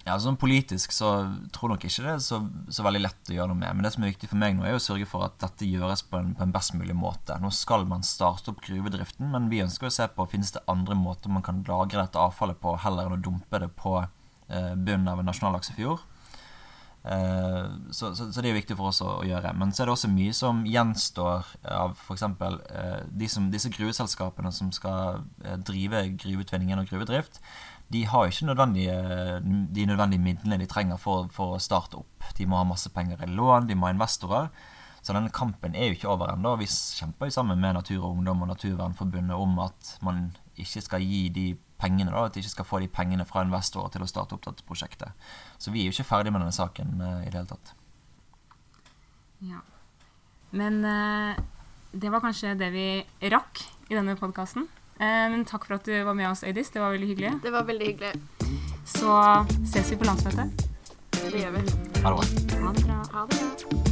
Ja, 0.08 0.16
sånn 0.22 0.40
Politisk 0.40 0.94
så 0.96 1.10
tror 1.54 1.74
nok 1.74 1.84
ikke 1.86 2.04
det 2.06 2.14
er 2.16 2.22
så, 2.24 2.40
så, 2.72 2.84
veldig 2.86 3.02
lett 3.04 3.32
å 3.32 3.36
gjøre 3.36 3.52
noe 3.52 3.60
med. 3.60 3.76
Men 3.78 3.86
det 3.86 3.92
som 3.94 4.06
er 4.06 4.14
viktig 4.14 4.30
for 4.32 4.42
meg 4.42 4.56
nå, 4.58 4.64
er 4.66 4.78
å 4.78 4.84
sørge 4.84 5.08
for 5.10 5.26
at 5.28 5.36
dette 5.44 5.68
gjøres 5.68 6.06
på 6.08 6.22
en, 6.22 6.32
på 6.38 6.46
en 6.46 6.54
best 6.56 6.74
mulig 6.78 6.96
måte. 6.98 7.36
Nå 7.44 7.52
skal 7.56 7.86
man 7.90 8.06
starte 8.08 8.54
opp 8.54 8.64
gruvedriften, 8.66 9.30
men 9.34 9.50
vi 9.52 9.64
ønsker 9.66 9.90
å 9.90 9.94
se 9.94 10.08
på 10.14 10.28
finnes 10.32 10.56
det 10.56 10.64
andre 10.72 10.98
måter 10.98 11.34
man 11.34 11.46
kan 11.46 11.62
lagre 11.68 12.06
dette 12.06 12.22
avfallet 12.22 12.62
på, 12.64 12.78
heller 12.86 13.10
enn 13.10 13.20
å 13.20 13.26
dumpe 13.28 13.62
det 13.62 13.70
på 13.78 14.00
eh, 14.00 14.74
bunnen 14.76 15.12
av 15.12 15.22
en 15.22 15.30
nasjonallaksefjord. 15.30 16.08
Eh, 17.04 17.66
så, 17.92 18.16
så, 18.16 18.32
så, 18.32 18.42
det 18.42 18.50
er 18.50 18.58
viktig 18.58 18.76
for 18.78 18.92
oss 18.92 19.00
å, 19.04 19.20
å, 19.22 19.28
gjøre. 19.28 19.54
Men 19.58 19.72
så 19.72 19.84
er 19.84 19.90
det 19.90 19.96
også 19.96 20.12
mye 20.12 20.36
som 20.36 20.62
gjenstår 20.68 21.48
av 21.72 21.96
f.eks. 21.96 22.26
Eh, 22.26 23.00
disse 23.16 23.72
gruveselskapene 23.76 24.52
som 24.56 24.72
skal 24.76 25.24
eh, 25.46 25.58
drive 25.66 26.06
gruveutvinningen 26.20 26.82
og 26.82 26.92
gruvedrift. 26.92 27.42
De 27.90 28.04
har 28.06 28.28
ikke 28.30 28.46
nødvendige, 28.46 28.96
de 29.76 29.86
nødvendige 29.90 30.22
midlene 30.22 30.60
de 30.62 30.68
trenger 30.70 31.00
for, 31.02 31.30
for, 31.34 31.56
å 31.56 31.62
starte 31.64 31.98
opp. 31.98 32.28
De 32.38 32.46
må 32.46 32.60
ha 32.60 32.68
masse 32.68 32.92
penger 32.94 33.24
i 33.26 33.30
lån, 33.32 33.66
de 33.70 33.78
må 33.78 33.90
ha 33.90 33.96
investorer. 33.96 34.52
Så 35.02 35.16
denne 35.16 35.32
kampen 35.34 35.74
er 35.76 35.90
jo 35.90 35.96
ikke 35.98 36.12
over 36.12 36.34
ennå. 36.34 36.54
Vi 36.60 36.68
kjemper 36.70 37.30
jo 37.30 37.34
sammen 37.34 37.62
med 37.62 37.74
Natur 37.80 38.04
og 38.04 38.12
Ungdom 38.12 38.44
og 38.44 38.52
Naturvernforbundet 38.52 39.36
om 39.38 39.58
at 39.64 39.96
man 40.06 40.28
ikke 40.60 40.84
skal 40.86 41.06
gi 41.06 41.24
de 41.34 41.48
pengene, 41.80 42.12
da, 42.12 42.26
at 42.28 42.36
de 42.36 42.44
ikke 42.44 42.58
skal 42.58 42.68
få 42.68 42.82
de 42.84 42.90
pengene 42.92 43.26
fra 43.28 43.46
investorer 43.46 43.94
til 43.94 44.04
å 44.04 44.10
starte 44.12 44.36
opp 44.36 44.44
dette 44.46 44.66
prosjektet. 44.68 45.30
Så 45.58 45.72
vi 45.72 45.82
er 45.82 45.90
jo 45.90 45.96
ikke 45.96 46.10
ferdig 46.12 46.34
med 46.36 46.44
denne 46.44 46.56
saken 46.56 47.00
uh, 47.00 47.22
i 47.24 47.30
det 47.30 47.40
hele 47.40 47.50
tatt. 47.50 47.74
Ja. 49.48 49.62
Men 50.52 50.82
uh, 50.84 51.40
det 51.96 52.12
var 52.12 52.22
kanskje 52.26 52.58
det 52.60 52.70
vi 52.76 52.88
rakk 53.32 53.64
i 53.90 53.96
denne 53.96 54.18
podkasten. 54.20 54.68
Eh, 55.00 55.26
men 55.32 55.46
takk 55.48 55.66
for 55.66 55.80
at 55.80 55.86
du 55.88 55.94
var 56.04 56.14
med 56.14 56.30
oss, 56.32 56.44
Øydis. 56.44 56.70
Det 56.70 56.82
var 56.84 56.92
veldig 56.92 57.08
hyggelig. 57.08 57.34
Det 57.44 57.54
var 57.56 57.64
veldig 57.64 57.88
hyggelig. 57.88 58.14
Så 58.86 59.46
ses 59.64 59.92
vi 59.92 59.96
på 59.96 60.10
landsmøtet. 60.10 60.66
Det 61.20 61.40
gjør 61.40 61.56
vi. 61.60 61.64
Ha 62.04 62.16
det 62.16 62.18
bra. 62.18 62.64
Ha 62.66 62.74
det 62.74 62.86
bra. 62.86 63.00
Ha 63.14 63.26
det 63.30 63.40
bra. 63.40 63.89